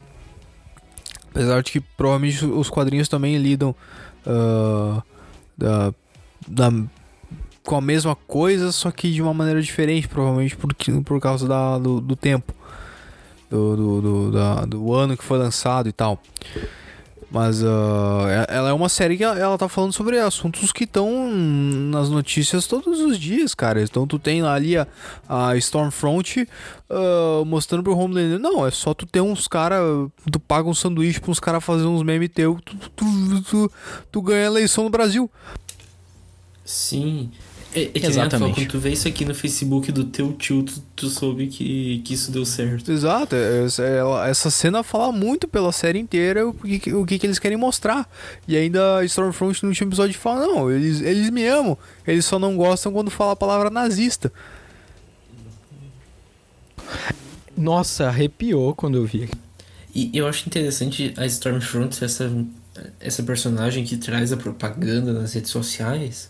Apesar 1.33 1.63
de 1.63 1.71
que 1.71 1.79
provavelmente 1.79 2.45
os 2.45 2.69
quadrinhos 2.69 3.07
também 3.09 3.35
lidam 3.37 3.75
ah, 4.25 5.01
da, 5.57 5.93
da- 6.47 6.71
com 7.63 7.75
a 7.75 7.81
mesma 7.81 8.15
coisa, 8.15 8.71
só 8.71 8.91
que 8.91 9.11
de 9.11 9.21
uma 9.21 9.33
maneira 9.33 9.61
diferente, 9.61 10.07
provavelmente 10.07 10.55
porque, 10.55 10.91
por 11.01 11.19
causa 11.19 11.47
da, 11.47 11.77
do, 11.79 11.99
do 12.01 12.15
tempo, 12.15 12.53
do, 13.49 13.75
do, 13.75 14.01
do, 14.01 14.31
da- 14.31 14.65
do 14.65 14.93
ano 14.93 15.15
que 15.17 15.23
foi 15.23 15.37
lançado 15.39 15.87
e 15.89 15.91
tal. 15.91 16.21
Mas 17.33 17.63
e- 17.63 17.65
ela 18.47 18.69
é 18.69 18.73
uma 18.73 18.87
série 18.87 19.17
que 19.17 19.23
ela, 19.23 19.57
tá 19.57 19.67
falando 19.67 19.91
sobre 19.91 20.19
assuntos 20.19 20.71
que 20.71 20.83
estão 20.83 21.31
nas 21.31 22.07
notícias 22.07 22.67
todos 22.67 22.99
os 22.99 23.17
dias, 23.17 23.55
cara. 23.55 23.81
Então 23.81 24.05
tu 24.05 24.19
tem 24.19 24.43
ali 24.43 24.77
a, 24.77 24.87
a 25.27 25.57
Stormfront 25.57 26.47
ah, 26.91 27.43
mostrando 27.43 27.81
pro 27.83 27.97
Homelander, 27.97 28.37
não, 28.37 28.67
é 28.67 28.69
só 28.69 28.93
tu 28.93 29.07
ter 29.07 29.19
uns 29.19 29.47
cara, 29.47 29.79
tu 30.31 30.39
paga 30.39 30.69
um 30.69 30.75
sanduíche 30.75 31.19
pra 31.19 31.31
uns 31.31 31.39
caras 31.39 31.63
fazer 31.63 31.85
uns 31.85 32.03
memes 32.03 32.29
teu, 32.29 32.59
tu, 32.63 32.77
tu, 32.95 33.41
tu, 33.41 33.71
tu 34.11 34.21
ganha 34.21 34.43
a 34.43 34.45
eleição 34.45 34.83
no 34.83 34.91
Brasil. 34.91 35.29
Sim. 36.63 37.31
É, 37.75 37.83
é 37.85 37.91
Exatamente. 38.05 38.53
Quando 38.55 38.67
tu 38.67 38.79
vê 38.79 38.91
isso 38.91 39.07
aqui 39.07 39.25
no 39.25 39.33
Facebook 39.33 39.91
do 39.91 40.03
teu 40.03 40.33
tio, 40.33 40.63
tu, 40.63 40.79
tu 40.95 41.09
soube 41.09 41.47
que, 41.47 41.99
que 42.05 42.13
isso 42.13 42.31
deu 42.31 42.45
certo. 42.45 42.91
Exato, 42.91 43.35
essa, 43.35 43.81
ela- 43.83 44.27
essa 44.27 44.49
cena 44.51 44.83
fala 44.83 45.11
muito 45.11 45.47
pela 45.47 45.71
série 45.71 45.97
inteira 45.99 46.47
o 46.47 46.53
que, 46.53 46.93
o 46.93 47.05
que, 47.05 47.17
que 47.17 47.25
eles 47.25 47.39
querem 47.39 47.57
mostrar. 47.57 48.07
E 48.47 48.55
ainda 48.55 48.97
a 48.99 49.05
Stormfront 49.05 49.63
no 49.63 49.69
último 49.69 49.89
episódio 49.89 50.17
fala, 50.19 50.45
não, 50.45 50.71
eles, 50.71 51.01
eles 51.01 51.29
me 51.29 51.45
amam, 51.47 51.77
eles 52.05 52.25
só 52.25 52.37
não 52.37 52.55
gostam 52.55 52.91
quando 52.93 53.09
fala 53.09 53.31
a 53.31 53.35
palavra 53.35 53.69
nazista. 53.69 54.31
Nossa, 57.55 58.07
arrepiou 58.07 58.73
quando 58.75 58.97
eu 58.97 59.05
vi. 59.05 59.29
E 59.93 60.09
eu 60.13 60.27
acho 60.27 60.47
interessante 60.47 61.13
a 61.17 61.25
Stormfront 61.25 62.03
essa, 62.03 62.31
essa 62.99 63.21
personagem 63.23 63.83
que 63.83 63.97
traz 63.97 64.31
a 64.33 64.37
propaganda 64.37 65.13
nas 65.13 65.33
redes 65.33 65.51
sociais, 65.51 66.29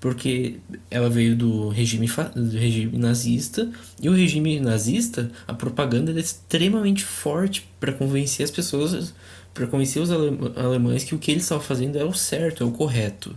porque 0.00 0.56
ela 0.90 1.08
veio 1.08 1.34
do 1.36 1.68
regime, 1.68 2.06
do 2.34 2.50
regime 2.56 2.98
nazista, 2.98 3.70
e 4.00 4.08
o 4.08 4.12
regime 4.14 4.60
nazista, 4.60 5.30
a 5.48 5.54
propaganda 5.54 6.10
era 6.10 6.20
extremamente 6.20 7.04
forte 7.04 7.66
para 7.80 7.92
convencer 7.92 8.44
as 8.44 8.50
pessoas, 8.50 9.14
para 9.54 9.66
convencer 9.66 10.02
os 10.02 10.10
ale- 10.10 10.38
alemães 10.56 11.02
que 11.02 11.14
o 11.14 11.18
que 11.18 11.30
eles 11.30 11.42
estavam 11.44 11.64
fazendo 11.64 11.96
é 11.98 12.04
o 12.04 12.12
certo, 12.12 12.62
é 12.62 12.66
o 12.66 12.70
correto. 12.70 13.34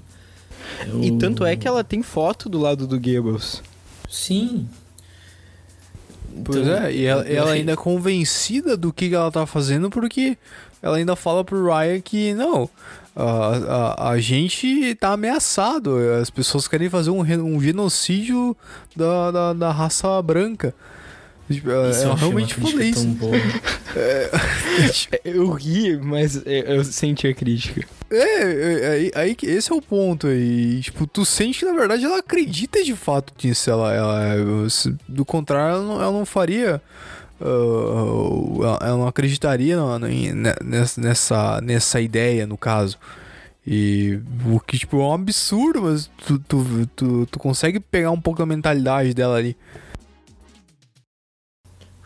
É 0.82 1.06
E 1.06 1.12
o- 1.12 1.18
tanto 1.18 1.46
é 1.46 1.56
que 1.56 1.68
ela 1.68 1.84
tem 1.84 2.04
foto 2.04 2.50
do 2.50 2.60
lado 2.60 2.86
do 2.86 3.00
Goebbels. 3.00 3.64
Sim. 4.10 4.68
Pois 6.44 6.58
Então, 6.60 6.74
é, 6.84 6.94
e 6.94 7.06
ela, 7.06 7.24
eu 7.24 7.36
ela 7.38 7.46
achei- 7.48 7.60
ainda 7.60 7.72
é 7.74 7.76
convencida 7.76 8.76
do 8.78 8.92
que 8.94 9.14
ela 9.14 9.32
tá 9.32 9.46
fazendo, 9.46 9.90
porque 9.90 10.38
ela 10.82 10.98
ainda 10.98 11.16
fala 11.16 11.44
pro 11.44 11.66
Ryan 11.66 12.00
que 12.02 12.34
não, 12.34 12.70
a, 13.16 13.26
a, 14.08 14.10
a 14.12 14.20
gente 14.20 14.96
tá 14.96 15.14
ameaçado, 15.14 15.98
as 16.22 16.30
pessoas 16.30 16.68
querem 16.68 16.90
fazer 16.90 17.10
um, 17.10 17.22
um 17.22 17.62
genocídio 17.62 18.56
da, 18.96 19.32
da, 19.32 19.54
da 19.54 19.72
raça 19.72 20.22
branca. 20.22 20.74
Tipo, 21.50 21.70
ela, 21.72 21.90
Isso 21.90 22.00
eu 22.02 22.04
ela 22.06 22.14
achei 22.14 22.28
uma 22.28 22.34
realmente 22.36 22.54
falou 22.54 22.82
isso. 22.82 23.08
boa. 23.08 23.36
Eu 25.26 25.52
ri, 25.52 25.98
mas 25.98 26.42
eu 26.46 26.84
senti 26.84 27.28
a 27.28 27.34
crítica. 27.34 27.86
É, 28.12 28.42
é, 28.86 28.92
aí, 28.92 29.12
aí 29.16 29.36
que 29.36 29.46
esse 29.46 29.72
é 29.72 29.76
o 29.76 29.82
ponto 29.82 30.28
aí. 30.28 30.80
Tipo, 30.82 31.06
tu 31.08 31.26
sente 31.26 31.60
que 31.60 31.66
na 31.66 31.74
verdade 31.74 32.06
ela 32.06 32.20
acredita 32.20 32.84
de 32.84 32.96
fato 32.96 33.34
nisso. 33.44 33.70
Ela, 33.70 33.94
ela, 33.94 34.70
se- 34.70 34.96
do 35.08 35.26
contrário, 35.26 35.76
ela 35.78 35.84
não, 35.84 36.02
ela 36.02 36.12
não 36.12 36.26
faria 36.26 36.82
uh, 37.42 38.64
ela- 38.64 38.80
ela 38.82 38.98
não 38.98 39.08
acreditaria 39.08 39.76
ne- 40.00 40.34
nessa, 40.64 41.02
nessa, 41.02 41.62
nessa 41.62 42.02
ideia, 42.02 42.46
no 42.48 42.58
caso. 42.58 42.98
E 43.66 44.20
o 44.48 44.60
que, 44.60 44.80
tipo, 44.80 45.00
é 45.00 45.04
um 45.04 45.14
absurdo, 45.14 45.82
mas 45.84 46.10
tu, 46.26 46.40
tu, 46.40 46.90
tu, 46.96 47.26
tu 47.28 47.40
consegue 47.40 47.80
pegar 47.80 48.10
um 48.12 48.20
pouco 48.22 48.40
da 48.40 48.46
mentalidade 48.46 49.14
dela 49.14 49.36
ali. 49.38 49.56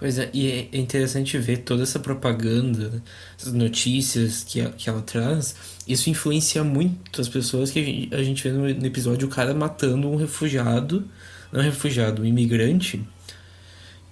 Pois 0.04 0.20
é, 0.20 0.30
e 0.34 0.52
é- 0.52 0.68
é 0.74 0.78
interessante 0.80 1.38
ver 1.38 1.60
toda 1.60 1.84
essa 1.84 1.98
propaganda, 1.98 3.02
essas 3.40 3.54
notícias 3.54 4.44
que, 4.44 4.62
que 4.72 4.90
ela 4.90 5.02
traz. 5.02 5.56
Isso 5.88 6.10
influencia 6.10 6.62
muito 6.62 7.22
as 7.22 7.30
pessoas 7.30 7.72
que 7.72 7.80
a 7.80 7.84
gente, 7.84 8.14
a 8.16 8.22
gente 8.22 8.44
vê 8.44 8.52
no, 8.52 8.64
no 8.68 8.86
episódio 8.86 9.30
o 9.30 9.32
cara 9.32 9.54
matando 9.54 10.10
um 10.10 10.18
refugiado, 10.18 11.08
não 11.54 11.62
um 11.62 11.64
refugiado, 11.64 12.22
um 12.22 12.26
imigrante, 12.26 13.02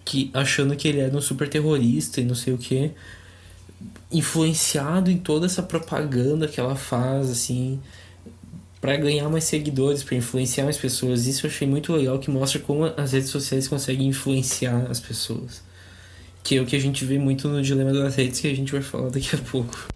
que 0.05 0.31
achando 0.33 0.77
que 0.77 0.87
ele 0.87 0.99
era 1.01 1.13
um 1.13 1.19
super 1.19 1.49
terrorista 1.49 2.21
e 2.21 2.25
não 2.25 2.35
sei 2.35 2.53
o 2.53 2.57
que. 2.57 2.91
Influenciado 4.09 5.11
em 5.11 5.17
toda 5.17 5.45
essa 5.45 5.61
propaganda 5.61 6.47
que 6.47 6.57
ela 6.59 6.77
faz, 6.77 7.29
assim, 7.29 7.81
para 8.79 8.97
ganhar 8.97 9.29
mais 9.29 9.43
seguidores, 9.45 10.03
para 10.03 10.15
influenciar 10.15 10.65
mais 10.65 10.77
pessoas. 10.77 11.27
Isso 11.27 11.45
eu 11.45 11.51
achei 11.51 11.67
muito 11.67 11.93
legal, 11.93 12.17
que 12.19 12.31
mostra 12.31 12.59
como 12.61 12.85
as 12.85 13.11
redes 13.13 13.29
sociais 13.29 13.67
conseguem 13.67 14.07
influenciar 14.07 14.87
as 14.89 14.99
pessoas. 15.01 15.69
Que 16.43 16.57
é 16.57 16.61
o 16.61 16.65
que 16.65 16.75
a 16.75 16.79
gente 16.79 17.05
vê 17.05 17.17
muito 17.17 17.47
no 17.47 17.61
Dilema 17.61 17.93
das 17.93 18.15
Redes, 18.15 18.39
que 18.39 18.47
a 18.47 18.55
gente 18.55 18.71
vai 18.71 18.81
falar 18.81 19.09
daqui 19.09 19.35
a 19.35 19.39
pouco. 19.39 19.87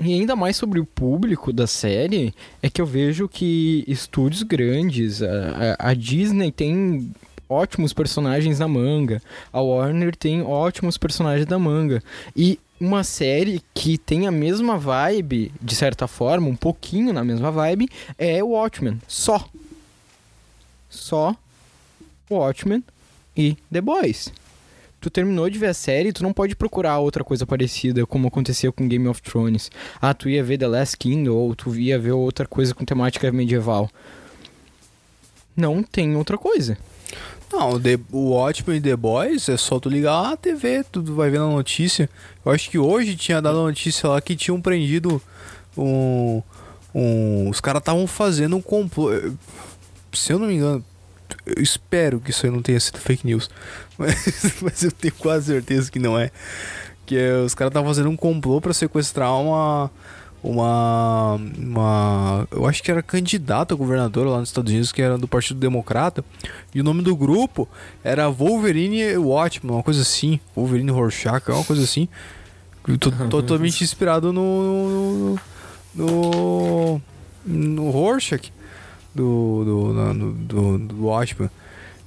E 0.00 0.12
ainda 0.12 0.34
mais 0.34 0.56
sobre 0.56 0.80
o 0.80 0.84
público 0.84 1.52
da 1.52 1.66
série, 1.66 2.34
é 2.62 2.68
que 2.68 2.80
eu 2.80 2.86
vejo 2.86 3.28
que 3.28 3.84
estúdios 3.86 4.42
grandes, 4.42 5.22
a, 5.22 5.76
a- 5.78 5.94
Disney 5.94 6.50
tem 6.50 7.12
ótimos 7.48 7.92
personagens 7.92 8.58
na 8.58 8.66
manga, 8.66 9.22
a 9.52 9.60
Warner 9.60 10.16
tem 10.16 10.42
ótimos 10.42 10.98
personagens 10.98 11.46
da 11.46 11.58
manga. 11.58 12.02
E 12.36 12.58
uma 12.80 13.04
série 13.04 13.62
que 13.72 13.96
tem 13.96 14.26
a 14.26 14.30
mesma 14.32 14.76
vibe, 14.76 15.52
de 15.62 15.74
certa 15.76 16.08
forma, 16.08 16.48
um 16.48 16.56
pouquinho 16.56 17.12
na 17.12 17.22
mesma 17.22 17.50
vibe, 17.52 17.88
é 18.18 18.42
o 18.42 18.48
Watchmen. 18.48 19.00
Só. 19.06 19.48
Só 20.90 21.36
Watchmen 22.30 22.82
e 23.36 23.56
The 23.72 23.80
Boys 23.80 24.32
tu 25.04 25.10
terminou 25.10 25.50
de 25.50 25.58
ver 25.58 25.66
a 25.66 25.74
série, 25.74 26.14
tu 26.14 26.22
não 26.22 26.32
pode 26.32 26.56
procurar 26.56 26.98
outra 26.98 27.22
coisa 27.22 27.44
parecida, 27.44 28.06
como 28.06 28.28
acontecia 28.28 28.72
com 28.72 28.88
Game 28.88 29.06
of 29.06 29.20
Thrones. 29.20 29.70
Ah, 30.00 30.14
tu 30.14 30.30
ia 30.30 30.42
ver 30.42 30.56
The 30.56 30.66
Last 30.66 30.96
Kingdom, 30.96 31.34
ou 31.34 31.54
tu 31.54 31.76
ia 31.76 31.98
ver 31.98 32.12
outra 32.12 32.46
coisa 32.46 32.74
com 32.74 32.86
temática 32.86 33.30
medieval. 33.30 33.90
Não 35.54 35.82
tem 35.82 36.16
outra 36.16 36.38
coisa. 36.38 36.78
Não, 37.52 37.72
o, 37.72 37.80
The, 37.80 37.98
o 38.10 38.72
e 38.72 38.80
The 38.80 38.96
Boys 38.96 39.50
é 39.50 39.58
só 39.58 39.78
tu 39.78 39.90
ligar 39.90 40.32
a 40.32 40.36
TV, 40.38 40.82
tu 40.90 41.02
vai 41.02 41.28
ver 41.28 41.38
na 41.38 41.50
notícia. 41.50 42.08
Eu 42.42 42.50
acho 42.50 42.70
que 42.70 42.78
hoje 42.78 43.14
tinha 43.14 43.42
dado 43.42 43.58
a 43.58 43.64
notícia 43.64 44.08
lá 44.08 44.18
que 44.22 44.34
tinham 44.34 44.58
prendido 44.58 45.20
um. 45.76 46.42
um 46.94 47.50
os 47.50 47.60
caras 47.60 47.80
estavam 47.80 48.06
fazendo 48.06 48.56
um 48.56 48.62
complô. 48.62 49.12
eh, 49.12 49.30
Se 50.14 50.32
eu 50.32 50.38
não 50.38 50.46
me 50.46 50.54
engano, 50.54 50.82
eu 51.46 51.62
espero 51.62 52.20
que 52.20 52.30
isso 52.30 52.46
aí 52.46 52.52
não 52.52 52.62
tenha 52.62 52.78
sido 52.80 52.98
fake 52.98 53.26
news. 53.26 53.48
Mas, 53.96 54.16
mas 54.60 54.82
eu 54.82 54.90
tenho 54.90 55.14
quase 55.14 55.46
certeza 55.46 55.88
que 55.88 56.00
não 56.00 56.18
é. 56.18 56.32
Que 57.06 57.16
é, 57.16 57.36
os 57.36 57.54
caras 57.54 57.70
estavam 57.70 57.88
fazendo 57.88 58.08
um 58.10 58.16
complô 58.16 58.60
pra 58.60 58.72
sequestrar 58.74 59.32
uma. 59.40 59.88
Uma. 60.42 61.36
Uma. 61.56 62.48
Eu 62.50 62.66
acho 62.66 62.82
que 62.82 62.90
era 62.90 63.02
candidata 63.02 63.72
a 63.72 63.76
governadora 63.76 64.30
lá 64.30 64.40
nos 64.40 64.48
Estados 64.48 64.70
Unidos, 64.72 64.90
que 64.90 65.00
era 65.00 65.16
do 65.16 65.28
Partido 65.28 65.60
Democrata. 65.60 66.24
E 66.74 66.80
o 66.80 66.84
nome 66.84 67.02
do 67.02 67.14
grupo 67.16 67.68
era 68.02 68.28
Wolverine 68.28 69.16
Watchman, 69.16 69.74
uma 69.74 69.82
coisa 69.82 70.02
assim. 70.02 70.40
Wolverine 70.56 70.90
Rorschach, 70.90 71.48
uma 71.48 71.64
coisa 71.64 71.84
assim. 71.84 72.08
To- 72.98 73.12
Totalmente 73.30 73.84
inspirado 73.84 74.32
no. 74.32 75.36
No. 75.36 75.40
No, 75.94 77.02
no 77.46 77.90
Rorschach 77.90 78.52
do. 79.14 79.64
Do, 79.64 79.92
na- 79.92 80.14
no- 80.14 80.32
do, 80.32 80.78
do 80.78 81.06
Watchman. 81.06 81.50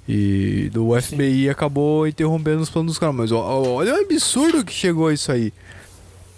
E 0.09 0.69
do 0.71 0.99
FBI 1.01 1.49
acabou 1.49 2.07
interrompendo 2.07 2.61
os 2.61 2.69
planos 2.69 2.91
dos 2.93 2.99
caras. 2.99 3.13
Mas 3.15 3.31
olha 3.31 3.93
o 3.93 3.99
absurdo 4.01 4.63
que 4.63 4.71
chegou 4.73 5.11
isso 5.11 5.31
aí. 5.31 5.51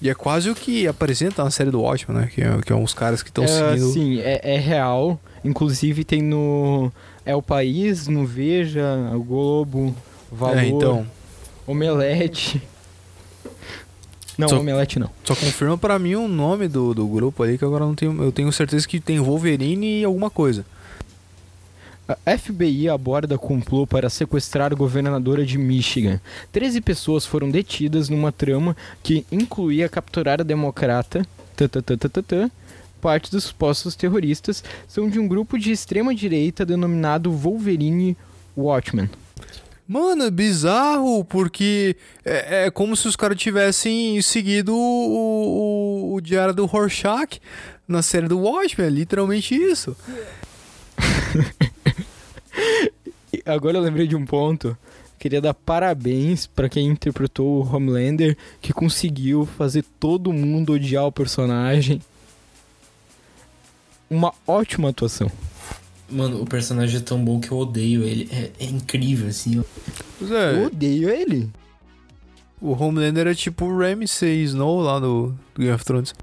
E 0.01 0.09
é 0.09 0.15
quase 0.15 0.49
o 0.49 0.55
que 0.55 0.88
apresenta 0.88 1.43
na 1.43 1.51
série 1.51 1.70
do 1.70 1.82
Watchmen, 1.82 2.17
né? 2.20 2.30
Que 2.34 2.41
é, 2.41 2.57
que 2.65 2.72
é 2.72 2.76
uns 2.76 2.93
caras 2.93 3.22
que 3.22 3.30
estão 3.30 3.43
é, 3.43 3.47
seguindo. 3.47 3.91
Sim, 3.93 4.20
é, 4.22 4.55
é 4.55 4.57
real. 4.57 5.20
Inclusive 5.43 6.03
tem 6.03 6.22
no. 6.22 6.91
É 7.26 7.36
o 7.36 7.41
País, 7.41 8.07
no 8.07 8.26
Veja, 8.26 8.84
o 9.13 9.22
Globo, 9.24 9.93
Valor, 10.32 10.57
É, 10.57 10.65
então. 10.67 11.05
Omelete. 11.67 12.61
Não, 14.39 14.47
Só- 14.47 14.59
Omelete 14.59 14.97
não. 14.99 15.09
Só 15.23 15.35
confirma 15.35 15.77
pra 15.77 15.99
mim 15.99 16.15
o 16.15 16.27
nome 16.27 16.67
do, 16.67 16.93
do 16.93 17.05
grupo 17.07 17.43
ali, 17.43 17.57
que 17.57 17.65
agora 17.65 17.83
eu 17.83 17.87
não 17.89 17.95
tenho. 17.95 18.23
Eu 18.23 18.31
tenho 18.31 18.51
certeza 18.51 18.87
que 18.87 18.99
tem 18.99 19.19
Wolverine 19.19 19.99
e 19.99 20.03
alguma 20.03 20.29
coisa. 20.29 20.65
A 22.25 22.37
FBI 22.37 22.89
aborda 22.89 23.37
complô 23.37 23.85
para 23.85 24.09
sequestrar 24.09 24.71
a 24.71 24.75
governadora 24.75 25.45
de 25.45 25.57
Michigan. 25.59 26.19
13 26.51 26.81
pessoas 26.81 27.23
foram 27.25 27.51
detidas 27.51 28.09
numa 28.09 28.31
trama 28.31 28.75
que 29.03 29.25
incluía 29.31 29.87
capturar 29.87 30.41
a 30.41 30.43
democrata. 30.43 31.23
tã-tã-tã-tã-tã-tã. 31.55 32.49
Parte 32.99 33.29
dos 33.31 33.43
supostos 33.45 33.95
terroristas 33.95 34.63
são 34.87 35.07
de 35.09 35.19
um 35.19 35.27
grupo 35.27 35.57
de 35.59 35.71
extrema 35.71 36.13
direita 36.15 36.65
denominado 36.65 37.31
Wolverine 37.31 38.17
Watchmen. 38.57 39.09
Mano, 39.91 40.25
é 40.25 40.29
bizarro, 40.29 41.25
porque 41.25 41.95
é, 42.23 42.65
é 42.65 42.69
como 42.69 42.95
se 42.95 43.07
os 43.07 43.15
caras 43.15 43.39
tivessem 43.39 44.21
seguido 44.21 44.71
o, 44.75 46.11
o, 46.11 46.13
o 46.13 46.21
diário 46.21 46.53
do 46.53 46.67
Rorschach 46.67 47.41
na 47.87 48.03
série 48.03 48.27
do 48.27 48.37
Watchmen, 48.37 48.85
é 48.85 48.89
literalmente 48.91 49.55
isso. 49.55 49.97
Agora 53.43 53.79
eu 53.79 53.81
lembrei 53.81 54.05
de 54.05 54.15
um 54.15 54.27
ponto. 54.27 54.77
Queria 55.17 55.41
dar 55.41 55.55
parabéns 55.55 56.45
para 56.45 56.69
quem 56.69 56.85
interpretou 56.85 57.47
o 57.47 57.75
Homelander, 57.75 58.37
que 58.61 58.71
conseguiu 58.71 59.47
fazer 59.57 59.83
todo 59.99 60.31
mundo 60.31 60.73
odiar 60.73 61.07
o 61.07 61.11
personagem. 61.11 61.99
Uma 64.07 64.35
ótima 64.45 64.89
atuação. 64.89 65.31
Mano, 66.12 66.41
o 66.41 66.45
personagem 66.45 66.97
é 66.97 67.03
tão 67.03 67.24
bom 67.24 67.39
que 67.39 67.51
eu 67.51 67.57
odeio 67.57 68.03
ele. 68.03 68.28
É, 68.32 68.51
é 68.60 68.66
incrível, 68.66 69.28
assim. 69.28 69.60
ó. 69.60 69.64
Pois 70.18 70.32
Eu 70.32 70.38
é, 70.38 70.66
odeio 70.66 71.10
ele. 71.10 71.49
o 72.60 72.72
Homelander 72.72 73.28
é 73.28 73.36
tipo 73.36 73.66
o 73.66 73.78
Ramsay 73.78 74.43
Snow 74.43 74.82
lá 74.82 74.99
do, 74.99 75.28
do 75.53 75.60
Game 75.62 75.72
of 75.74 75.86
Thrones. 75.86 76.14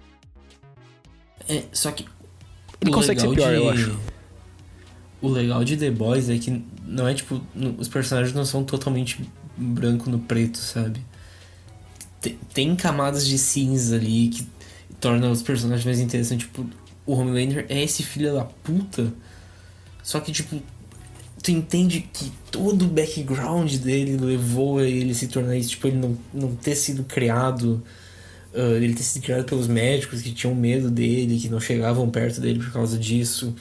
É, 1.49 1.63
só 1.73 1.91
que. 1.93 2.05
Ele 2.81 2.91
o 2.91 2.95
consegue 2.95 3.21
ser 3.21 3.31
pior, 3.31 3.49
de- 3.51 3.55
eu 3.57 3.71
acho. 3.71 3.97
O 5.23 5.29
legal 5.29 5.65
de 5.65 5.77
The 5.77 5.91
Boys 5.91 6.29
é 6.29 6.37
que 6.39 6.63
não 6.85 7.07
é 7.09 7.15
tipo. 7.15 7.41
no- 7.55 7.75
Os 7.79 7.89
personagens 7.89 8.35
não 8.35 8.45
são 8.45 8.65
totalmente 8.65 9.21
branco 9.57 10.11
no 10.11 10.19
preto, 10.19 10.59
sabe? 10.59 11.01
Tem, 12.21 12.39
tem 12.53 12.77
camadas 12.77 13.27
de 13.27 13.39
cinza 13.39 13.97
ali 13.97 14.29
que 14.29 14.47
torna 15.01 15.31
os 15.31 15.43
personagens 15.43 15.85
mais 15.87 16.01
interessantes. 16.01 16.47
Tipo, 16.47 16.67
o 17.07 17.13
Homelander 17.15 17.67
é 17.69 17.83
esse 17.83 18.03
filho 18.03 18.35
da 18.35 18.45
puta. 18.45 19.13
Só 20.07 20.21
que, 20.21 20.31
tipo, 20.31 20.63
tu 21.43 21.51
entende 21.51 22.09
que 22.13 22.31
todo 22.53 22.85
o 22.85 22.89
background 22.89 23.75
dele 23.79 24.17
levou 24.17 24.79
a 24.79 24.85
ele 24.85 25.13
se 25.13 25.27
tornar 25.27 25.57
isso. 25.57 25.71
Tipo, 25.71 25.89
ele 25.89 25.97
não, 25.97 26.17
não 26.33 26.55
ter 26.55 26.77
sido 26.77 27.03
criado. 27.03 27.83
ah, 28.55 28.77
ele 28.77 28.95
ter 28.95 29.03
sido 29.03 29.25
criado 29.25 29.45
pelos 29.45 29.67
médicos 29.67 30.23
que 30.23 30.31
tinham 30.31 30.55
medo 30.55 30.93
dele, 30.93 31.41
que 31.41 31.49
não 31.49 31.59
chegavam 31.59 32.09
perto 32.09 32.41
dele 32.41 32.61
por 32.61 32.71
causa 32.71 32.97
disso. 32.97 33.53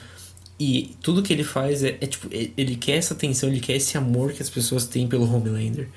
E 0.56 0.94
tudo 1.02 1.20
que 1.20 1.32
ele 1.32 1.42
faz 1.42 1.82
é, 1.82 1.98
é, 2.00 2.06
tipo, 2.06 2.28
ele 2.30 2.76
quer 2.76 2.98
essa 2.98 3.12
atenção, 3.12 3.48
ele 3.48 3.58
quer 3.58 3.74
esse 3.74 3.98
amor 3.98 4.32
que 4.32 4.40
as 4.40 4.48
pessoas 4.48 4.86
têm 4.86 5.08
pelo 5.08 5.28
Homelander. 5.28 5.88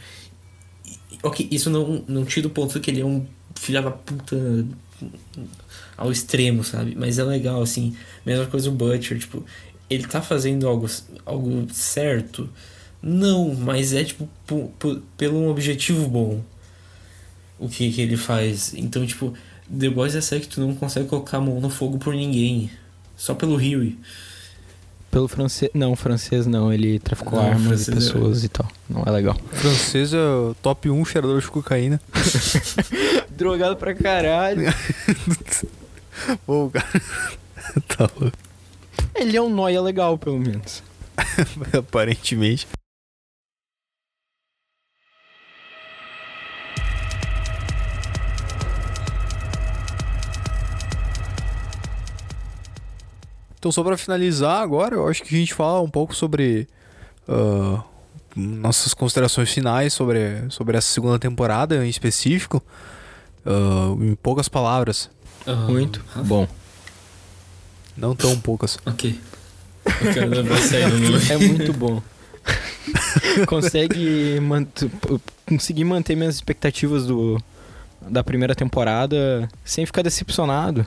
Ok, 1.21 1.47
isso 1.51 1.69
não, 1.69 2.03
não 2.07 2.25
tira 2.25 2.47
o 2.47 2.49
ponto 2.49 2.79
que 2.79 2.89
ele 2.89 3.01
é 3.01 3.05
um 3.05 3.23
filho 3.53 3.83
da 3.83 3.91
puta 3.91 4.65
ao 5.95 6.11
extremo, 6.11 6.63
sabe? 6.63 6.95
Mas 6.95 7.19
é 7.19 7.23
legal, 7.23 7.61
assim. 7.61 7.95
Mesma 8.25 8.45
coisa 8.45 8.69
o 8.69 8.71
Butcher, 8.71 9.19
tipo, 9.19 9.45
ele 9.89 10.05
tá 10.07 10.21
fazendo 10.21 10.67
algo, 10.67 10.87
algo 11.25 11.67
certo? 11.73 12.49
Não, 13.01 13.55
mas 13.55 13.93
é, 13.93 14.03
tipo, 14.03 14.29
pelo 15.17 15.37
um 15.37 15.49
objetivo 15.49 16.07
bom 16.07 16.41
o 17.59 17.67
que, 17.67 17.91
que 17.91 18.01
ele 18.01 18.15
faz. 18.17 18.73
Então, 18.73 19.05
tipo, 19.05 19.33
The 19.77 19.89
Boys 19.89 20.15
é 20.15 20.21
sério 20.21 20.45
que 20.45 20.53
tu 20.53 20.61
não 20.61 20.73
consegue 20.73 21.07
colocar 21.07 21.37
a 21.37 21.41
mão 21.41 21.59
no 21.59 21.69
fogo 21.69 21.97
por 21.97 22.13
ninguém. 22.13 22.71
Só 23.17 23.35
pelo 23.35 23.55
Huey. 23.55 23.97
Pelo 25.11 25.27
francês. 25.27 25.69
Não, 25.73 25.95
francês 25.95 26.45
não. 26.47 26.71
Ele 26.71 26.99
traficou 26.99 27.39
Não, 27.41 27.49
armas 27.49 27.87
e 27.87 27.91
é- 27.91 27.95
pessoas 27.95 28.43
e 28.43 28.49
tal. 28.49 28.67
Não 28.89 29.03
é 29.05 29.11
legal. 29.11 29.35
O 29.51 29.55
francês 29.55 30.13
é 30.13 30.17
o 30.17 30.55
top 30.61 30.89
1 30.89 31.03
cheirador 31.03 31.41
de 31.41 31.47
cocaína. 31.47 31.99
Drogado 33.29 33.75
pra 33.75 33.93
caralho. 33.93 34.73
Pô, 36.45 36.69
cara. 36.69 36.87
tá 37.87 38.09
louco. 38.19 38.37
Ele 39.15 39.35
é 39.35 39.41
um 39.41 39.49
noia 39.49 39.81
legal, 39.81 40.17
pelo 40.17 40.39
menos. 40.39 40.83
Aparentemente. 41.77 42.67
Então, 53.59 53.73
só 53.73 53.83
para 53.83 53.97
finalizar 53.97 54.61
agora, 54.61 54.95
eu 54.95 55.05
acho 55.07 55.21
que 55.21 55.35
a 55.35 55.37
gente 55.37 55.53
fala 55.53 55.81
um 55.81 55.89
pouco 55.89 56.15
sobre 56.15 56.65
uh, 57.27 57.83
nossas 58.33 58.93
considerações 58.93 59.51
finais 59.51 59.91
sobre, 59.91 60.49
sobre 60.49 60.77
essa 60.77 60.87
segunda 60.87 61.19
temporada 61.19 61.85
em 61.85 61.89
específico. 61.89 62.63
Uh, 63.45 64.01
em 64.03 64.15
poucas 64.15 64.47
palavras. 64.47 65.09
Uhum. 65.45 65.71
Muito 65.71 66.03
bom. 66.23 66.47
Não 67.99 68.15
tão 68.15 68.39
poucas. 68.39 68.79
Ok. 68.85 69.19
Eu 69.85 70.13
quero 70.13 70.57
sério 70.61 70.97
nome. 70.97 71.29
É 71.29 71.37
muito 71.37 71.73
bom. 71.73 72.01
Consegue 73.47 74.39
mant 74.39 74.83
conseguir 75.45 75.83
manter 75.83 76.15
minhas 76.15 76.35
expectativas 76.35 77.05
do 77.07 77.41
da 78.01 78.23
primeira 78.23 78.55
temporada 78.55 79.49
sem 79.65 79.85
ficar 79.85 80.01
decepcionado. 80.01 80.85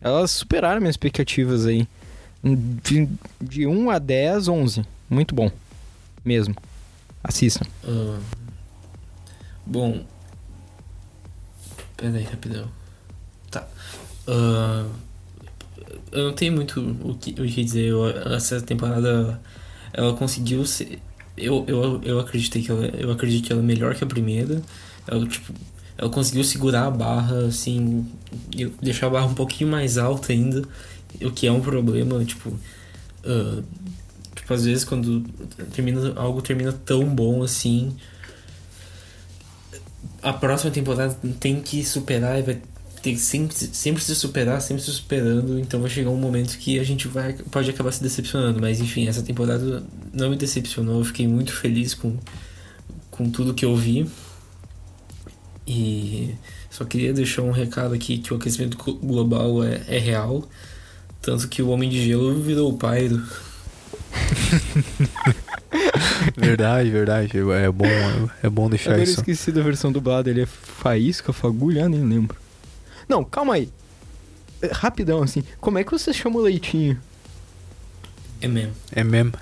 Elas 0.00 0.30
superaram 0.30 0.80
minhas 0.80 0.94
expectativas 0.94 1.66
aí. 1.66 1.88
De, 2.42 3.08
de 3.40 3.66
1 3.66 3.90
a 3.90 3.98
10, 3.98 4.48
11. 4.48 4.84
Muito 5.08 5.34
bom. 5.34 5.50
Mesmo. 6.24 6.54
Assistam. 7.22 7.66
Ah, 7.84 8.18
bom. 9.64 10.04
Pera 11.96 12.16
aí, 12.16 12.24
rapidão. 12.24 12.68
Tá. 13.50 13.66
Ah, 14.26 14.86
eu 16.12 16.24
não 16.24 16.32
tenho 16.32 16.52
muito 16.52 16.80
o 17.02 17.14
que, 17.14 17.30
o 17.32 17.46
que 17.46 17.64
dizer. 17.64 17.86
Eu- 17.88 18.08
essa 18.34 18.60
temporada 18.60 19.40
ela 19.92 20.14
conseguiu 20.14 20.64
ser. 20.66 21.00
Eu, 21.36 21.64
eu, 21.68 22.00
eu 22.04 22.20
acreditei 22.20 22.62
que 22.62 22.70
ela. 22.70 22.86
Eu 22.86 23.10
acredito 23.12 23.46
que 23.46 23.52
ela 23.52 23.62
é 23.62 23.64
melhor 23.64 23.94
que 23.94 24.04
a 24.04 24.06
primeira. 24.06 24.60
Ela, 25.06 25.26
tipo, 25.26 25.52
ela 25.96 26.10
conseguiu 26.10 26.44
segurar 26.44 26.86
a 26.86 26.90
barra, 26.90 27.46
assim. 27.46 28.06
deixar 28.82 29.06
a 29.08 29.10
barra 29.10 29.26
um 29.26 29.34
pouquinho 29.34 29.70
mais 29.70 29.98
alta 29.98 30.32
ainda. 30.32 30.62
O 31.22 31.30
que 31.30 31.46
é 31.46 31.52
um 31.52 31.60
problema, 31.60 32.24
tipo. 32.24 32.52
ah, 33.24 33.62
tipo, 34.34 34.54
às 34.54 34.64
vezes 34.64 34.84
quando 34.84 35.22
termina, 35.72 36.12
algo 36.16 36.42
termina 36.42 36.72
tão 36.72 37.04
bom 37.06 37.42
assim. 37.42 37.96
A 40.22 40.32
próxima 40.32 40.70
temporada 40.70 41.16
tem 41.38 41.60
que 41.60 41.84
superar 41.84 42.38
e 42.38 42.42
vai 42.42 42.60
que 43.02 43.16
sempre, 43.18 43.54
sempre 43.56 44.02
se 44.02 44.14
superar, 44.14 44.60
sempre 44.60 44.82
se 44.82 44.90
superando. 44.92 45.58
Então 45.58 45.80
vai 45.80 45.90
chegar 45.90 46.10
um 46.10 46.16
momento 46.16 46.56
que 46.58 46.78
a 46.78 46.84
gente 46.84 47.08
vai, 47.08 47.32
pode 47.32 47.70
acabar 47.70 47.92
se 47.92 48.02
decepcionando. 48.02 48.60
Mas 48.60 48.80
enfim, 48.80 49.06
essa 49.08 49.22
temporada 49.22 49.82
não 50.12 50.30
me 50.30 50.36
decepcionou. 50.36 50.98
Eu 51.00 51.04
fiquei 51.04 51.26
muito 51.26 51.52
feliz 51.52 51.94
com, 51.94 52.16
com 53.10 53.30
tudo 53.30 53.54
que 53.54 53.64
eu 53.64 53.74
vi. 53.76 54.06
E 55.66 56.34
só 56.70 56.84
queria 56.84 57.12
deixar 57.12 57.42
um 57.42 57.50
recado 57.52 57.94
aqui 57.94 58.18
que 58.18 58.32
o 58.34 58.36
aquecimento 58.36 58.76
glo- 58.76 58.96
global 58.98 59.62
é, 59.64 59.82
é 59.86 59.98
real. 59.98 60.48
Tanto 61.22 61.48
que 61.48 61.62
o 61.62 61.68
Homem 61.68 61.88
de 61.88 62.04
Gelo 62.04 62.40
virou 62.40 62.70
o 62.72 62.78
Pyro. 62.78 63.22
Verdade, 66.36 66.90
verdade. 66.90 67.32
É 67.38 67.70
bom, 67.70 67.86
é 68.42 68.48
bom 68.50 68.68
deixar 68.68 68.96
eu 68.98 69.02
isso. 69.04 69.20
esqueci 69.20 69.52
da 69.52 69.62
versão 69.62 69.92
dublada. 69.92 70.28
Ele 70.30 70.42
é 70.42 70.46
faísca, 70.46 71.32
fagulha, 71.32 71.88
nem 71.88 72.02
lembro. 72.04 72.36
Não, 73.10 73.24
calma 73.24 73.54
aí. 73.54 73.68
É, 74.62 74.68
Rapidão, 74.72 75.22
assim. 75.22 75.42
Como 75.60 75.78
é 75.78 75.84
que 75.84 75.90
você 75.90 76.12
chama 76.12 76.38
o 76.38 76.42
leitinho? 76.42 76.96
É 78.40 78.46
mesmo. 78.46 78.72
É 78.92 79.02
mesmo. 79.02 79.32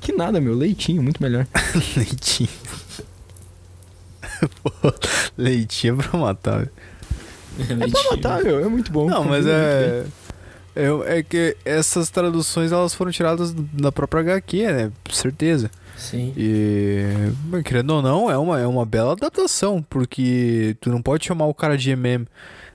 Que 0.00 0.12
nada, 0.12 0.38
meu. 0.38 0.54
Leitinho, 0.54 1.02
muito 1.02 1.22
melhor. 1.22 1.46
Leitinho. 1.96 2.50
Pô, 4.62 4.70
leitinho 5.36 5.98
é 5.98 6.02
pra 6.02 6.18
matar. 6.18 6.58
velho. 6.58 6.70
É 7.58 7.88
pra 7.88 8.02
matar, 8.10 8.44
meu. 8.44 8.64
É 8.64 8.68
muito 8.68 8.92
bom. 8.92 9.08
Não, 9.08 9.24
mas 9.24 9.44
muito 9.46 9.54
bem. 9.54 9.54
é, 9.54 10.04
é. 10.78 11.18
É 11.18 11.22
que 11.22 11.56
essas 11.64 12.10
traduções 12.10 12.72
elas 12.72 12.94
foram 12.94 13.10
tiradas 13.10 13.52
da 13.52 13.90
própria 13.90 14.20
HQ, 14.20 14.66
né? 14.72 14.92
Certeza. 15.10 15.70
Sim. 15.96 16.32
E, 16.36 17.32
querendo 17.64 17.90
ou 17.90 18.02
não, 18.02 18.30
é 18.30 18.38
uma, 18.38 18.60
é 18.60 18.66
uma 18.66 18.86
bela 18.86 19.12
adaptação, 19.12 19.82
porque 19.82 20.76
tu 20.80 20.90
não 20.90 21.02
pode 21.02 21.26
chamar 21.26 21.46
o 21.46 21.54
cara 21.54 21.76
de 21.76 21.90
MM 21.90 22.26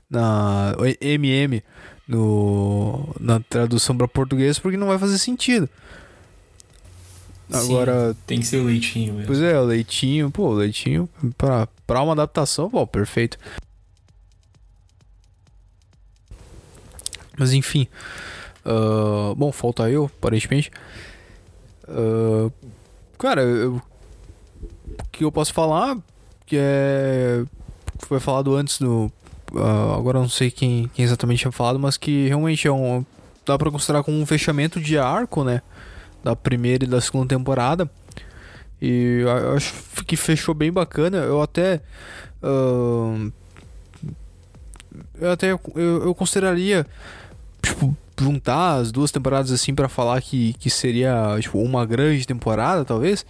na 0.10 0.76
MM 1.02 1.64
no, 2.08 3.16
na 3.20 3.40
tradução 3.40 3.98
para 3.98 4.08
português 4.08 4.60
porque 4.60 4.78
não 4.78 4.88
vai 4.88 5.00
fazer 5.00 5.18
sentido. 5.18 5.70
Agora, 7.52 8.14
Sim, 8.14 8.18
tem 8.26 8.40
que 8.40 8.48
ser 8.48 8.58
o 8.58 8.66
leitinho 8.66 9.14
mesmo. 9.14 9.28
pois 9.28 9.42
é, 9.42 9.60
o 9.60 9.64
leitinho, 9.64 10.32
pô, 10.32 10.50
o 10.50 10.54
leitinho 10.54 11.08
pra, 11.38 11.68
pra 11.86 12.02
uma 12.02 12.14
adaptação, 12.14 12.70
pô, 12.70 12.86
perfeito. 12.88 13.38
Mas 17.38 17.54
enfim, 17.54 17.88
ah, 18.66 19.34
bom, 19.36 19.52
falta 19.52 19.90
eu, 19.90 20.06
aparentemente. 20.06 20.72
Ah, 21.88 22.50
cara, 23.18 23.44
o 23.70 23.82
que 25.12 25.24
eu 25.24 25.32
posso 25.32 25.54
falar, 25.54 25.98
que 26.46 26.58
é. 26.60 27.44
Foi 28.00 28.20
falado 28.20 28.56
antes 28.56 28.80
do. 28.80 29.12
ah, 29.56 29.96
agora 29.98 30.20
não 30.20 30.30
sei 30.30 30.52
quem, 30.52 30.90
quem 30.94 31.06
exatamente 31.06 31.40
tinha 31.42 31.52
falado, 31.52 31.80
mas 31.80 31.98
que 31.98 32.28
realmente 32.28 32.68
é 32.68 32.72
um. 32.72 33.06
Dá 33.46 33.58
pra 33.58 33.70
considerar 33.72 34.04
como 34.04 34.18
um 34.20 34.26
fechamento 34.26 34.80
de 34.80 34.98
arco, 34.98 35.44
né? 35.44 35.62
Da 36.24 36.36
primeira 36.36 36.86
e 36.86 36.88
da 36.88 37.02
segunda 37.02 37.28
temporada. 37.28 37.90
E 38.82 39.24
acho 39.56 39.74
que 40.06 40.16
fechou 40.16 40.54
bem 40.54 40.72
bacana. 40.72 41.18
Eu 41.18 41.42
até. 41.42 41.82
ah, 42.42 43.30
eu 45.20 45.32
até. 45.32 45.52
Eu, 45.52 45.62
eu 45.76 46.16
consideraria. 46.16 46.86
Tipo, 47.64 47.96
juntar 48.20 48.76
as 48.76 48.92
duas 48.92 49.12
temporadas 49.12 49.52
assim 49.52 49.74
pra 49.74 49.88
falar 49.90 50.22
que, 50.22 50.54
que 50.54 50.70
seria 50.70 51.38
tipo, 51.40 51.58
uma 51.60 51.86
grande 51.86 52.26
temporada, 52.28 52.84
talvez. 52.86 53.26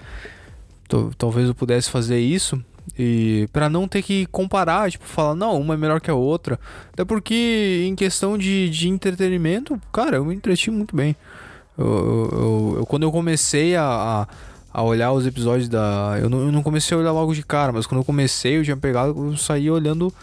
Tal- 0.87 1.11
Talvez 1.17 1.47
eu 1.47 1.55
pudesse 1.55 1.89
fazer 1.89 2.19
isso. 2.19 2.61
E 2.99 3.47
pra 3.53 3.69
não 3.69 3.87
ter 3.87 4.01
que 4.01 4.25
comparar, 4.25 4.91
tipo, 4.91 5.05
falar, 5.05 5.33
não, 5.35 5.59
uma 5.59 5.73
é 5.73 5.77
melhor 5.77 6.01
que 6.01 6.11
a 6.11 6.15
outra. 6.15 6.59
Até 6.91 7.05
porque 7.05 7.85
em 7.87 7.95
questão 7.95 8.37
de, 8.37 8.69
de 8.69 8.89
entretenimento, 8.89 9.79
cara, 9.91 10.17
eu 10.17 10.25
me 10.25 10.35
entreti 10.35 10.69
muito 10.69 10.95
bem. 10.95 11.15
Eu, 11.77 11.85
eu- 11.87 12.75
eu- 12.79 12.85
quando 12.85 13.03
eu 13.03 13.11
comecei 13.11 13.75
a, 13.75 14.27
a, 14.71 14.83
olhar 14.83 15.11
os 15.13 15.25
episódios 15.25 15.69
da. 15.69 16.17
Eu 16.21 16.29
não, 16.29 16.39
eu 16.41 16.51
não 16.51 16.61
comecei 16.61 16.95
a 16.95 16.99
olhar 16.99 17.11
logo 17.13 17.33
de 17.33 17.41
cara, 17.43 17.71
mas 17.71 17.87
quando 17.87 18.01
eu 18.01 18.05
comecei, 18.05 18.57
eu 18.59 18.63
tinha 18.63 18.77
pegado, 18.77 19.27
eu 19.31 19.37
saía 19.37 19.71
olhando. 19.73 20.13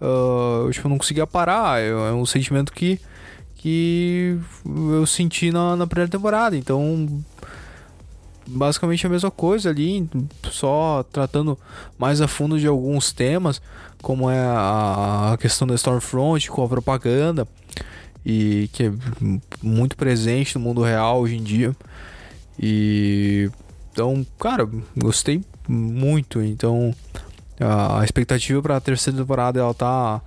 ah, 0.00 0.64
eu, 0.66 0.70
tipo, 0.72 0.88
não 0.88 0.98
conseguia 0.98 1.26
parar. 1.26 1.80
É, 1.80 1.88
é 1.88 2.12
um 2.12 2.26
sentimento 2.26 2.70
que, 2.72 3.00
que 3.60 4.38
eu 4.64 5.04
senti 5.04 5.52
na, 5.52 5.76
na 5.76 5.86
primeira 5.86 6.10
temporada. 6.10 6.56
Então, 6.56 7.22
basicamente 8.46 9.06
a 9.06 9.10
mesma 9.10 9.30
coisa 9.30 9.68
ali, 9.68 10.08
só 10.50 11.04
tratando 11.12 11.58
mais 11.98 12.22
a 12.22 12.26
fundo 12.26 12.58
de 12.58 12.66
alguns 12.66 13.12
temas, 13.12 13.60
como 14.00 14.30
é 14.30 14.38
a, 14.40 15.32
a 15.34 15.36
questão 15.36 15.68
da 15.68 15.74
Stormfront 15.74 16.50
com 16.50 16.64
a 16.64 16.68
propaganda, 16.68 17.46
e 18.24 18.70
que 18.72 18.84
é 18.84 18.92
muito 19.62 19.94
presente 19.94 20.56
no 20.56 20.64
mundo 20.64 20.80
real 20.80 21.20
hoje 21.20 21.36
em 21.36 21.42
dia. 21.42 21.76
E 22.58 23.50
então, 23.92 24.26
cara, 24.38 24.66
gostei 24.96 25.44
muito. 25.68 26.40
Então, 26.40 26.94
a, 27.60 28.00
a 28.00 28.04
expectativa 28.04 28.62
para 28.62 28.78
a 28.78 28.80
terceira 28.80 29.18
temporada 29.18 29.60
ela 29.60 29.74
tá 29.74 30.22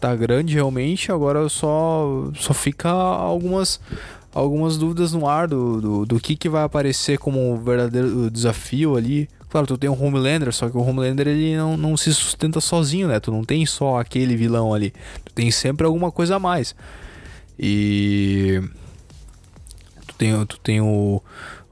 tá 0.00 0.16
grande 0.16 0.54
realmente. 0.54 1.12
Agora 1.12 1.48
só 1.48 2.30
só 2.34 2.54
fica 2.54 2.88
algumas 2.88 3.80
algumas 4.32 4.78
dúvidas 4.78 5.12
no 5.12 5.26
ar 5.26 5.48
do, 5.48 5.80
do, 5.80 6.06
do 6.06 6.20
que, 6.20 6.36
que 6.36 6.48
vai 6.48 6.62
aparecer 6.62 7.18
como 7.18 7.56
verdadeiro 7.58 8.30
desafio 8.30 8.96
ali. 8.96 9.28
Claro, 9.48 9.66
tu 9.66 9.76
tem 9.76 9.90
um 9.90 10.00
Homelander, 10.00 10.52
só 10.52 10.70
que 10.70 10.76
o 10.76 10.80
Homelander 10.80 11.26
ele 11.26 11.56
não, 11.56 11.76
não 11.76 11.96
se 11.96 12.14
sustenta 12.14 12.60
sozinho, 12.60 13.08
né? 13.08 13.18
Tu 13.18 13.32
não 13.32 13.44
tem 13.44 13.66
só 13.66 13.98
aquele 13.98 14.36
vilão 14.36 14.72
ali. 14.72 14.92
Tu 15.24 15.32
tem 15.34 15.50
sempre 15.50 15.84
alguma 15.84 16.12
coisa 16.12 16.36
a 16.36 16.38
mais. 16.38 16.74
E. 17.58 18.62
Tu 20.06 20.14
tem, 20.14 20.46
tu 20.46 20.58
tem 20.60 20.80
o, 20.80 21.20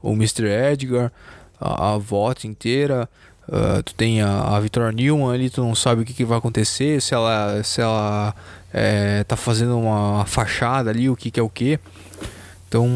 o 0.01 0.11
Mr. 0.11 0.45
Edgar, 0.45 1.11
a, 1.59 1.93
a 1.93 1.97
VOT 1.97 2.45
inteira. 2.47 3.09
Ah, 3.51 3.81
tu 3.83 3.95
tem 3.95 4.21
a, 4.21 4.55
a 4.55 4.59
Victoria 4.59 4.91
Newman 4.91 5.33
ali, 5.33 5.49
tu 5.49 5.61
não 5.61 5.73
sabe 5.73 6.01
o 6.01 6.05
que, 6.05 6.13
que 6.13 6.25
vai 6.25 6.37
acontecer, 6.37 7.01
se 7.01 7.13
ela, 7.13 7.63
se 7.63 7.81
ela 7.81 8.35
é, 8.71 9.23
tá 9.23 9.35
fazendo 9.35 9.77
uma 9.77 10.25
fachada 10.25 10.89
ali, 10.89 11.09
o 11.09 11.15
que, 11.15 11.31
que 11.31 11.39
é 11.39 11.43
o 11.43 11.49
que. 11.49 11.79
Então, 12.67 12.87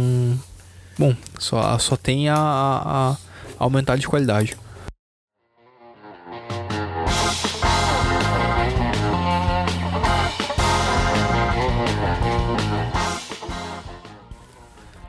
bom, 0.98 1.16
só, 1.40 1.78
só 1.80 1.96
tem 1.96 2.30
a, 2.30 2.36
a, 2.38 3.12
a 3.12 3.18
aumentar 3.58 3.98
de 3.98 4.08
qualidade. 4.08 4.56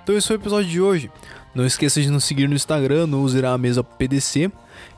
Então 0.02 0.14
esse 0.14 0.26
foi 0.26 0.36
o 0.36 0.40
episódio 0.40 0.68
de 0.68 0.80
hoje. 0.80 1.10
Não 1.54 1.64
esqueça 1.64 2.00
de 2.00 2.10
nos 2.10 2.24
seguir 2.24 2.46
no 2.48 2.54
Instagram, 2.54 3.06
no 3.06 3.22
Userá 3.22 3.52
a 3.52 3.58
Mesa 3.58 3.82
PDC 3.82 4.50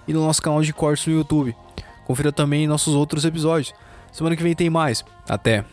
e 0.06 0.12
no 0.12 0.24
nosso 0.24 0.42
canal 0.42 0.62
de 0.62 0.72
cortes 0.72 1.06
no 1.06 1.14
YouTube. 1.14 1.56
Confira 2.06 2.30
também 2.30 2.66
nossos 2.66 2.94
outros 2.94 3.24
episódios. 3.24 3.74
Semana 4.12 4.36
que 4.36 4.42
vem 4.42 4.54
tem 4.54 4.70
mais. 4.70 5.04
Até! 5.28 5.64